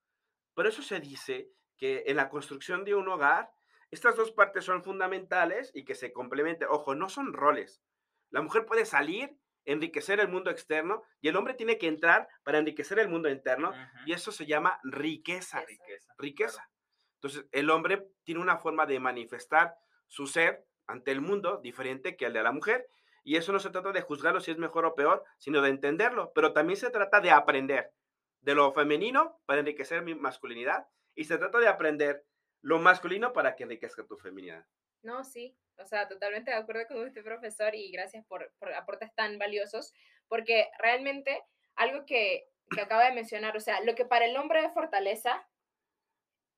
Por 0.54 0.66
eso 0.66 0.82
se 0.82 1.00
dice 1.00 1.50
que 1.76 2.04
en 2.06 2.16
la 2.16 2.28
construcción 2.28 2.84
de 2.84 2.94
un 2.94 3.08
hogar, 3.08 3.50
estas 3.90 4.16
dos 4.16 4.32
partes 4.32 4.64
son 4.64 4.82
fundamentales 4.82 5.70
y 5.74 5.84
que 5.84 5.94
se 5.94 6.12
complementan. 6.12 6.68
Ojo, 6.70 6.94
no 6.94 7.08
son 7.08 7.32
roles. 7.32 7.82
La 8.30 8.42
mujer 8.42 8.66
puede 8.66 8.86
salir, 8.86 9.38
enriquecer 9.64 10.20
el 10.20 10.28
mundo 10.28 10.50
externo, 10.50 11.02
y 11.20 11.28
el 11.28 11.36
hombre 11.36 11.54
tiene 11.54 11.78
que 11.78 11.88
entrar 11.88 12.28
para 12.42 12.58
enriquecer 12.58 12.98
el 12.98 13.08
mundo 13.08 13.28
interno, 13.28 13.72
y 14.06 14.12
eso 14.12 14.32
se 14.32 14.46
llama 14.46 14.80
riqueza. 14.82 15.60
riqueza. 15.60 16.14
Riqueza. 16.18 16.70
Entonces, 17.16 17.46
el 17.52 17.70
hombre 17.70 18.06
tiene 18.24 18.40
una 18.40 18.58
forma 18.58 18.86
de 18.86 19.00
manifestar 19.00 19.74
su 20.06 20.26
ser 20.26 20.66
ante 20.86 21.10
el 21.10 21.20
mundo 21.20 21.58
diferente 21.62 22.16
que 22.16 22.26
el 22.26 22.32
de 22.32 22.42
la 22.42 22.52
mujer. 22.52 22.88
Y 23.26 23.34
eso 23.34 23.52
no 23.52 23.58
se 23.58 23.70
trata 23.70 23.90
de 23.90 24.02
juzgarlo 24.02 24.40
si 24.40 24.52
es 24.52 24.56
mejor 24.56 24.86
o 24.86 24.94
peor, 24.94 25.24
sino 25.36 25.60
de 25.60 25.70
entenderlo. 25.70 26.30
Pero 26.32 26.52
también 26.52 26.76
se 26.76 26.90
trata 26.90 27.20
de 27.20 27.32
aprender 27.32 27.92
de 28.40 28.54
lo 28.54 28.72
femenino 28.72 29.40
para 29.46 29.58
enriquecer 29.58 30.02
mi 30.02 30.14
masculinidad 30.14 30.86
y 31.16 31.24
se 31.24 31.36
trata 31.36 31.58
de 31.58 31.66
aprender 31.66 32.24
lo 32.62 32.78
masculino 32.78 33.32
para 33.32 33.56
que 33.56 33.64
enriquezca 33.64 34.06
tu 34.06 34.16
feminidad. 34.16 34.64
No, 35.02 35.24
sí, 35.24 35.58
o 35.76 35.84
sea, 35.84 36.06
totalmente 36.06 36.52
de 36.52 36.56
acuerdo 36.56 36.86
con 36.86 37.04
usted, 37.04 37.24
profesor, 37.24 37.74
y 37.74 37.90
gracias 37.90 38.24
por, 38.26 38.52
por 38.60 38.72
aportes 38.72 39.12
tan 39.16 39.38
valiosos, 39.38 39.92
porque 40.28 40.68
realmente 40.78 41.42
algo 41.74 42.06
que, 42.06 42.48
que 42.70 42.80
acaba 42.80 43.06
de 43.06 43.12
mencionar, 43.12 43.56
o 43.56 43.60
sea, 43.60 43.80
lo 43.80 43.96
que 43.96 44.04
para 44.04 44.26
el 44.26 44.36
hombre 44.36 44.64
es 44.64 44.72
fortaleza, 44.72 45.44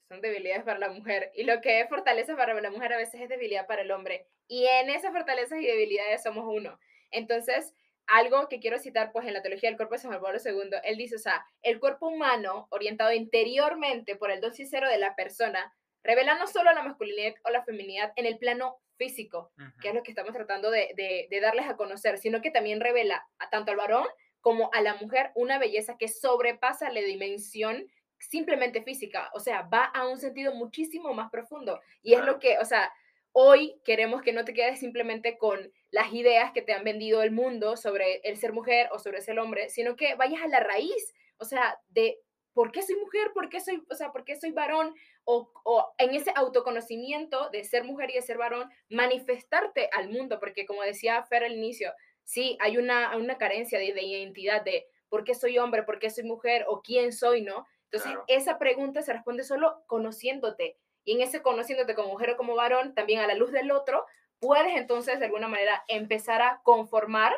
son 0.09 0.21
debilidades 0.21 0.65
para 0.65 0.79
la 0.79 0.89
mujer, 0.89 1.31
y 1.35 1.45
lo 1.45 1.61
que 1.61 1.81
es 1.81 1.89
fortaleza 1.89 2.35
para 2.37 2.59
la 2.61 2.71
mujer 2.71 2.93
a 2.93 2.97
veces 2.97 3.21
es 3.21 3.29
debilidad 3.29 3.67
para 3.67 3.83
el 3.83 3.91
hombre, 3.91 4.27
y 4.47 4.67
en 4.67 4.89
esas 4.91 5.13
fortalezas 5.13 5.61
y 5.61 5.67
debilidades 5.67 6.23
somos 6.23 6.45
uno. 6.47 6.79
Entonces, 7.11 7.75
algo 8.07 8.49
que 8.49 8.59
quiero 8.59 8.79
citar, 8.79 9.13
pues 9.13 9.27
en 9.27 9.35
la 9.35 9.43
teología 9.43 9.69
del 9.69 9.77
cuerpo 9.77 9.95
de 9.95 9.99
San 10.01 10.11
Juan 10.11 10.23
Pablo 10.23 10.39
II, 10.43 10.71
él 10.83 10.97
dice, 10.97 11.17
o 11.17 11.19
sea, 11.19 11.45
el 11.63 11.79
cuerpo 11.79 12.09
humano, 12.09 12.67
orientado 12.71 13.13
interiormente 13.13 14.17
por 14.17 14.31
el 14.31 14.41
don 14.41 14.55
sincero 14.55 14.89
de 14.89 14.97
la 14.99 15.15
persona, 15.15 15.75
revela 16.03 16.39
no 16.39 16.47
solo 16.47 16.73
la 16.73 16.83
masculinidad 16.83 17.35
o 17.45 17.51
la 17.51 17.65
feminidad 17.65 18.13
en 18.17 18.25
el 18.25 18.39
plano 18.39 18.79
físico, 18.97 19.53
Ujú. 19.59 19.79
que 19.83 19.89
es 19.89 19.95
lo 19.95 20.03
que 20.03 20.11
estamos 20.11 20.33
tratando 20.33 20.71
de, 20.71 20.93
de- 20.97 21.27
de 21.29 21.41
darles 21.41 21.67
a 21.69 21.77
conocer, 21.77 22.17
sino 22.17 22.41
que 22.41 22.51
también 22.51 22.81
revela 22.81 23.27
a 23.39 23.51
tanto 23.51 23.73
al 23.73 23.77
varón 23.77 24.07
como 24.41 24.71
a 24.73 24.81
la 24.81 24.95
mujer 24.95 25.31
una 25.35 25.59
belleza 25.59 25.97
que 25.99 26.09
sobrepasa 26.09 26.91
la 26.91 27.01
dimensión 27.01 27.87
simplemente 28.19 28.83
física, 28.83 29.31
o 29.35 29.41
sea, 29.41 29.63
va 29.63 29.85
a 29.85 30.07
un 30.07 30.19
sentido 30.19 30.55
muchísimo 30.55 31.15
más 31.15 31.31
profundo. 31.31 31.81
Y 32.03 32.15
es 32.15 32.25
lo 32.25 32.39
que, 32.39 32.59
o 32.59 32.65
sea, 32.65 32.93
hoy 33.33 33.81
queremos 33.85 34.23
que 34.23 34.33
no 34.33 34.45
te 34.45 34.55
quedes 34.55 34.81
simplemente 34.81 35.39
con 35.39 35.73
las 35.91 36.13
ideas 36.13 36.53
que 36.53 36.63
te 36.63 36.73
han 36.73 36.85
vendido 36.85 37.23
el 37.23 37.31
mundo 37.31 37.77
sobre 37.77 38.21
el 38.25 38.37
ser 38.37 38.53
mujer 38.53 38.89
o 38.93 38.99
sobre 38.99 39.21
ser 39.21 39.39
hombre, 39.39 39.71
sino 39.71 39.97
que 39.97 40.15
vayas 40.15 40.43
a 40.43 40.49
la 40.49 40.61
raíz, 40.61 41.15
o 41.39 41.45
sea, 41.45 41.79
de 41.89 42.19
por 42.53 42.73
qué 42.73 42.83
soy 42.83 42.97
mujer, 42.97 43.31
por 43.33 43.49
qué 43.49 43.61
soy, 43.61 43.85
o 43.89 43.95
sea, 43.95 44.11
por 44.11 44.25
qué 44.25 44.35
soy 44.35 44.51
varón, 44.51 44.93
o, 45.25 45.53
o 45.65 45.95
en 45.99 46.15
ese 46.15 46.33
autoconocimiento 46.35 47.51
de 47.51 47.63
ser 47.63 47.85
mujer 47.85 48.11
y 48.11 48.15
de 48.15 48.23
ser 48.23 48.39
varón, 48.39 48.69
manifestarte 48.89 49.89
al 49.93 50.09
mundo, 50.11 50.41
porque 50.41 50.67
como 50.67 50.83
decía 50.83 51.23
Fer 51.23 51.45
al 51.45 51.53
inicio, 51.53 51.93
sí, 52.25 52.59
hay 52.61 52.77
una, 52.77 53.17
una 53.17 53.39
carencia 53.39 53.79
de, 53.79 53.93
de 53.93 54.03
identidad 54.03 54.63
de 54.63 54.87
por 55.09 55.25
qué 55.25 55.35
soy 55.35 55.59
hombre, 55.59 55.85
por 55.85 55.99
qué 55.99 56.11
soy 56.11 56.25
mujer 56.25 56.65
o 56.67 56.83
quién 56.83 57.13
soy, 57.13 57.43
¿no? 57.43 57.67
Entonces, 57.91 58.11
Claro. 58.13 58.25
esa 58.29 58.59
pregunta 58.59 59.03
se 59.03 59.13
responde 59.13 59.45
solo 59.45 59.83
conociéndote. 59.87 60.77
Y 61.05 61.13
en 61.15 61.23
ese 61.23 61.41
conociéndote 61.43 61.95
como 61.95 62.11
mujer 62.11 62.31
o 62.31 62.37
como 62.37 62.55
varón, 62.55 62.95
también 62.95 63.21
a 63.21 63.27
la 63.27 63.35
luz 63.35 63.51
del 63.51 63.71
otro, 63.71 64.05
puedes 64.41 64.77
entonces 64.77 65.19
de 65.19 65.27
alguna 65.27 65.49
manera 65.49 65.85
empezar 65.89 66.43
a 66.43 66.61
conformar 66.63 67.35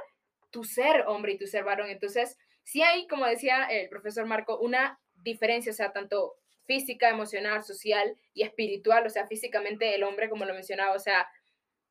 tu 0.51 0.65
ser 0.65 1.05
hombre 1.07 1.33
y 1.33 1.39
tu 1.39 1.47
ser 1.47 1.65
varón. 1.65 1.89
Entonces, 1.89 2.37
sí 2.65 2.83
hay, 2.83 3.07
como 3.07 3.27
decía 3.27 3.65
el 3.65 3.89
profesor 3.89 4.27
Marco, 4.27 4.59
una 4.59 4.99
diferencia, 5.15 5.71
o 5.71 5.75
sea, 5.75 5.93
tanto 5.93 6.35
física, 6.65 7.09
emocional, 7.09 7.63
social 7.63 8.17
y 8.35 8.43
espiritual, 8.43 9.07
o 9.07 9.11
sea, 9.11 9.27
físicamente 9.27 9.95
el 9.95 10.03
hombre, 10.03 10.29
como 10.29 10.45
lo 10.45 10.55
mencionaba, 10.55 10.95
o 10.95 10.99
sea, 10.99 11.29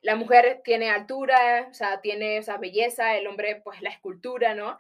la 0.02 0.16
mujer 0.16 0.62
tiene 0.64 0.90
altura, 0.90 1.68
o 1.70 1.74
sea, 1.74 2.02
tiene 2.02 2.40
o 2.40 2.44
sea, 2.44 2.58
belleza, 2.58 3.18
el 3.18 3.28
hombre, 3.28 3.62
pues 3.64 3.82
la 3.82 3.90
escultura, 3.90 4.54
¿no? 4.56 4.78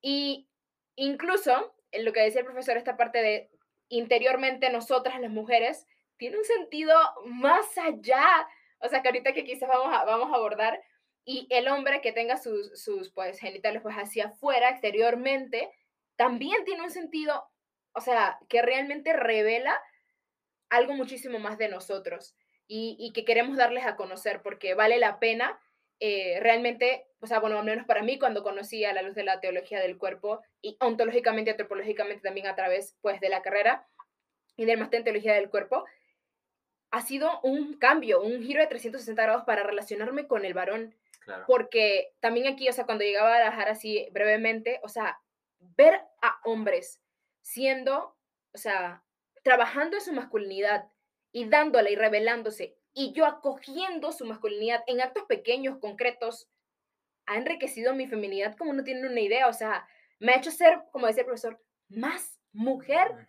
Y 0.00 0.48
incluso, 0.96 1.75
lo 1.92 2.12
que 2.12 2.20
decía 2.20 2.40
el 2.40 2.46
profesor, 2.46 2.76
esta 2.76 2.96
parte 2.96 3.22
de 3.22 3.50
interiormente 3.88 4.70
nosotras 4.70 5.20
las 5.20 5.30
mujeres, 5.30 5.86
tiene 6.16 6.38
un 6.38 6.44
sentido 6.44 6.94
más 7.26 7.66
allá, 7.78 8.48
o 8.80 8.88
sea, 8.88 9.02
que 9.02 9.08
ahorita 9.08 9.32
que 9.32 9.44
quizás 9.44 9.68
vamos 9.68 9.94
a, 9.94 10.04
vamos 10.04 10.32
a 10.32 10.36
abordar, 10.36 10.80
y 11.24 11.46
el 11.50 11.68
hombre 11.68 12.00
que 12.00 12.12
tenga 12.12 12.36
sus, 12.36 12.80
sus 12.80 13.10
pues, 13.10 13.38
genitales 13.38 13.82
pues 13.82 13.96
hacia 13.96 14.26
afuera, 14.26 14.70
exteriormente, 14.70 15.70
también 16.16 16.64
tiene 16.64 16.82
un 16.82 16.90
sentido, 16.90 17.48
o 17.92 18.00
sea, 18.00 18.38
que 18.48 18.62
realmente 18.62 19.12
revela 19.12 19.80
algo 20.70 20.94
muchísimo 20.94 21.38
más 21.38 21.58
de 21.58 21.68
nosotros 21.68 22.36
y, 22.66 22.96
y 22.98 23.12
que 23.12 23.24
queremos 23.24 23.56
darles 23.56 23.86
a 23.86 23.96
conocer 23.96 24.42
porque 24.42 24.74
vale 24.74 24.98
la 24.98 25.18
pena 25.18 25.60
eh, 25.98 26.38
realmente, 26.40 27.06
o 27.20 27.26
sea, 27.26 27.40
bueno, 27.40 27.58
al 27.58 27.64
menos 27.64 27.86
para 27.86 28.02
mí 28.02 28.18
cuando 28.18 28.42
conocí 28.42 28.84
a 28.84 28.92
la 28.92 29.02
luz 29.02 29.14
de 29.14 29.24
la 29.24 29.40
teología 29.40 29.80
del 29.80 29.98
cuerpo 29.98 30.42
y 30.60 30.76
ontológicamente 30.80 31.50
y 31.50 31.52
antropológicamente 31.52 32.22
también 32.22 32.46
a 32.46 32.54
través 32.54 32.96
pues 33.00 33.20
de 33.20 33.28
la 33.28 33.42
carrera 33.42 33.88
y 34.56 34.64
del 34.64 34.78
máster 34.78 34.98
en 34.98 35.04
teología 35.04 35.34
del 35.34 35.50
cuerpo, 35.50 35.84
ha 36.90 37.02
sido 37.02 37.40
un 37.42 37.74
cambio, 37.74 38.22
un 38.22 38.42
giro 38.42 38.60
de 38.60 38.68
360 38.68 39.22
grados 39.22 39.44
para 39.44 39.62
relacionarme 39.62 40.26
con 40.26 40.44
el 40.44 40.54
varón. 40.54 40.94
Claro. 41.20 41.44
Porque 41.46 42.14
también 42.20 42.46
aquí, 42.46 42.68
o 42.68 42.72
sea, 42.72 42.86
cuando 42.86 43.04
llegaba 43.04 43.36
a 43.36 43.44
dejar 43.44 43.68
así 43.68 44.08
brevemente, 44.12 44.80
o 44.82 44.88
sea, 44.88 45.20
ver 45.58 46.00
a 46.22 46.38
hombres 46.44 47.00
siendo, 47.42 48.16
o 48.54 48.58
sea, 48.58 49.02
trabajando 49.42 49.96
en 49.96 50.02
su 50.02 50.12
masculinidad 50.12 50.88
y 51.32 51.48
dándola 51.48 51.90
y 51.90 51.96
revelándose, 51.96 52.76
y 52.94 53.12
yo 53.12 53.26
acogiendo 53.26 54.12
su 54.12 54.24
masculinidad 54.24 54.82
en 54.86 55.00
actos 55.00 55.24
pequeños, 55.24 55.78
concretos, 55.78 56.48
ha 57.26 57.36
enriquecido 57.36 57.94
mi 57.94 58.06
feminidad 58.06 58.56
como 58.56 58.72
no 58.72 58.84
tienen 58.84 59.06
una 59.10 59.20
idea, 59.20 59.48
o 59.48 59.52
sea, 59.52 59.86
me 60.18 60.32
ha 60.32 60.36
hecho 60.36 60.50
ser, 60.50 60.80
como 60.92 61.06
decía 61.06 61.22
el 61.22 61.26
profesor, 61.26 61.62
más 61.88 62.40
mujer. 62.52 63.26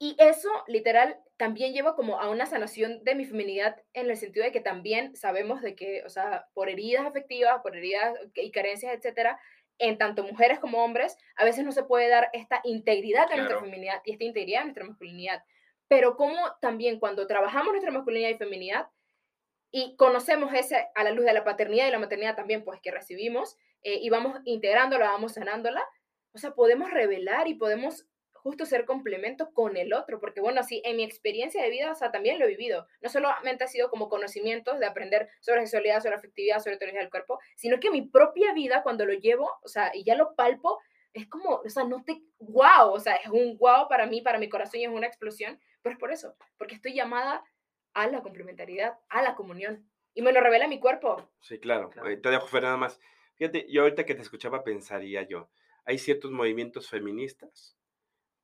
Y 0.00 0.14
eso, 0.18 0.48
literal, 0.68 1.18
también 1.36 1.72
lleva 1.72 1.96
como 1.96 2.20
a 2.20 2.30
una 2.30 2.46
sanación 2.46 3.02
de 3.04 3.14
mi 3.16 3.24
feminidad 3.24 3.82
en 3.94 4.08
el 4.10 4.16
sentido 4.16 4.44
de 4.44 4.52
que 4.52 4.60
también 4.60 5.16
sabemos 5.16 5.60
de 5.60 5.74
que, 5.74 6.02
o 6.04 6.08
sea, 6.08 6.46
por 6.54 6.68
heridas 6.68 7.04
afectivas, 7.06 7.60
por 7.62 7.76
heridas 7.76 8.14
y 8.34 8.50
carencias, 8.52 8.94
etcétera, 8.94 9.40
en 9.78 9.98
tanto 9.98 10.22
mujeres 10.24 10.58
como 10.60 10.84
hombres, 10.84 11.16
a 11.36 11.44
veces 11.44 11.64
no 11.64 11.72
se 11.72 11.84
puede 11.84 12.08
dar 12.08 12.28
esta 12.32 12.60
integridad 12.64 13.28
de 13.28 13.36
nuestra 13.36 13.56
Claro. 13.58 13.60
feminidad 13.70 14.00
y 14.04 14.12
esta 14.12 14.24
integridad 14.24 14.60
de 14.60 14.64
nuestra 14.66 14.84
masculinidad. 14.84 15.44
Pero 15.88 16.16
como 16.16 16.36
también 16.60 16.98
cuando 17.00 17.26
trabajamos 17.26 17.72
nuestra 17.72 17.92
masculinidad 17.92 18.30
y 18.30 18.36
feminidad 18.36 18.88
y 19.70 19.96
conocemos 19.96 20.52
ese 20.54 20.88
a 20.94 21.04
la 21.04 21.10
luz 21.10 21.24
de 21.24 21.32
la 21.32 21.44
paternidad 21.44 21.86
y 21.86 21.90
la 21.90 21.98
maternidad 21.98 22.36
también, 22.36 22.64
pues 22.64 22.80
que 22.80 22.90
recibimos, 22.90 23.56
eh, 23.82 23.98
y 24.00 24.10
vamos 24.10 24.40
integrándola, 24.44 25.10
vamos 25.10 25.34
sanándola, 25.34 25.86
o 26.32 26.38
sea, 26.38 26.54
podemos 26.54 26.90
revelar 26.90 27.48
y 27.48 27.54
podemos 27.54 28.06
justo 28.32 28.64
ser 28.64 28.84
complemento 28.84 29.50
con 29.52 29.76
el 29.76 29.92
otro, 29.92 30.20
porque 30.20 30.40
bueno, 30.40 30.60
así 30.60 30.80
en 30.84 30.96
mi 30.96 31.04
experiencia 31.04 31.62
de 31.62 31.70
vida, 31.70 31.90
o 31.90 31.94
sea, 31.94 32.10
también 32.10 32.38
lo 32.38 32.44
he 32.44 32.48
vivido. 32.48 32.86
No 33.00 33.08
solamente 33.08 33.64
ha 33.64 33.68
sido 33.68 33.90
como 33.90 34.08
conocimientos 34.08 34.78
de 34.78 34.86
aprender 34.86 35.28
sobre 35.40 35.62
sexualidad, 35.62 36.00
sobre 36.00 36.16
afectividad, 36.16 36.60
sobre 36.60 36.76
teoría 36.76 37.00
del 37.00 37.10
cuerpo, 37.10 37.38
sino 37.56 37.80
que 37.80 37.90
mi 37.90 38.02
propia 38.02 38.52
vida 38.54 38.82
cuando 38.82 39.04
lo 39.04 39.12
llevo, 39.12 39.50
o 39.62 39.68
sea, 39.68 39.90
y 39.94 40.04
ya 40.04 40.14
lo 40.14 40.34
palpo, 40.34 40.78
es 41.12 41.26
como, 41.28 41.56
o 41.56 41.68
sea, 41.68 41.84
no 41.84 42.04
te, 42.04 42.22
wow, 42.38 42.92
o 42.92 43.00
sea, 43.00 43.16
es 43.16 43.28
un 43.28 43.58
wow 43.58 43.88
para 43.88 44.06
mí, 44.06 44.20
para 44.20 44.38
mi 44.38 44.48
corazón 44.48 44.80
y 44.80 44.84
es 44.84 44.90
una 44.90 45.06
explosión, 45.06 45.60
pero 45.82 45.94
es 45.94 45.98
por 45.98 46.12
eso, 46.12 46.34
porque 46.56 46.74
estoy 46.74 46.94
llamada 46.94 47.42
a 47.94 48.06
la 48.06 48.22
complementariedad, 48.22 48.98
a 49.08 49.22
la 49.22 49.34
comunión, 49.34 49.88
y 50.14 50.22
me 50.22 50.32
lo 50.32 50.40
revela 50.40 50.68
mi 50.68 50.80
cuerpo. 50.80 51.30
Sí, 51.40 51.58
claro. 51.58 51.90
Claro. 51.90 52.08
Eh, 52.08 52.16
Te 52.16 52.30
dejo, 52.30 52.46
Fer, 52.46 52.62
nada 52.62 52.76
más. 52.76 53.00
Fíjate, 53.36 53.66
yo 53.70 53.82
ahorita 53.82 54.04
que 54.04 54.14
te 54.14 54.22
escuchaba 54.22 54.64
pensaría 54.64 55.22
yo, 55.22 55.50
hay 55.84 55.98
ciertos 55.98 56.30
movimientos 56.30 56.88
feministas 56.88 57.78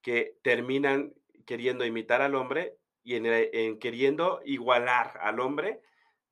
que 0.00 0.38
terminan 0.42 1.14
queriendo 1.46 1.84
imitar 1.84 2.22
al 2.22 2.34
hombre 2.34 2.78
y 3.02 3.16
en, 3.16 3.26
en 3.26 3.78
queriendo 3.78 4.40
igualar 4.44 5.18
al 5.20 5.40
hombre, 5.40 5.82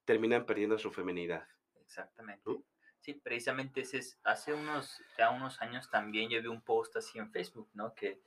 terminan 0.04 0.46
perdiendo 0.46 0.78
su 0.78 0.90
feminidad. 0.90 1.46
Exactamente. 1.80 2.50
Sí, 3.00 3.14
precisamente 3.14 3.80
ese 3.80 3.98
es, 3.98 4.20
hace 4.22 4.54
unos, 4.54 5.02
ya 5.18 5.30
unos 5.30 5.60
años 5.60 5.90
también 5.90 6.30
yo 6.30 6.40
vi 6.40 6.46
un 6.46 6.62
post 6.62 6.96
así 6.96 7.18
en 7.18 7.32
Facebook, 7.32 7.68
¿no? 7.74 7.94
Que 7.94 8.20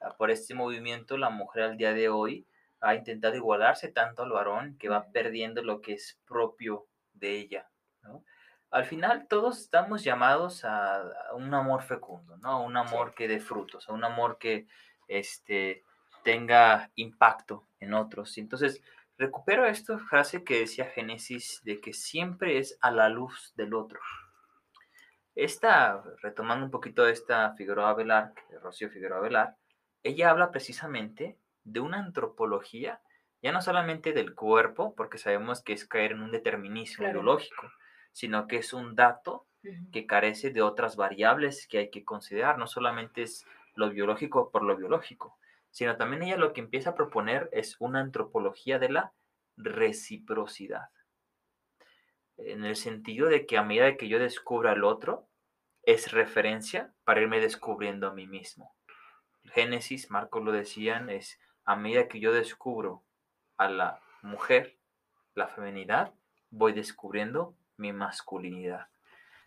ah, 0.00 0.14
por 0.16 0.30
este 0.30 0.54
movimiento 0.54 1.16
la 1.16 1.30
mujer 1.30 1.62
al 1.62 1.76
día 1.78 1.94
de 1.94 2.10
hoy 2.10 2.46
ha 2.80 2.94
intentado 2.94 3.34
igualarse 3.34 3.88
tanto 3.88 4.22
al 4.22 4.30
varón 4.30 4.76
que 4.78 4.88
va 4.88 5.10
perdiendo 5.10 5.62
lo 5.62 5.80
que 5.80 5.94
es 5.94 6.18
propio 6.26 6.86
de 7.12 7.38
ella, 7.38 7.68
¿no? 8.02 8.24
Al 8.70 8.84
final 8.84 9.26
todos 9.28 9.60
estamos 9.60 10.04
llamados 10.04 10.64
a, 10.64 11.00
a 11.00 11.34
un 11.34 11.52
amor 11.54 11.82
fecundo, 11.82 12.36
¿no? 12.36 12.50
A 12.50 12.60
un 12.60 12.76
amor 12.76 13.14
que 13.14 13.26
dé 13.26 13.40
frutos, 13.40 13.88
a 13.88 13.92
un 13.92 14.04
amor 14.04 14.38
que 14.38 14.66
este, 15.08 15.84
tenga 16.22 16.90
impacto 16.94 17.66
en 17.80 17.94
otros. 17.94 18.36
Entonces, 18.38 18.82
recupero 19.16 19.66
esta 19.66 19.98
frase 19.98 20.44
que 20.44 20.60
decía 20.60 20.84
Génesis 20.84 21.60
de 21.64 21.80
que 21.80 21.92
siempre 21.92 22.58
es 22.58 22.78
a 22.80 22.90
la 22.90 23.08
luz 23.08 23.52
del 23.56 23.74
otro. 23.74 24.00
Esta, 25.34 26.02
retomando 26.20 26.64
un 26.64 26.70
poquito 26.70 27.06
esta 27.06 27.54
Figueroa 27.54 27.94
Velar, 27.94 28.34
Rocío 28.60 28.90
Figueroa 28.90 29.20
Velar, 29.20 29.56
ella 30.02 30.30
habla 30.30 30.50
precisamente 30.50 31.38
de 31.72 31.80
una 31.80 31.98
antropología, 31.98 33.00
ya 33.42 33.52
no 33.52 33.62
solamente 33.62 34.12
del 34.12 34.34
cuerpo, 34.34 34.94
porque 34.94 35.18
sabemos 35.18 35.62
que 35.62 35.72
es 35.72 35.86
caer 35.86 36.12
en 36.12 36.22
un 36.22 36.32
determinismo 36.32 37.04
Claro. 37.04 37.20
biológico, 37.20 37.70
sino 38.12 38.46
que 38.46 38.56
es 38.56 38.72
un 38.72 38.94
dato 38.94 39.46
que 39.92 40.06
carece 40.06 40.50
de 40.50 40.62
otras 40.62 40.96
variables 40.96 41.66
que 41.68 41.78
hay 41.78 41.90
que 41.90 42.04
considerar. 42.04 42.58
No 42.58 42.66
solamente 42.66 43.22
es 43.22 43.44
lo 43.74 43.90
biológico 43.90 44.50
por 44.50 44.62
lo 44.62 44.76
biológico, 44.76 45.38
sino 45.70 45.96
también 45.96 46.22
ella 46.22 46.36
lo 46.36 46.52
que 46.52 46.60
empieza 46.60 46.90
a 46.90 46.94
proponer 46.94 47.48
es 47.52 47.76
una 47.78 48.00
antropología 48.00 48.78
de 48.78 48.88
la 48.88 49.12
reciprocidad. 49.56 50.88
En 52.36 52.64
el 52.64 52.76
sentido 52.76 53.28
de 53.28 53.46
que 53.46 53.58
a 53.58 53.62
medida 53.62 53.96
que 53.96 54.08
yo 54.08 54.18
descubra 54.18 54.72
al 54.72 54.84
otro, 54.84 55.28
es 55.82 56.12
referencia 56.12 56.92
para 57.04 57.20
irme 57.20 57.40
descubriendo 57.40 58.06
a 58.06 58.14
mí 58.14 58.26
mismo. 58.26 58.76
Génesis, 59.44 60.10
Marcos 60.10 60.44
lo 60.44 60.52
decían, 60.52 61.10
es 61.10 61.40
a 61.68 61.76
medida 61.76 62.08
que 62.08 62.18
yo 62.18 62.32
descubro 62.32 63.02
a 63.58 63.68
la 63.68 64.00
mujer, 64.22 64.78
la 65.34 65.48
feminidad, 65.48 66.14
voy 66.48 66.72
descubriendo 66.72 67.54
mi 67.76 67.92
masculinidad. 67.92 68.88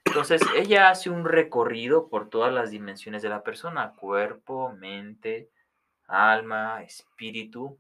Entonces, 0.06 0.40
ella 0.56 0.92
hace 0.92 1.10
un 1.10 1.26
recorrido 1.26 2.10
por 2.10 2.30
todas 2.30 2.54
las 2.54 2.70
dimensiones 2.70 3.24
de 3.24 3.30
la 3.30 3.42
persona, 3.42 3.94
cuerpo, 3.94 4.72
mente, 4.72 5.50
alma, 6.06 6.84
espíritu, 6.84 7.80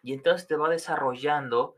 y 0.00 0.12
entonces 0.12 0.46
te 0.46 0.54
va 0.54 0.68
desarrollando 0.68 1.74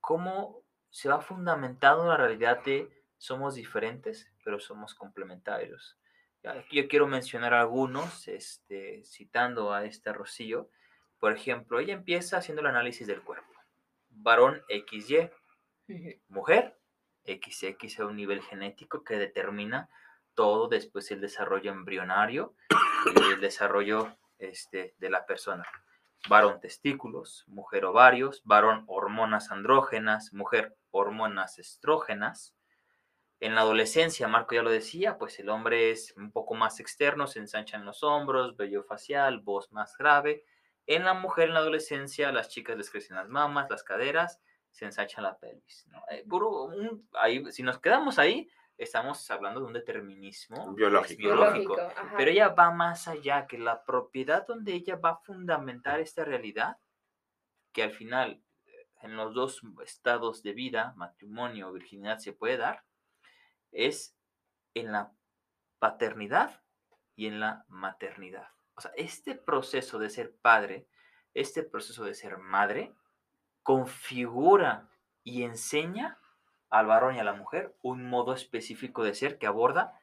cómo 0.00 0.62
se 0.88 1.10
va 1.10 1.20
fundamentando 1.20 2.06
la 2.06 2.16
realidad 2.16 2.64
de 2.64 2.90
somos 3.18 3.56
diferentes, 3.56 4.32
pero 4.42 4.58
somos 4.58 4.94
complementarios. 4.94 5.98
Aquí 6.44 6.78
yo 6.78 6.88
quiero 6.88 7.06
mencionar 7.06 7.52
algunos, 7.52 8.26
este, 8.26 9.04
citando 9.04 9.74
a 9.74 9.84
este 9.84 10.14
Rocío. 10.14 10.70
Por 11.18 11.32
ejemplo, 11.32 11.80
ella 11.80 11.94
empieza 11.94 12.38
haciendo 12.38 12.60
el 12.60 12.68
análisis 12.68 13.06
del 13.06 13.22
cuerpo. 13.22 13.52
Varón 14.10 14.62
XY, 14.68 15.30
mujer 16.28 16.78
XX 17.26 18.00
a 18.00 18.06
un 18.06 18.16
nivel 18.16 18.42
genético 18.42 19.04
que 19.04 19.18
determina 19.18 19.88
todo 20.34 20.68
después 20.68 21.10
el 21.10 21.20
desarrollo 21.20 21.72
embrionario 21.72 22.54
y 23.14 23.32
el 23.32 23.40
desarrollo 23.40 24.16
este, 24.38 24.94
de 24.98 25.10
la 25.10 25.26
persona. 25.26 25.64
Varón 26.28 26.60
testículos, 26.60 27.44
mujer 27.46 27.84
ovarios, 27.84 28.42
varón 28.44 28.84
hormonas 28.86 29.50
andrógenas, 29.50 30.32
mujer 30.32 30.76
hormonas 30.90 31.58
estrógenas. 31.58 32.54
En 33.38 33.54
la 33.54 33.60
adolescencia, 33.60 34.28
Marco 34.28 34.54
ya 34.54 34.62
lo 34.62 34.70
decía, 34.70 35.18
pues 35.18 35.38
el 35.38 35.50
hombre 35.50 35.90
es 35.90 36.14
un 36.16 36.32
poco 36.32 36.54
más 36.54 36.80
externo, 36.80 37.26
se 37.26 37.38
ensanchan 37.38 37.84
los 37.84 38.02
hombros, 38.02 38.56
vello 38.56 38.82
facial, 38.82 39.40
voz 39.40 39.70
más 39.72 39.96
grave. 39.96 40.44
En 40.86 41.04
la 41.04 41.14
mujer 41.14 41.48
en 41.48 41.54
la 41.54 41.60
adolescencia, 41.60 42.30
las 42.32 42.48
chicas 42.48 42.76
les 42.76 42.90
crecen 42.90 43.16
las 43.16 43.28
mamas, 43.28 43.68
las 43.70 43.82
caderas, 43.82 44.40
se 44.70 44.84
ensancha 44.84 45.20
la 45.20 45.38
pelvis. 45.38 45.86
¿no? 45.88 46.02
Eh, 46.10 46.24
puro 46.28 46.64
un- 46.64 47.08
ahí, 47.14 47.44
si 47.50 47.62
nos 47.62 47.78
quedamos 47.80 48.18
ahí, 48.18 48.48
estamos 48.78 49.28
hablando 49.30 49.60
de 49.60 49.66
un 49.66 49.72
determinismo 49.72 50.74
Biológico. 50.74 51.18
biológico. 51.18 51.74
Biológico. 51.76 52.14
Pero 52.16 52.30
ella 52.30 52.48
va 52.50 52.70
más 52.70 53.08
allá, 53.08 53.46
que 53.46 53.58
la 53.58 53.82
propiedad 53.84 54.46
donde 54.46 54.74
ella 54.74 54.96
va 54.96 55.10
a 55.10 55.16
fundamentar 55.16 55.98
esta 56.00 56.24
realidad, 56.24 56.76
que 57.72 57.82
al 57.82 57.92
final 57.92 58.42
eh, 58.66 58.88
en 59.02 59.16
los 59.16 59.34
dos 59.34 59.62
estados 59.82 60.42
de 60.42 60.52
vida, 60.52 60.92
matrimonio 60.96 61.68
o 61.68 61.72
virginidad, 61.72 62.18
se 62.18 62.32
puede 62.34 62.58
dar, 62.58 62.84
es 63.72 64.14
en 64.74 64.92
la 64.92 65.12
paternidad 65.78 66.62
y 67.14 67.26
en 67.26 67.40
la 67.40 67.64
maternidad. 67.68 68.48
O 68.76 68.80
sea, 68.80 68.92
este 68.96 69.34
proceso 69.34 69.98
de 69.98 70.10
ser 70.10 70.34
padre, 70.36 70.86
este 71.34 71.62
proceso 71.62 72.04
de 72.04 72.14
ser 72.14 72.38
madre, 72.38 72.94
configura 73.62 74.88
y 75.24 75.42
enseña 75.42 76.18
al 76.70 76.86
varón 76.86 77.16
y 77.16 77.18
a 77.18 77.24
la 77.24 77.32
mujer 77.32 77.74
un 77.82 78.08
modo 78.08 78.34
específico 78.34 79.02
de 79.02 79.14
ser 79.14 79.38
que 79.38 79.46
aborda 79.46 79.98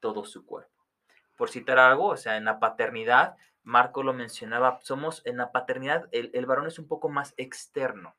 todo 0.00 0.24
su 0.24 0.44
cuerpo. 0.44 0.84
Por 1.36 1.50
citar 1.50 1.78
algo, 1.78 2.06
o 2.06 2.16
sea, 2.16 2.36
en 2.36 2.44
la 2.44 2.60
paternidad, 2.60 3.36
Marco 3.62 4.02
lo 4.02 4.12
mencionaba, 4.12 4.78
somos 4.82 5.22
en 5.24 5.36
la 5.36 5.52
paternidad, 5.52 6.08
el, 6.12 6.30
el 6.34 6.46
varón 6.46 6.66
es 6.66 6.78
un 6.78 6.88
poco 6.88 7.08
más 7.08 7.34
externo. 7.36 8.16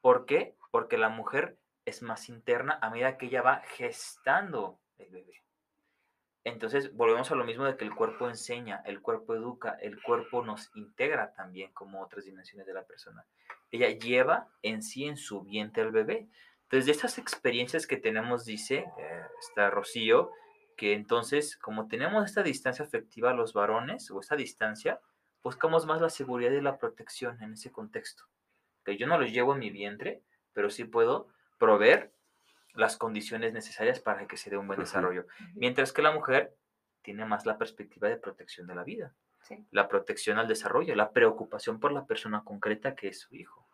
¿Por 0.00 0.26
qué? 0.26 0.56
Porque 0.70 0.98
la 0.98 1.08
mujer 1.08 1.58
es 1.84 2.02
más 2.02 2.28
interna 2.28 2.78
a 2.82 2.90
medida 2.90 3.16
que 3.16 3.26
ella 3.26 3.42
va 3.42 3.62
gestando 3.76 4.78
el 4.98 5.10
bebé. 5.10 5.42
Entonces, 6.44 6.94
volvemos 6.94 7.30
a 7.30 7.34
lo 7.34 7.44
mismo 7.44 7.64
de 7.64 7.76
que 7.76 7.84
el 7.84 7.94
cuerpo 7.94 8.28
enseña, 8.28 8.82
el 8.84 9.00
cuerpo 9.00 9.34
educa, 9.34 9.78
el 9.80 10.02
cuerpo 10.02 10.44
nos 10.44 10.70
integra 10.76 11.32
también 11.32 11.72
como 11.72 12.02
otras 12.02 12.26
dimensiones 12.26 12.66
de 12.66 12.74
la 12.74 12.84
persona. 12.84 13.24
Ella 13.70 13.88
lleva 13.88 14.48
en 14.62 14.82
sí, 14.82 15.04
en 15.06 15.16
su 15.16 15.42
vientre 15.42 15.82
al 15.82 15.90
bebé. 15.90 16.28
Entonces, 16.64 16.86
de 16.86 16.92
estas 16.92 17.16
experiencias 17.18 17.86
que 17.86 17.96
tenemos, 17.96 18.44
dice 18.44 18.84
eh, 18.98 19.22
está 19.40 19.70
Rocío, 19.70 20.32
que 20.76 20.92
entonces, 20.92 21.56
como 21.56 21.88
tenemos 21.88 22.26
esta 22.26 22.42
distancia 22.42 22.84
afectiva 22.84 23.30
a 23.30 23.34
los 23.34 23.54
varones, 23.54 24.10
o 24.10 24.20
esta 24.20 24.36
distancia, 24.36 25.00
buscamos 25.42 25.86
más 25.86 26.00
la 26.00 26.10
seguridad 26.10 26.50
y 26.50 26.60
la 26.60 26.78
protección 26.78 27.42
en 27.42 27.54
ese 27.54 27.72
contexto. 27.72 28.24
que 28.84 28.98
yo 28.98 29.06
no 29.06 29.18
los 29.18 29.32
llevo 29.32 29.54
en 29.54 29.60
mi 29.60 29.70
vientre, 29.70 30.22
pero 30.52 30.68
sí 30.68 30.84
puedo 30.84 31.28
proveer 31.58 32.12
las 32.74 32.96
condiciones 32.96 33.52
necesarias 33.52 34.00
para 34.00 34.26
que 34.26 34.36
se 34.36 34.50
dé 34.50 34.56
un 34.56 34.66
buen 34.66 34.80
desarrollo. 34.80 35.26
Mientras 35.54 35.92
que 35.92 36.02
la 36.02 36.12
mujer 36.12 36.54
tiene 37.02 37.24
más 37.24 37.46
la 37.46 37.58
perspectiva 37.58 38.08
de 38.08 38.16
protección 38.16 38.66
de 38.66 38.74
la 38.74 38.84
vida, 38.84 39.12
Sí. 39.42 39.62
la 39.72 39.88
protección 39.88 40.38
al 40.38 40.48
desarrollo, 40.48 40.94
la 40.96 41.12
preocupación 41.12 41.78
por 41.78 41.92
la 41.92 42.06
persona 42.06 42.42
concreta 42.44 42.94
que 42.94 43.08
es 43.08 43.20
su 43.20 43.34
hijo. 43.36 43.66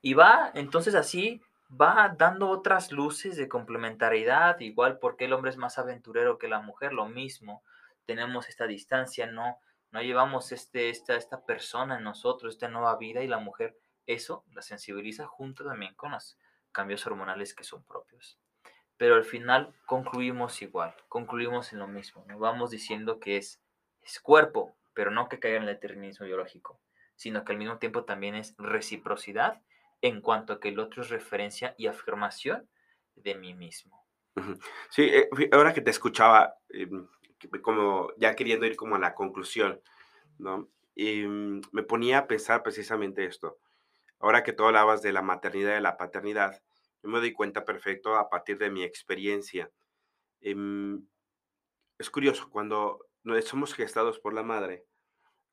Y 0.00 0.14
va, 0.14 0.52
entonces 0.54 0.94
así, 0.94 1.42
va 1.68 2.14
dando 2.16 2.48
otras 2.48 2.92
luces 2.92 3.36
de 3.36 3.48
complementariedad, 3.48 4.60
igual 4.60 4.98
porque 5.00 5.24
el 5.24 5.32
hombre 5.32 5.50
es 5.50 5.56
más 5.56 5.78
aventurero 5.78 6.38
que 6.38 6.46
la 6.46 6.60
mujer, 6.60 6.92
lo 6.92 7.06
mismo, 7.06 7.62
tenemos 8.06 8.48
esta 8.48 8.66
distancia, 8.66 9.26
no, 9.26 9.58
no 9.90 10.00
llevamos 10.00 10.52
este, 10.52 10.90
esta, 10.90 11.16
esta 11.16 11.44
persona 11.44 11.98
en 11.98 12.04
nosotros, 12.04 12.54
esta 12.54 12.68
nueva 12.68 12.96
vida 12.96 13.22
y 13.22 13.26
la 13.26 13.38
mujer 13.38 13.76
eso 14.06 14.44
la 14.52 14.62
sensibiliza 14.62 15.26
junto 15.26 15.64
también 15.64 15.94
con 15.94 16.12
los 16.12 16.36
cambios 16.72 17.06
hormonales 17.06 17.54
que 17.54 17.64
son 17.64 17.84
propios. 17.84 18.38
Pero 18.96 19.14
al 19.14 19.24
final 19.24 19.74
concluimos 19.86 20.62
igual, 20.62 20.94
concluimos 21.08 21.72
en 21.72 21.78
lo 21.80 21.88
mismo, 21.88 22.24
¿no? 22.28 22.38
vamos 22.38 22.70
diciendo 22.70 23.20
que 23.20 23.36
es, 23.36 23.60
es 24.02 24.20
cuerpo, 24.20 24.76
pero 24.94 25.10
no 25.10 25.28
que 25.28 25.38
caiga 25.38 25.56
en 25.56 25.62
el 25.64 25.74
determinismo 25.74 26.26
biológico, 26.26 26.80
sino 27.16 27.44
que 27.44 27.52
al 27.52 27.58
mismo 27.58 27.78
tiempo 27.78 28.04
también 28.04 28.34
es 28.34 28.54
reciprocidad 28.58 29.62
en 30.02 30.20
cuanto 30.20 30.52
a 30.52 30.60
que 30.60 30.68
el 30.68 30.78
otro 30.78 31.02
es 31.02 31.10
referencia 31.10 31.74
y 31.78 31.86
afirmación 31.86 32.68
de 33.14 33.34
mí 33.34 33.54
mismo. 33.54 34.04
Sí, 34.90 35.02
eh, 35.02 35.28
ahora 35.52 35.72
que 35.72 35.80
te 35.80 35.90
escuchaba, 35.90 36.56
em, 36.70 37.06
como 37.62 38.12
ya 38.16 38.34
queriendo 38.34 38.66
ir 38.66 38.76
como 38.76 38.96
a 38.96 38.98
la 38.98 39.14
conclusión, 39.14 39.80
¿no? 40.38 40.68
Y 40.94 41.22
mm, 41.26 41.60
me 41.72 41.82
ponía 41.82 42.18
a 42.18 42.26
pensar 42.26 42.62
precisamente 42.62 43.24
esto. 43.24 43.58
Ahora 44.22 44.42
que 44.44 44.52
tú 44.52 44.64
hablabas 44.64 45.02
de 45.02 45.12
la 45.12 45.20
maternidad 45.22 45.72
y 45.72 45.74
de 45.74 45.80
la 45.80 45.96
paternidad, 45.96 46.62
yo 47.02 47.10
me 47.10 47.18
doy 47.18 47.32
cuenta 47.32 47.64
perfecto 47.64 48.16
a 48.16 48.30
partir 48.30 48.56
de 48.58 48.70
mi 48.70 48.84
experiencia. 48.84 49.70
Em, 50.40 51.04
es 51.98 52.08
curioso, 52.10 52.48
cuando 52.50 53.06
no 53.24 53.40
somos 53.42 53.74
gestados 53.74 54.18
por 54.20 54.32
la 54.32 54.42
madre, 54.42 54.84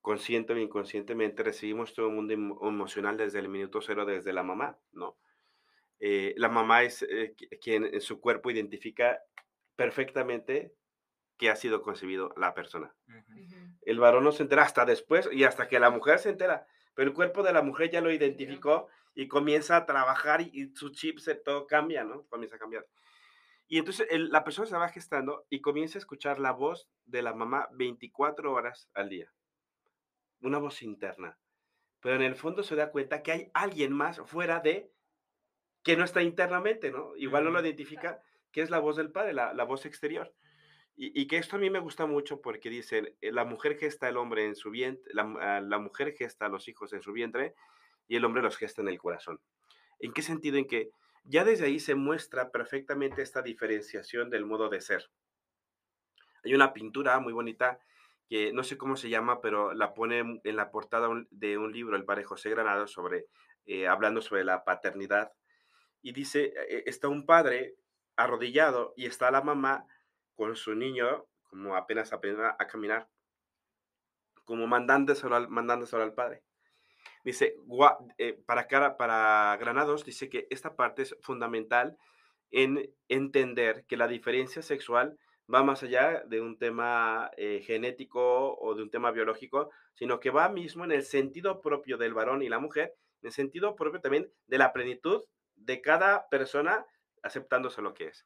consciente 0.01 0.53
o 0.53 0.57
inconscientemente 0.57 1.43
recibimos 1.43 1.93
todo 1.93 2.07
el 2.07 2.15
mundo 2.15 2.33
emo- 2.33 2.67
emocional 2.67 3.17
desde 3.17 3.39
el 3.39 3.49
minuto 3.49 3.81
cero, 3.81 4.05
desde 4.05 4.33
la 4.33 4.43
mamá, 4.43 4.79
¿no? 4.91 5.17
Eh, 5.99 6.33
la 6.37 6.47
mamá 6.49 6.83
es 6.83 7.01
eh, 7.03 7.35
qui- 7.35 7.59
quien 7.61 7.83
en 7.85 8.01
su 8.01 8.21
cuerpo 8.21 8.49
identifica 8.51 9.19
perfectamente 9.75 10.73
que 11.37 11.49
ha 11.49 11.55
sido 11.55 11.81
concebido 11.81 12.33
la 12.37 12.53
persona. 12.53 12.95
El 13.81 13.99
varón 13.99 14.23
no 14.23 14.31
se 14.31 14.43
entera 14.43 14.63
hasta 14.63 14.85
después 14.85 15.29
y 15.31 15.43
hasta 15.43 15.67
que 15.67 15.79
la 15.79 15.89
mujer 15.89 16.19
se 16.19 16.29
entera, 16.29 16.67
pero 16.99 17.11
el 17.11 17.15
cuerpo 17.15 17.43
de 17.43 17.53
la 17.53 17.61
mujer 17.61 17.89
ya 17.89 18.01
lo 18.01 18.11
identificó 18.11 18.89
y 19.15 19.29
comienza 19.29 19.77
a 19.77 19.85
trabajar 19.85 20.41
y, 20.41 20.49
y 20.51 20.75
su 20.75 20.89
chip 20.89 21.19
se 21.19 21.33
todo 21.33 21.65
cambia, 21.65 22.03
¿no? 22.03 22.25
Comienza 22.27 22.57
a 22.57 22.59
cambiar. 22.59 22.85
Y 23.69 23.77
entonces 23.77 24.05
el- 24.09 24.27
la 24.31 24.43
persona 24.43 24.67
se 24.67 24.75
va 24.75 24.89
gestando 24.89 25.45
y 25.49 25.61
comienza 25.61 25.97
a 25.97 25.99
escuchar 26.03 26.39
la 26.39 26.51
voz 26.51 26.89
de 27.05 27.21
la 27.21 27.33
mamá 27.33 27.69
24 27.71 28.51
horas 28.51 28.89
al 28.93 29.07
día. 29.07 29.31
Una 30.41 30.57
voz 30.57 30.81
interna. 30.81 31.39
Pero 32.01 32.17
en 32.17 32.21
el 32.21 32.35
fondo 32.35 32.63
se 32.63 32.75
da 32.75 32.91
cuenta 32.91 33.23
que 33.23 33.31
hay 33.31 33.51
alguien 33.53 33.93
más 33.93 34.19
fuera 34.25 34.59
de 34.59 34.91
que 35.83 35.95
no 35.95 36.03
está 36.03 36.21
internamente, 36.21 36.91
¿no? 36.91 37.15
Igual 37.15 37.45
no 37.45 37.51
lo 37.51 37.61
identifica, 37.61 38.21
que 38.51 38.61
es 38.61 38.69
la 38.69 38.79
voz 38.79 38.97
del 38.97 39.13
padre, 39.13 39.31
la, 39.31 39.53
la 39.53 39.63
voz 39.63 39.85
exterior. 39.85 40.33
Y, 41.01 41.27
que 41.27 41.37
esto 41.37 41.55
a 41.55 41.59
mí 41.59 41.69
me 41.69 41.79
gusta 41.79 42.05
mucho 42.07 42.41
porque 42.41 42.69
dicen, 42.69 43.15
eh, 43.21 43.31
la 43.31 43.45
mujer 43.45 43.77
gesta 43.77 44.07
al 44.07 44.17
hombre 44.17 44.45
en 44.45 44.55
su 44.57 44.69
vientre, 44.69 45.13
la, 45.13 45.33
ah, 45.39 45.61
la 45.61 45.79
mujer 45.79 46.13
gesta 46.13 46.47
a 46.47 46.49
los 46.49 46.67
hijos 46.67 46.91
en 46.91 47.01
su 47.01 47.13
vientre 47.13 47.55
y 48.09 48.17
el 48.17 48.25
hombre 48.25 48.41
los 48.41 48.57
gesta 48.57 48.81
en 48.81 48.89
el 48.89 48.99
corazón. 48.99 49.39
¿En 49.99 50.11
qué 50.11 50.21
sentido? 50.21 50.57
En 50.57 50.67
que 50.67 50.89
ya 51.23 51.45
desde 51.45 51.67
ahí 51.67 51.79
se 51.79 51.95
muestra 51.95 52.51
perfectamente 52.51 53.21
esta 53.21 53.41
diferenciación 53.41 54.29
del 54.29 54.45
modo 54.45 54.67
de 54.67 54.81
ser. 54.81 55.09
Hay 56.43 56.53
una 56.53 56.73
pintura 56.73 57.17
muy 57.21 57.31
bonita 57.31 57.79
que 58.27 58.51
no 58.51 58.65
sé 58.65 58.77
cómo 58.77 58.97
se 58.97 59.09
llama, 59.09 59.39
pero 59.39 59.73
la 59.73 59.93
pone 59.93 60.41
en 60.43 60.55
la 60.57 60.69
portada 60.69 61.07
de 61.31 61.57
un 61.57 61.71
libro, 61.71 61.95
el 61.95 62.03
padre 62.03 62.25
José 62.25 62.49
Granado, 62.49 62.87
sobre, 62.87 63.27
eh, 63.65 63.87
hablando 63.87 64.21
sobre 64.21 64.43
la 64.43 64.65
paternidad. 64.65 65.31
Y 66.01 66.11
dice, 66.11 66.53
eh, 66.69 66.83
está 66.87 67.07
un 67.07 67.25
padre 67.25 67.75
arrodillado 68.17 68.93
y 68.97 69.05
está 69.05 69.31
la 69.31 69.41
mamá 69.41 69.85
con 70.39 70.55
su 70.55 70.73
niño, 70.73 71.25
como 71.49 71.75
apenas 71.75 72.13
aprende 72.13 72.45
a 72.45 72.65
caminar, 72.65 73.09
como 74.45 74.67
mandándoselo 74.67 75.35
al, 75.35 75.49
mandándoselo 75.49 76.01
al 76.01 76.13
padre. 76.13 76.43
Dice, 77.25 77.57
eh, 78.17 78.41
para, 78.45 78.65
cara, 78.67 78.95
para 78.95 79.57
Granados, 79.57 80.05
dice 80.05 80.29
que 80.29 80.47
esta 80.49 80.77
parte 80.77 81.01
es 81.01 81.17
fundamental 81.19 81.97
en 82.51 82.89
entender 83.09 83.83
que 83.85 83.97
la 83.97 84.07
diferencia 84.07 84.61
sexual 84.61 85.19
va 85.53 85.61
más 85.61 85.83
allá 85.83 86.23
de 86.25 86.39
un 86.39 86.57
tema 86.57 87.31
eh, 87.35 87.61
genético 87.65 88.57
o 88.57 88.75
de 88.75 88.83
un 88.83 88.89
tema 88.89 89.11
biológico, 89.11 89.71
sino 89.93 90.21
que 90.21 90.29
va 90.29 90.47
mismo 90.47 90.85
en 90.85 90.93
el 90.93 91.03
sentido 91.03 91.59
propio 91.59 91.97
del 91.97 92.13
varón 92.13 92.43
y 92.43 92.47
la 92.47 92.59
mujer, 92.59 92.95
en 93.21 93.27
el 93.27 93.33
sentido 93.33 93.75
propio 93.75 93.99
también 93.99 94.31
de 94.47 94.57
la 94.57 94.71
plenitud 94.71 95.25
de 95.55 95.81
cada 95.81 96.29
persona 96.29 96.85
aceptándose 97.23 97.81
lo 97.81 97.93
que 97.93 98.07
es. 98.07 98.25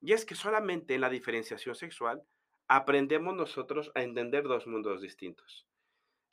Y 0.00 0.12
es 0.12 0.24
que 0.24 0.34
solamente 0.34 0.94
en 0.94 1.00
la 1.02 1.10
diferenciación 1.10 1.74
sexual 1.74 2.22
aprendemos 2.68 3.34
nosotros 3.34 3.90
a 3.94 4.02
entender 4.02 4.44
dos 4.44 4.66
mundos 4.66 5.00
distintos. 5.02 5.66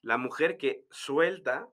La 0.02 0.18
mujer 0.18 0.58
que 0.58 0.86
suelta, 0.92 1.70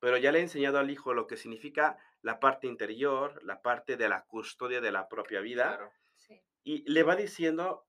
pero 0.00 0.16
ya 0.16 0.30
le 0.30 0.38
ha 0.38 0.42
enseñado 0.42 0.78
al 0.78 0.90
hijo 0.90 1.14
lo 1.14 1.26
que 1.26 1.36
significa 1.36 1.98
la 2.22 2.38
parte 2.40 2.66
interior, 2.66 3.42
la 3.42 3.62
parte 3.62 3.96
de 3.96 4.08
la 4.08 4.24
custodia 4.26 4.80
de 4.80 4.92
la 4.92 5.08
propia 5.08 5.40
vida, 5.40 5.76
Claro. 5.76 5.92
Sí. 6.16 6.40
y 6.64 6.88
le 6.90 7.02
va 7.02 7.16
diciendo, 7.16 7.86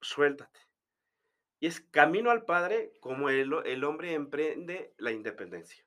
suéltate. 0.00 0.60
Y 1.60 1.66
es 1.66 1.80
camino 1.80 2.30
al 2.30 2.44
padre 2.44 2.92
como 3.00 3.30
el, 3.30 3.52
ho- 3.52 3.64
el 3.64 3.84
hombre 3.84 4.12
emprende 4.14 4.94
la 4.98 5.12
independencia. 5.12 5.84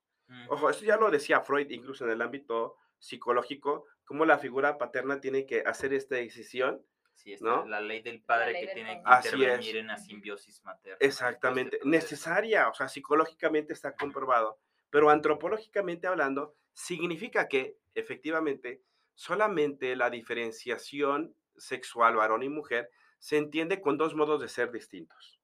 Ojo, 0.47 0.69
esto 0.69 0.85
ya 0.85 0.95
lo 0.95 1.11
decía 1.11 1.41
Freud, 1.41 1.69
incluso 1.71 2.05
en 2.05 2.11
el 2.11 2.21
ámbito 2.21 2.77
psicológico, 2.99 3.85
cómo 4.12 4.26
la 4.26 4.39
figura 4.39 4.78
paterna 4.78 5.22
tiene 5.22 5.45
que 5.45 5.62
hacer 5.66 5.93
esta 5.93 6.16
decisión. 6.16 6.86
Sí, 7.16 7.32
está 7.32 7.45
¿no? 7.45 7.66
la 7.66 7.80
ley 7.80 8.01
del 8.01 8.22
padre 8.22 8.51
ley 8.51 8.62
que 8.62 8.68
del 8.68 8.76
tiene 8.76 8.95
que. 8.95 9.03
Así 9.05 9.36
intervenir 9.38 9.78
es. 9.78 9.82
en 9.82 9.88
la 9.88 9.97
simbiosis 9.97 10.62
materna. 10.66 10.97
Exactamente, 10.99 11.78
proceso. 11.78 11.89
necesaria, 11.89 12.68
o 12.68 12.74
sea, 12.74 12.89
psicológicamente 12.89 13.72
está 13.72 13.95
comprobado, 13.95 14.59
pero 14.89 15.09
antropológicamente 15.09 16.07
hablando, 16.07 16.57
significa 16.74 17.47
que 17.47 17.78
efectivamente 17.95 18.82
solamente 19.16 19.95
la 19.95 20.09
diferenciación 20.09 21.38
sexual 21.55 22.18
varón 22.18 22.43
y 22.43 22.49
mujer 22.49 22.89
se 23.18 23.38
entiende 23.38 23.80
con 23.80 23.97
dos 23.97 24.14
modos 24.14 24.41
de 24.41 24.49
ser 24.49 24.74
distintos. 24.74 25.40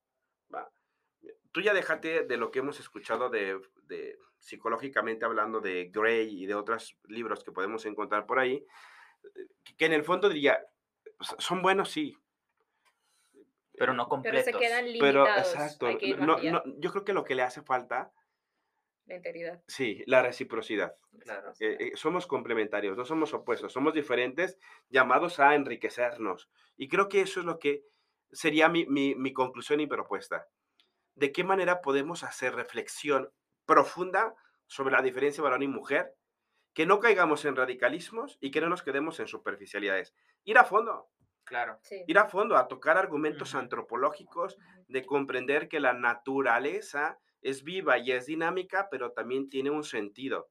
Tú 1.57 1.63
ya 1.63 1.73
déjate 1.73 2.23
de 2.23 2.37
lo 2.37 2.51
que 2.51 2.59
hemos 2.59 2.79
escuchado 2.79 3.31
de, 3.31 3.59
de 3.85 4.19
psicológicamente 4.37 5.25
hablando 5.25 5.59
de 5.59 5.85
Gray 5.91 6.43
y 6.43 6.45
de 6.45 6.53
otros 6.53 6.95
libros 7.07 7.43
que 7.43 7.51
podemos 7.51 7.83
encontrar 7.87 8.27
por 8.27 8.37
ahí, 8.37 8.63
que 9.75 9.85
en 9.87 9.93
el 9.93 10.03
fondo 10.03 10.29
diría, 10.29 10.63
"S- 11.19 11.35
son 11.39 11.63
buenos, 11.63 11.89
sí, 11.89 12.15
Pero 13.73 13.95
no 13.95 14.03
Pero 14.03 14.09
completos. 14.09 14.43
se 14.45 14.51
quedan 14.51 14.85
pero 14.99 15.23
limitados. 15.23 15.55
exacto, 15.55 15.87
Hay 15.87 15.97
que 15.97 16.05
ir 16.09 16.19
no- 16.19 16.63
yo 16.77 16.91
creo 16.91 17.03
que 17.03 17.13
lo 17.13 17.23
que 17.23 17.33
le 17.33 17.41
hace 17.41 17.63
falta, 17.63 18.13
La 19.07 19.15
integridad. 19.15 19.63
sí, 19.67 20.03
la 20.05 20.21
reciprocidad. 20.21 20.95
Claro. 21.21 21.53
Eh, 21.59 21.77
eh, 21.79 21.91
somos 21.95 22.27
complementarios, 22.27 22.95
no 22.95 23.03
somos 23.03 23.33
opuestos, 23.33 23.73
somos 23.73 23.95
diferentes, 23.95 24.59
llamados 24.89 25.39
a 25.39 25.55
enriquecernos. 25.55 26.51
Y 26.75 26.87
creo 26.87 27.09
que 27.09 27.21
eso 27.21 27.39
es 27.39 27.47
lo 27.47 27.57
que 27.57 27.83
sería 28.31 28.69
mi, 28.69 28.85
mi- 28.85 29.15
mi 29.15 29.33
conclusión 29.33 29.79
y 29.79 29.87
propuesta. 29.87 30.47
¿De 31.17 31.31
qué 31.31 31.43
manera 31.43 31.81
podemos 31.81 32.23
hacer 32.23 32.53
reflexión 32.55 33.29
profunda 33.65 34.35
sobre 34.67 34.93
la 34.95 35.01
diferencia 35.01 35.43
varón 35.43 35.63
y 35.63 35.67
mujer? 35.67 36.13
Que 36.73 36.85
no 36.85 36.99
caigamos 36.99 37.43
en 37.45 37.55
radicalismos 37.55 38.37
y 38.39 38.51
que 38.51 38.61
no 38.61 38.69
nos 38.69 38.83
quedemos 38.83 39.19
en 39.19 39.27
superficialidades. 39.27 40.13
Ir 40.43 40.57
a 40.59 40.63
fondo, 40.63 41.09
Claro. 41.43 41.79
Sí. 41.81 42.03
ir 42.07 42.19
a 42.19 42.25
fondo, 42.27 42.55
a 42.55 42.67
tocar 42.67 42.97
argumentos 42.97 43.55
antropológicos 43.55 44.57
de 44.87 45.05
comprender 45.05 45.67
que 45.69 45.79
la 45.79 45.93
naturaleza 45.93 47.17
es 47.41 47.63
viva 47.63 47.97
y 47.97 48.11
es 48.11 48.25
dinámica, 48.27 48.89
pero 48.91 49.11
también 49.11 49.49
tiene 49.49 49.69
un 49.71 49.83
sentido 49.83 50.49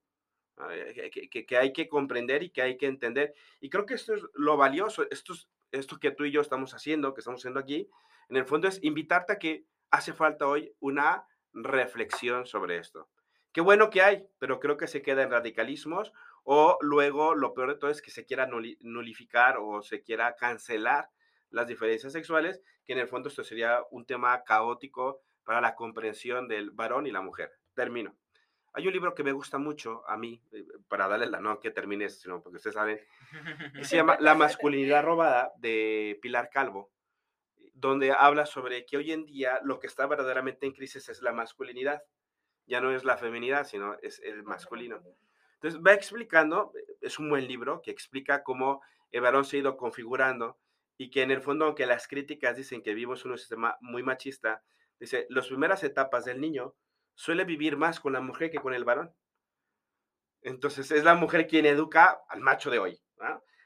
ah, 0.59 0.69
eh, 0.75 1.11
que, 1.13 1.29
que- 1.29 1.45
que 1.47 1.57
hay 1.59 1.73
que 1.73 1.87
comprender 1.89 2.43
y 2.43 2.51
que 2.51 2.63
hay 2.63 2.77
que 2.79 2.87
entender. 2.87 3.35
Y 3.61 3.69
creo 3.71 3.85
que 3.87 3.95
esto 3.95 4.15
es 4.15 4.23
lo 4.35 4.57
valioso, 4.57 5.05
esto, 5.11 5.35
es- 5.35 5.49
esto 5.71 5.99
que 6.01 6.11
tú 6.13 6.25
y 6.25 6.33
yo 6.33 6.41
estamos 6.41 6.73
haciendo, 6.75 7.13
que 7.15 7.21
estamos 7.21 7.41
haciendo 7.43 7.61
aquí, 7.61 7.89
en 8.31 8.37
el 8.37 8.47
fondo 8.47 8.67
es 8.67 8.83
invitarte 8.83 9.35
a 9.35 9.39
que 9.39 9.67
hace 9.91 10.13
falta 10.13 10.47
hoy 10.47 10.75
una 10.81 11.27
reflexión 11.53 12.47
sobre 12.47 12.79
esto. 12.79 13.09
Qué 13.53 13.61
bueno 13.61 13.89
que 13.91 14.03
hay, 14.03 14.27
pero 14.39 14.61
creo 14.61 14.77
que 14.77 14.87
se 14.87 15.03
queda 15.03 15.23
en 15.23 15.31
radicalismos 15.31 16.13
o 16.45 16.79
luego 16.81 17.35
lo 17.35 17.55
peor 17.55 17.71
de 17.71 17.79
todo 17.79 17.91
es 17.91 18.03
que 18.03 18.11
se 18.11 18.25
quiera 18.27 18.47
nuli- 18.47 18.77
nulificar 18.81 19.57
o 19.59 19.83
se 19.83 20.03
quiera 20.03 20.37
cancelar 20.37 21.09
las 21.51 21.67
diferencias 21.67 22.13
sexuales, 22.13 22.61
que 22.85 22.93
en 22.93 22.99
el 22.99 23.09
fondo 23.09 23.29
esto 23.29 23.43
sería 23.45 23.81
un 23.91 24.05
tema 24.05 24.43
caótico 24.45 25.23
para 25.45 25.61
la 25.61 25.75
comprensión 25.75 26.49
del 26.49 26.71
varón 26.71 27.07
y 27.07 27.11
la 27.11 27.23
mujer. 27.23 27.53
Termino. 27.75 28.15
Hay 28.75 28.87
un 28.87 28.93
libro 28.93 29.15
que 29.15 29.25
me 29.25 29.33
gusta 29.33 29.57
mucho 29.57 30.03
a 30.07 30.19
mí, 30.19 30.43
eh, 30.53 30.67
para 30.89 31.09
darle 31.09 31.27
la 31.27 31.41
no 31.41 31.59
que 31.61 31.71
termine, 31.71 32.11
sino 32.11 32.43
porque 32.43 32.57
ustedes 32.59 32.75
saben, 32.75 33.01
que 33.75 33.85
se 33.85 33.97
llama 33.97 34.19
La 34.21 34.35
masculinidad 34.35 35.03
robada 35.03 35.53
de 35.57 36.19
Pilar 36.21 36.51
Calvo, 36.51 36.91
donde 37.77 38.11
habla 38.11 38.47
sobre 38.47 38.87
que 38.87 38.97
hoy 38.97 39.13
en 39.13 39.27
día 39.27 39.61
lo 39.63 39.79
que 39.79 39.87
está 39.87 40.07
verdaderamente 40.07 40.67
en 40.67 40.73
crisis 40.73 41.09
es 41.11 41.21
la 41.21 41.33
masculinidad. 41.33 42.03
Ya 42.67 42.81
no 42.81 42.91
es 42.91 43.05
la 43.05 43.19
feminidad, 43.19 43.67
sino 43.67 43.97
es 44.01 44.19
el 44.21 44.43
masculino. 44.45 45.03
Entonces 45.55 45.81
va 45.87 45.93
explicando, 45.93 46.73
es 47.01 47.19
un 47.19 47.29
buen 47.29 47.47
libro 47.47 47.83
que 47.83 47.91
explica 47.91 48.43
cómo 48.43 48.83
el 49.13 49.21
varón 49.21 49.45
se 49.45 49.57
ha 49.57 49.61
ido 49.61 49.77
configurando 49.77 50.59
y 50.97 51.11
que 51.11 51.23
en 51.23 51.31
el 51.31 51.43
fondo, 51.43 51.67
aunque 51.67 51.85
las 51.85 52.09
críticas 52.09 52.57
dicen 52.57 52.83
que 52.83 52.95
vivimos 52.95 53.25
en 53.25 53.33
un 53.33 53.39
sistema 53.39 53.77
muy 53.81 54.03
machista, 54.03 54.63
dice, 54.99 55.27
las 55.29 55.49
primeras 55.49 55.85
etapas 55.85 56.25
del 56.25 56.41
niño 56.41 56.75
suele 57.15 57.45
vivir 57.45 57.77
más 57.77 58.01
con 58.01 58.15
la 58.15 58.23
mujer 58.23 58.51
que 58.51 58.59
con 58.59 58.73
el 58.73 58.85
varón. 58.85 59.15
Entonces 60.41 60.91
es 60.91 61.05
la 61.05 61.15
mujer 61.15 61.47
quien 61.47 61.67
educa 61.67 62.23
al 62.29 62.41
macho 62.41 62.71
de 62.71 62.79
hoy. 62.79 63.01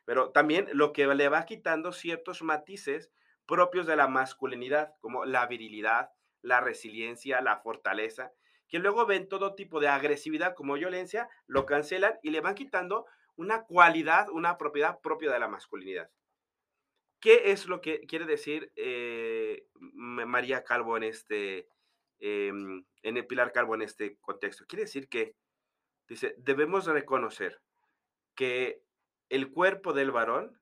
Pero 0.05 0.31
también 0.31 0.69
lo 0.73 0.93
que 0.93 1.07
le 1.07 1.29
va 1.29 1.47
quitando 1.47 1.93
ciertos 1.93 2.43
matices 2.43 3.13
propios 3.47 3.87
de 3.87 3.97
la 3.97 4.09
masculinidad, 4.09 4.95
como 5.01 5.25
la 5.25 5.47
virilidad, 5.47 6.11
la 6.43 6.61
resiliencia, 6.61 7.41
la 7.41 7.59
fortaleza, 7.59 8.33
que 8.69 8.79
luego 8.79 9.05
ven 9.07 9.29
todo 9.29 9.55
tipo 9.55 9.81
de 9.81 9.89
agresividad 9.89 10.55
como 10.55 10.75
violencia, 10.75 11.29
lo 11.47 11.67
cancelan 11.67 12.19
y 12.23 12.31
le 12.31 12.41
van 12.41 12.55
quitando 12.55 13.07
una 13.37 13.65
cualidad, 13.65 14.29
una 14.31 14.57
propiedad 14.59 15.01
propia 15.01 15.33
de 15.33 15.39
la 15.41 15.49
masculinidad. 15.49 16.11
¿Qué 17.21 17.51
es 17.51 17.67
lo 17.67 17.81
que 17.81 18.01
quiere 18.07 18.25
decir 18.25 18.73
eh, 18.77 19.67
María 19.75 20.65
Calvo 20.65 20.97
en 20.97 21.03
este, 21.03 21.69
em, 22.19 22.85
en 23.03 23.17
el 23.17 23.27
Pilar 23.27 23.53
Calvo 23.53 23.75
en 23.75 23.83
este 23.83 24.19
contexto? 24.21 24.65
Quiere 24.67 24.85
decir 24.85 25.09
que, 25.09 25.35
dice, 26.09 26.35
debemos 26.39 26.87
reconocer 26.87 27.61
que 28.35 28.83
el 29.29 29.51
cuerpo 29.51 29.93
del 29.93 30.11
varón 30.11 30.61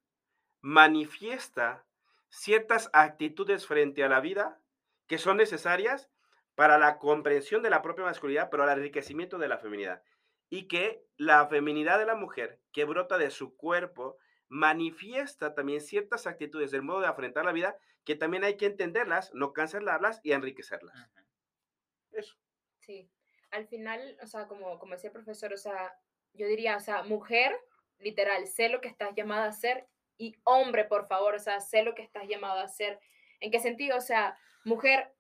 manifiesta 0.61 1.87
ciertas 2.31 2.91
actitudes 2.93 3.67
frente 3.67 4.05
a 4.05 4.09
la 4.09 4.21
vida 4.21 4.61
que 5.07 5.19
son 5.19 5.39
necesarias 5.39 6.11
para 6.55 6.79
la 6.79 6.99
comprensión 6.99 7.63
de 7.63 7.71
la 7.71 7.83
propia 7.83 8.05
masculinidad, 8.05 8.51
pero 8.51 8.65
al 8.65 8.79
enriquecimiento 8.79 9.39
de 9.39 9.49
la 9.49 9.59
feminidad. 9.59 10.03
Y 10.51 10.67
que 10.67 11.05
la 11.17 11.47
feminidad 11.47 11.99
de 11.99 12.07
la 12.07 12.15
mujer 12.15 12.61
que 12.73 12.85
brota 12.85 13.19
de 13.19 13.31
su 13.31 13.57
cuerpo 13.57 14.19
manifiesta 14.49 15.55
también 15.55 15.81
ciertas 15.81 16.27
actitudes 16.27 16.71
del 16.71 16.83
modo 16.83 17.01
de 17.01 17.07
afrontar 17.07 17.45
la 17.45 17.53
vida 17.53 17.79
que 18.05 18.17
también 18.17 18.45
hay 18.45 18.57
que 18.57 18.67
entenderlas, 18.67 19.33
no 19.35 19.53
cancelarlas 19.53 20.21
y 20.23 20.33
enriquecerlas. 20.33 20.97
Eso. 22.11 22.37
Sí, 22.81 23.11
al 23.51 23.67
final, 23.69 24.17
o 24.23 24.27
sea, 24.27 24.47
como, 24.47 24.79
como 24.79 24.95
decía 24.95 25.09
el 25.09 25.13
profesor, 25.13 25.53
o 25.53 25.59
sea, 25.59 25.95
yo 26.33 26.47
diría, 26.47 26.77
o 26.77 26.81
sea, 26.81 27.03
mujer, 27.03 27.55
literal, 27.99 28.47
sé 28.47 28.69
lo 28.69 28.81
que 28.81 28.89
estás 28.89 29.15
llamada 29.15 29.47
a 29.47 29.53
ser 29.53 29.87
y 30.19 30.37
hombre, 30.45 30.85
por 30.85 31.07
favor, 31.07 31.35
o 31.35 31.39
sea, 31.39 31.61
sé 31.61 31.83
lo 31.83 31.95
que 31.95 32.03
estás 32.03 32.29
llamado 32.29 32.61
a 32.61 32.65
hacer. 32.65 32.99
¿En 33.41 33.51
qué 33.51 33.61
sentido? 33.61 33.97
O 33.97 34.01
sea, 34.01 34.37
mujer 34.65 35.13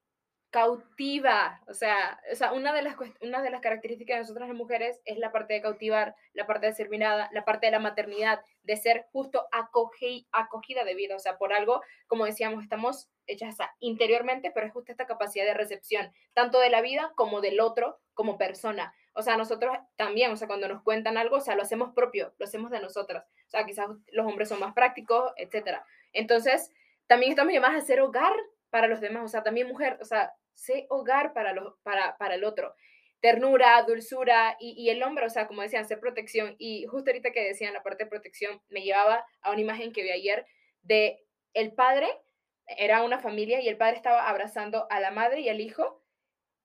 cautiva, 0.50 1.60
o 1.68 1.74
sea, 1.74 2.20
o 2.32 2.34
sea 2.34 2.52
una, 2.52 2.72
de 2.72 2.82
las, 2.82 2.96
una 3.20 3.42
de 3.42 3.50
las 3.50 3.60
características 3.60 4.16
de 4.16 4.20
nosotras 4.22 4.48
las 4.48 4.56
mujeres 4.56 5.00
es 5.04 5.18
la 5.18 5.30
parte 5.30 5.54
de 5.54 5.62
cautivar, 5.62 6.16
la 6.32 6.46
parte 6.46 6.66
de 6.66 6.72
ser 6.72 6.88
mirada, 6.88 7.28
la 7.32 7.44
parte 7.44 7.66
de 7.66 7.72
la 7.72 7.78
maternidad, 7.78 8.40
de 8.68 8.76
ser 8.76 9.06
justo 9.12 9.48
acogida 9.50 10.84
de 10.84 10.94
vida, 10.94 11.16
o 11.16 11.18
sea, 11.18 11.38
por 11.38 11.54
algo, 11.54 11.80
como 12.06 12.26
decíamos, 12.26 12.62
estamos 12.62 13.10
hechas 13.26 13.56
interiormente, 13.80 14.50
pero 14.50 14.66
es 14.66 14.72
justo 14.74 14.92
esta 14.92 15.06
capacidad 15.06 15.46
de 15.46 15.54
recepción, 15.54 16.12
tanto 16.34 16.60
de 16.60 16.68
la 16.68 16.82
vida 16.82 17.12
como 17.16 17.40
del 17.40 17.60
otro, 17.60 17.98
como 18.12 18.36
persona. 18.36 18.94
O 19.14 19.22
sea, 19.22 19.38
nosotros 19.38 19.74
también, 19.96 20.30
o 20.30 20.36
sea, 20.36 20.48
cuando 20.48 20.68
nos 20.68 20.82
cuentan 20.82 21.16
algo, 21.16 21.36
o 21.36 21.40
sea, 21.40 21.56
lo 21.56 21.62
hacemos 21.62 21.94
propio, 21.94 22.34
lo 22.36 22.44
hacemos 22.44 22.70
de 22.70 22.80
nosotras. 22.80 23.24
O 23.46 23.50
sea, 23.50 23.64
quizás 23.64 23.88
los 24.12 24.26
hombres 24.26 24.50
son 24.50 24.60
más 24.60 24.74
prácticos, 24.74 25.32
etcétera. 25.36 25.86
Entonces, 26.12 26.70
también 27.06 27.32
estamos 27.32 27.54
llamadas 27.54 27.82
a 27.82 27.86
ser 27.86 28.02
hogar 28.02 28.34
para 28.68 28.86
los 28.86 29.00
demás, 29.00 29.24
o 29.24 29.28
sea, 29.28 29.42
también 29.42 29.66
mujer, 29.66 29.96
o 30.02 30.04
sea, 30.04 30.34
sé 30.52 30.86
hogar 30.90 31.32
para, 31.32 31.54
los, 31.54 31.74
para, 31.82 32.18
para 32.18 32.34
el 32.34 32.44
otro. 32.44 32.74
Ternura, 33.20 33.82
dulzura 33.82 34.56
y, 34.60 34.88
el 34.90 35.02
hombre, 35.02 35.26
o 35.26 35.30
sea, 35.30 35.46
como 35.46 35.62
decían, 35.62 35.86
ser 35.86 36.00
protección. 36.00 36.54
Y 36.58 36.86
justo 36.86 37.10
ahorita 37.10 37.32
que 37.32 37.44
decían 37.44 37.72
la 37.72 37.82
parte 37.82 38.04
de 38.04 38.10
protección, 38.10 38.60
me 38.68 38.82
llevaba 38.82 39.24
a 39.40 39.50
una 39.50 39.60
imagen 39.60 39.92
que 39.92 40.02
vi 40.02 40.10
ayer 40.10 40.46
de 40.82 41.24
el 41.54 41.72
padre, 41.72 42.08
era 42.66 43.02
una 43.02 43.18
familia 43.18 43.60
y 43.60 43.68
el 43.68 43.76
padre 43.76 43.96
estaba 43.96 44.28
abrazando 44.28 44.86
a 44.90 45.00
la 45.00 45.10
madre 45.10 45.40
y 45.40 45.48
al 45.48 45.60
hijo 45.60 46.04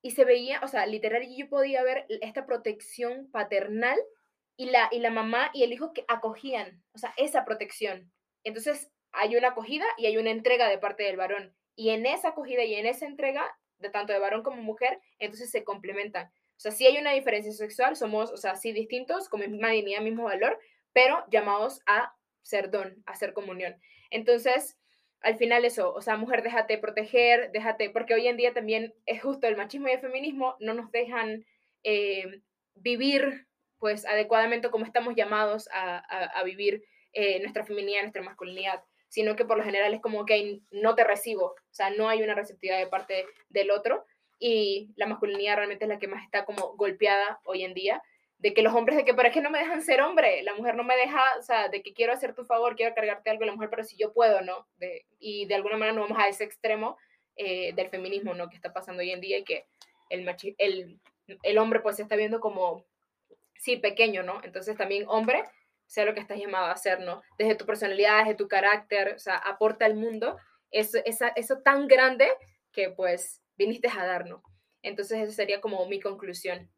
y 0.01 0.11
se 0.11 0.25
veía, 0.25 0.59
o 0.63 0.67
sea, 0.67 0.85
literal, 0.85 1.25
yo 1.35 1.47
podía 1.49 1.81
ver 1.81 2.05
esta 2.21 2.45
protección 2.45 3.31
paternal 3.31 3.97
y 4.57 4.69
la, 4.69 4.89
y 4.91 4.99
la 4.99 5.09
mamá 5.09 5.49
y 5.53 5.63
el 5.63 5.71
hijo 5.71 5.93
que 5.93 6.05
acogían, 6.07 6.83
o 6.93 6.97
sea, 6.97 7.13
esa 7.17 7.45
protección. 7.45 8.11
Entonces, 8.43 8.91
hay 9.13 9.35
una 9.37 9.49
acogida 9.49 9.85
y 9.97 10.07
hay 10.07 10.17
una 10.17 10.31
entrega 10.31 10.67
de 10.67 10.77
parte 10.77 11.03
del 11.03 11.17
varón. 11.17 11.55
Y 11.75 11.89
en 11.91 12.05
esa 12.05 12.29
acogida 12.29 12.63
y 12.63 12.75
en 12.75 12.85
esa 12.85 13.05
entrega, 13.05 13.57
de 13.79 13.89
tanto 13.89 14.13
de 14.13 14.19
varón 14.19 14.43
como 14.43 14.61
mujer, 14.61 14.99
entonces 15.19 15.49
se 15.49 15.63
complementan. 15.63 16.31
O 16.55 16.59
sea, 16.59 16.71
sí 16.71 16.85
hay 16.85 16.97
una 16.97 17.11
diferencia 17.11 17.51
sexual, 17.51 17.95
somos, 17.95 18.31
o 18.31 18.37
sea, 18.37 18.55
sí 18.55 18.71
distintos, 18.71 19.29
con 19.29 19.39
misma 19.41 19.69
dignidad, 19.69 20.01
mismo 20.01 20.23
valor, 20.23 20.59
pero 20.93 21.23
llamados 21.29 21.81
a 21.85 22.15
ser 22.41 22.69
don, 22.71 23.03
a 23.05 23.15
ser 23.15 23.33
comunión. 23.33 23.75
Entonces, 24.11 24.77
al 25.21 25.37
final 25.37 25.65
eso, 25.65 25.93
o 25.93 26.01
sea, 26.01 26.17
mujer, 26.17 26.43
déjate 26.43 26.77
proteger, 26.77 27.51
déjate, 27.51 27.89
porque 27.89 28.13
hoy 28.13 28.27
en 28.27 28.37
día 28.37 28.53
también 28.53 28.93
es 29.05 29.21
justo 29.21 29.47
el 29.47 29.57
machismo 29.57 29.87
y 29.87 29.91
el 29.93 30.01
feminismo 30.01 30.55
no 30.59 30.73
nos 30.73 30.91
dejan 30.91 31.45
eh, 31.83 32.41
vivir 32.75 33.47
pues 33.79 34.05
adecuadamente 34.05 34.69
como 34.69 34.85
estamos 34.85 35.15
llamados 35.15 35.67
a, 35.73 36.41
vivir 36.45 36.85
eh, 37.11 37.41
nuestra 37.41 37.65
feminidad, 37.65 38.01
nuestra 38.01 38.21
masculinidad, 38.21 38.81
sino 39.09 39.35
que 39.35 39.43
por 39.43 39.57
lo 39.57 39.63
general 39.63 39.93
es 39.93 40.01
como 40.01 40.25
que 40.25 40.61
no 40.71 40.95
te 40.95 41.03
recibo, 41.03 41.47
o 41.47 41.73
sea, 41.73 41.89
no 41.89 42.07
hay 42.07 42.23
una 42.23 42.33
receptividad 42.33 42.79
de 42.79 42.87
parte 42.87 43.25
del 43.49 43.71
otro 43.71 44.05
y 44.45 44.89
la 44.97 45.07
masculinidad 45.07 45.55
realmente 45.55 45.85
es 45.85 45.89
la 45.89 45.99
que 45.99 46.09
más 46.09 46.21
está 46.21 46.43
como 46.43 46.75
golpeada 46.75 47.39
hoy 47.45 47.63
en 47.63 47.73
día 47.73 48.03
de 48.39 48.53
que 48.53 48.61
los 48.61 48.73
hombres, 48.73 48.97
de 48.97 49.05
que, 49.05 49.13
pero 49.13 49.29
es 49.29 49.33
que 49.33 49.39
no 49.39 49.49
me 49.49 49.57
dejan 49.57 49.81
ser 49.81 50.01
hombre, 50.01 50.43
la 50.43 50.53
mujer 50.53 50.75
no 50.75 50.83
me 50.83 50.97
deja, 50.97 51.21
o 51.39 51.41
sea, 51.41 51.69
de 51.69 51.81
que 51.81 51.93
quiero 51.93 52.11
hacer 52.11 52.35
tu 52.35 52.43
favor, 52.43 52.75
quiero 52.75 52.93
cargarte 52.93 53.29
algo 53.29 53.45
la 53.45 53.53
mujer, 53.53 53.69
pero 53.69 53.85
si 53.85 53.95
yo 53.95 54.11
puedo, 54.11 54.41
¿no? 54.41 54.67
Y 55.17 55.45
de 55.45 55.55
alguna 55.55 55.77
manera 55.77 55.95
no 55.95 56.01
vamos 56.01 56.17
a 56.19 56.27
ese 56.27 56.43
extremo 56.43 56.97
eh, 57.37 57.71
del 57.73 57.87
feminismo, 57.87 58.33
¿no? 58.33 58.49
Que 58.49 58.57
está 58.57 58.73
pasando 58.73 59.01
hoy 59.01 59.11
en 59.11 59.21
día 59.21 59.37
y 59.37 59.45
que 59.45 59.65
el, 60.09 60.27
el, 60.57 60.99
el 61.41 61.57
hombre 61.57 61.79
pues 61.79 61.95
se 61.95 62.01
está 62.01 62.17
viendo 62.17 62.41
como, 62.41 62.83
sí, 63.59 63.77
pequeño, 63.77 64.23
¿no? 64.23 64.41
Entonces 64.43 64.75
también 64.75 65.05
hombre, 65.07 65.45
sea 65.85 66.03
lo 66.03 66.13
que 66.13 66.19
estás 66.19 66.37
llamado 66.37 66.65
a 66.65 66.73
hacer, 66.73 66.99
¿no? 66.99 67.21
Desde 67.37 67.55
tu 67.55 67.65
personalidad, 67.65 68.25
desde 68.25 68.35
tu 68.35 68.49
carácter, 68.49 69.13
o 69.15 69.19
sea, 69.19 69.37
aporta 69.37 69.85
al 69.85 69.95
mundo 69.95 70.37
eso, 70.69 70.97
eso 71.05 71.59
tan 71.59 71.87
grande 71.87 72.27
que 72.73 72.89
pues 72.89 73.42
viniste 73.57 73.87
a 73.87 74.05
dar, 74.05 74.27
¿no? 74.27 74.43
Entonces 74.81 75.19
esa 75.19 75.31
sería 75.31 75.61
como 75.61 75.85
mi 75.87 75.99
conclusión. 75.99 76.69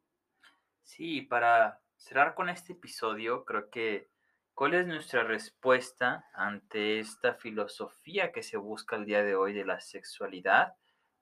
Sí, 0.83 1.21
para 1.21 1.81
cerrar 1.95 2.35
con 2.35 2.49
este 2.49 2.73
episodio, 2.73 3.45
creo 3.45 3.69
que 3.69 4.09
cuál 4.53 4.75
es 4.75 4.85
nuestra 4.85 5.23
respuesta 5.23 6.25
ante 6.33 6.99
esta 6.99 7.33
filosofía 7.33 8.31
que 8.31 8.43
se 8.43 8.57
busca 8.57 8.95
el 8.95 9.05
día 9.05 9.23
de 9.23 9.35
hoy 9.35 9.53
de 9.53 9.65
la 9.65 9.79
sexualidad 9.79 10.75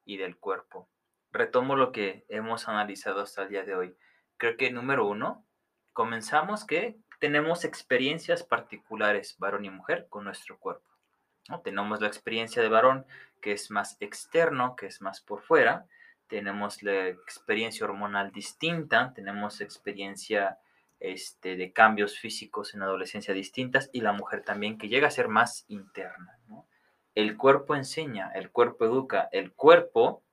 y 0.06 0.18
del 0.18 0.38
cuerpo. 0.38 0.90
Retomo 1.32 1.76
lo 1.76 1.92
que 1.92 2.26
hemos 2.28 2.68
analizado 2.68 3.22
hasta 3.22 3.44
el 3.44 3.50
día 3.50 3.64
de 3.64 3.76
hoy. 3.76 3.98
Creo 4.38 4.58
que 4.58 4.72
número 4.72 5.08
uno, 5.08 5.48
comenzamos 5.94 6.66
que 6.66 7.00
tenemos 7.20 7.64
experiencias 7.64 8.44
particulares, 8.44 9.36
varón 9.40 9.66
y 9.66 9.70
mujer, 9.70 10.08
con 10.10 10.26
nuestro 10.26 10.60
cuerpo. 10.60 10.93
¿No? 11.50 11.62
Tenemos 11.62 12.02
la 12.02 12.08
experiencia 12.08 12.62
de 12.62 12.70
varón 12.70 13.06
que 13.42 13.52
es 13.52 13.72
más 13.72 13.98
externo, 14.00 14.76
que 14.76 14.86
es 14.88 15.02
más 15.02 15.22
por 15.22 15.42
fuera, 15.42 15.86
tenemos 16.28 16.82
la 16.82 17.10
experiencia 17.10 17.86
hormonal 17.86 18.32
distinta, 18.32 19.14
tenemos 19.14 19.62
experiencia 19.62 20.58
este, 21.00 21.56
de 21.56 21.74
cambios 21.74 22.18
físicos 22.18 22.74
en 22.74 22.82
adolescencia 22.82 23.34
distintas 23.34 23.90
y 23.94 24.02
la 24.02 24.14
mujer 24.14 24.42
también 24.44 24.78
que 24.78 24.88
llega 24.88 25.10
a 25.10 25.12
ser 25.12 25.28
más 25.28 25.66
interna. 25.68 26.40
El 27.14 27.38
cuerpo 27.38 27.76
enseña, 27.76 28.32
el 28.34 28.50
cuerpo 28.50 28.86
educa, 28.86 29.30
el 29.32 29.54
cuerpo, 29.54 30.24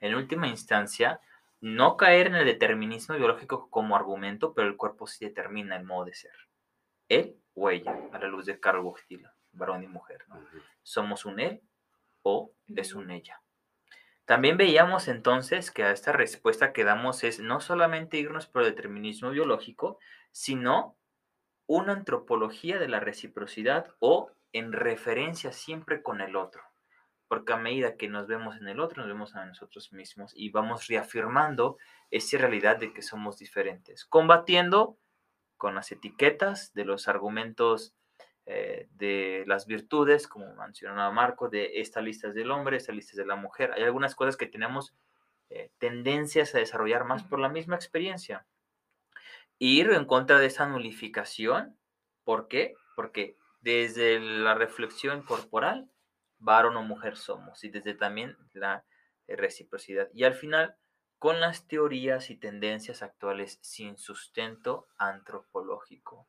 en 0.00 0.14
última 0.14 0.48
instancia, 0.48 1.20
no 1.60 1.96
caer 1.96 2.28
en 2.28 2.36
el 2.36 2.46
determinismo 2.46 3.16
biológico 3.16 3.68
como 3.68 3.96
argumento, 3.96 4.54
pero 4.54 4.68
el 4.68 4.76
cuerpo 4.76 5.06
sí 5.06 5.26
determina 5.26 5.76
el 5.76 5.84
modo 5.84 6.06
de 6.06 6.14
ser. 6.14 6.32
Él 7.08 7.36
o 7.54 7.68
ella, 7.68 7.94
a 8.12 8.18
la 8.18 8.28
luz 8.28 8.46
de 8.46 8.58
Carl 8.58 8.80
Guchtila, 8.80 9.34
varón 9.52 9.82
y 9.82 9.88
mujer. 9.88 10.24
Somos 10.82 11.24
un 11.24 11.40
él 11.40 11.62
o 12.22 12.52
es 12.68 12.94
un 12.94 13.10
ella. 13.10 13.42
También 14.24 14.56
veíamos 14.56 15.08
entonces 15.08 15.72
que 15.72 15.82
a 15.82 15.90
esta 15.90 16.12
respuesta 16.12 16.72
que 16.72 16.84
damos 16.84 17.24
es 17.24 17.40
no 17.40 17.60
solamente 17.60 18.16
irnos 18.18 18.46
por 18.46 18.62
el 18.62 18.68
determinismo 18.70 19.30
biológico, 19.30 19.98
sino 20.30 20.96
una 21.66 21.92
antropología 21.94 22.78
de 22.78 22.88
la 22.88 23.00
reciprocidad 23.00 23.94
o 23.98 24.30
en 24.52 24.72
referencia 24.72 25.52
siempre 25.52 26.02
con 26.02 26.20
el 26.20 26.36
otro. 26.36 26.62
porque 27.30 27.52
a 27.52 27.56
medida 27.56 27.96
que 27.96 28.08
nos 28.08 28.26
vemos 28.26 28.56
en 28.56 28.66
el 28.66 28.80
otro, 28.80 29.02
nos 29.02 29.06
vemos 29.06 29.36
a 29.36 29.46
nosotros 29.46 29.92
mismos 29.92 30.32
y 30.34 30.50
vamos 30.50 30.88
reafirmando 30.88 31.76
esa 32.10 32.38
realidad 32.38 32.76
de 32.78 32.92
que 32.92 33.02
somos 33.02 33.38
diferentes, 33.38 34.04
combatiendo 34.04 34.98
con 35.56 35.76
las 35.76 35.92
etiquetas 35.92 36.74
de 36.74 36.84
los 36.84 37.06
argumentos 37.06 37.94
eh, 38.52 38.88
de 38.96 39.44
las 39.46 39.68
virtudes, 39.68 40.26
como 40.26 40.52
mencionaba 40.56 41.12
Marco, 41.12 41.48
de 41.48 41.80
esta 41.80 42.00
lista 42.00 42.26
es 42.26 42.34
del 42.34 42.50
hombre, 42.50 42.78
esta 42.78 42.90
lista 42.90 43.12
es 43.12 43.18
de 43.18 43.24
la 43.24 43.36
mujer. 43.36 43.70
Hay 43.72 43.84
algunas 43.84 44.16
cosas 44.16 44.36
que 44.36 44.48
tenemos 44.48 44.92
eh, 45.50 45.70
tendencias 45.78 46.52
a 46.52 46.58
desarrollar 46.58 47.04
más 47.04 47.22
por 47.22 47.38
la 47.38 47.48
misma 47.48 47.76
experiencia. 47.76 48.44
Ir 49.60 49.92
en 49.92 50.04
contra 50.04 50.40
de 50.40 50.46
esa 50.46 50.66
nulificación, 50.66 51.78
¿por 52.24 52.48
qué? 52.48 52.74
Porque 52.96 53.36
desde 53.60 54.18
la 54.18 54.54
reflexión 54.54 55.22
corporal, 55.22 55.88
varón 56.38 56.76
o 56.76 56.82
mujer 56.82 57.16
somos, 57.16 57.62
y 57.62 57.68
desde 57.68 57.94
también 57.94 58.36
la 58.52 58.84
eh, 59.28 59.36
reciprocidad. 59.36 60.08
Y 60.12 60.24
al 60.24 60.34
final, 60.34 60.74
con 61.20 61.38
las 61.38 61.68
teorías 61.68 62.30
y 62.30 62.36
tendencias 62.36 63.04
actuales 63.04 63.60
sin 63.62 63.96
sustento 63.96 64.88
antropológico. 64.98 66.26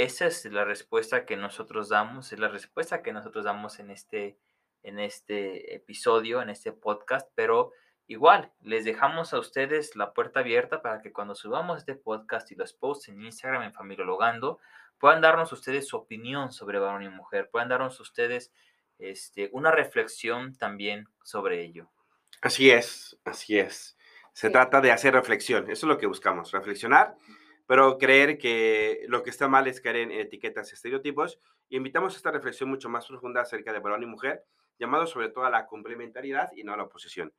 Esa 0.00 0.28
es 0.28 0.46
la 0.46 0.64
respuesta 0.64 1.26
que 1.26 1.36
nosotros 1.36 1.90
damos, 1.90 2.32
es 2.32 2.38
la 2.38 2.48
respuesta 2.48 3.02
que 3.02 3.12
nosotros 3.12 3.44
damos 3.44 3.80
en 3.80 3.90
este, 3.90 4.38
en 4.82 4.98
este 4.98 5.74
episodio, 5.74 6.40
en 6.40 6.48
este 6.48 6.72
podcast, 6.72 7.28
pero 7.34 7.72
igual, 8.06 8.50
les 8.62 8.86
dejamos 8.86 9.34
a 9.34 9.38
ustedes 9.38 9.96
la 9.96 10.14
puerta 10.14 10.40
abierta 10.40 10.80
para 10.80 11.02
que 11.02 11.12
cuando 11.12 11.34
subamos 11.34 11.76
este 11.80 11.96
podcast 11.96 12.50
y 12.50 12.54
los 12.54 12.72
posts 12.72 13.10
en 13.10 13.20
Instagram 13.20 13.62
en 13.62 13.74
Familiologando, 13.74 14.58
puedan 14.98 15.20
darnos 15.20 15.52
ustedes 15.52 15.86
su 15.86 15.98
opinión 15.98 16.50
sobre 16.50 16.78
varón 16.78 17.02
y 17.02 17.10
mujer, 17.10 17.50
puedan 17.50 17.68
darnos 17.68 18.00
ustedes 18.00 18.54
este, 18.98 19.50
una 19.52 19.70
reflexión 19.70 20.56
también 20.56 21.08
sobre 21.22 21.62
ello. 21.62 21.90
Así 22.40 22.70
es, 22.70 23.18
así 23.26 23.58
es. 23.58 23.98
Se 24.32 24.48
trata 24.48 24.80
de 24.80 24.92
hacer 24.92 25.12
reflexión, 25.12 25.64
eso 25.64 25.84
es 25.84 25.90
lo 25.90 25.98
que 25.98 26.06
buscamos, 26.06 26.52
reflexionar, 26.52 27.16
pero 27.70 27.98
creer 27.98 28.36
que 28.36 29.04
lo 29.06 29.22
que 29.22 29.30
está 29.30 29.46
mal 29.46 29.68
es 29.68 29.80
caer 29.80 29.98
en 29.98 30.10
etiquetas, 30.10 30.72
estereotipos, 30.72 31.38
y 31.68 31.76
invitamos 31.76 32.14
a 32.14 32.16
esta 32.16 32.32
reflexión 32.32 32.68
mucho 32.68 32.88
más 32.88 33.06
profunda 33.06 33.42
acerca 33.42 33.72
de 33.72 33.78
varón 33.78 34.02
y 34.02 34.06
mujer, 34.06 34.44
llamado 34.76 35.06
sobre 35.06 35.28
todo 35.28 35.44
a 35.44 35.50
la 35.50 35.68
complementariedad 35.68 36.50
y 36.56 36.64
no 36.64 36.74
a 36.74 36.76
la 36.76 36.82
oposición. 36.82 37.32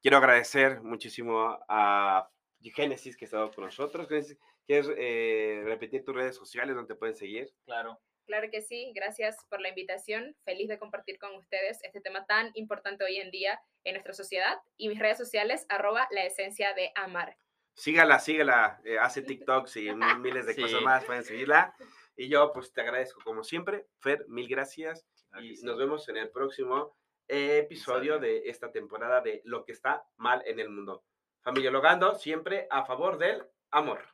Quiero 0.00 0.18
agradecer 0.18 0.82
muchísimo 0.82 1.58
a 1.68 2.30
Génesis 2.60 3.16
que 3.16 3.24
ha 3.24 3.26
estado 3.26 3.50
con 3.50 3.64
nosotros. 3.64 4.06
¿Quieres 4.06 4.88
eh, 4.96 5.62
repetir 5.64 6.04
tus 6.04 6.14
redes 6.14 6.36
sociales 6.36 6.76
donde 6.76 6.94
te 6.94 6.98
pueden 7.00 7.16
seguir? 7.16 7.52
Claro. 7.64 7.98
Claro 8.24 8.52
que 8.52 8.62
sí, 8.62 8.92
gracias 8.94 9.36
por 9.50 9.60
la 9.60 9.70
invitación. 9.70 10.36
Feliz 10.44 10.68
de 10.68 10.78
compartir 10.78 11.18
con 11.18 11.34
ustedes 11.34 11.82
este 11.82 12.00
tema 12.00 12.24
tan 12.26 12.52
importante 12.54 13.02
hoy 13.02 13.16
en 13.16 13.32
día 13.32 13.60
en 13.82 13.94
nuestra 13.94 14.12
sociedad. 14.12 14.58
Y 14.76 14.88
mis 14.88 15.00
redes 15.00 15.18
sociales, 15.18 15.66
arroba 15.68 16.06
la 16.12 16.24
esencia 16.24 16.72
de 16.72 16.92
amar. 16.94 17.36
Sígala, 17.74 18.18
sígala, 18.18 18.80
eh, 18.84 18.98
hace 18.98 19.22
TikToks 19.22 19.76
y 19.76 19.90
miles 19.94 20.46
de 20.46 20.56
cosas 20.56 20.82
más, 20.82 21.04
pueden 21.04 21.24
seguirla. 21.24 21.74
Y 22.16 22.28
yo 22.28 22.52
pues 22.52 22.72
te 22.72 22.82
agradezco 22.82 23.20
como 23.24 23.42
siempre. 23.42 23.86
Fer, 23.98 24.26
mil 24.28 24.48
gracias. 24.48 25.06
y 25.40 25.62
nos 25.62 25.78
vemos 25.78 26.08
en 26.08 26.18
el 26.18 26.30
próximo 26.30 26.96
episodio 27.28 28.18
de 28.18 28.42
esta 28.50 28.70
temporada 28.70 29.20
de 29.20 29.40
Lo 29.44 29.64
que 29.64 29.72
está 29.72 30.04
mal 30.16 30.42
en 30.46 30.60
el 30.60 30.68
mundo. 30.68 31.04
Familia 31.40 31.70
Logando, 31.70 32.14
siempre 32.14 32.66
a 32.70 32.84
favor 32.84 33.18
del 33.18 33.42
amor. 33.70 34.11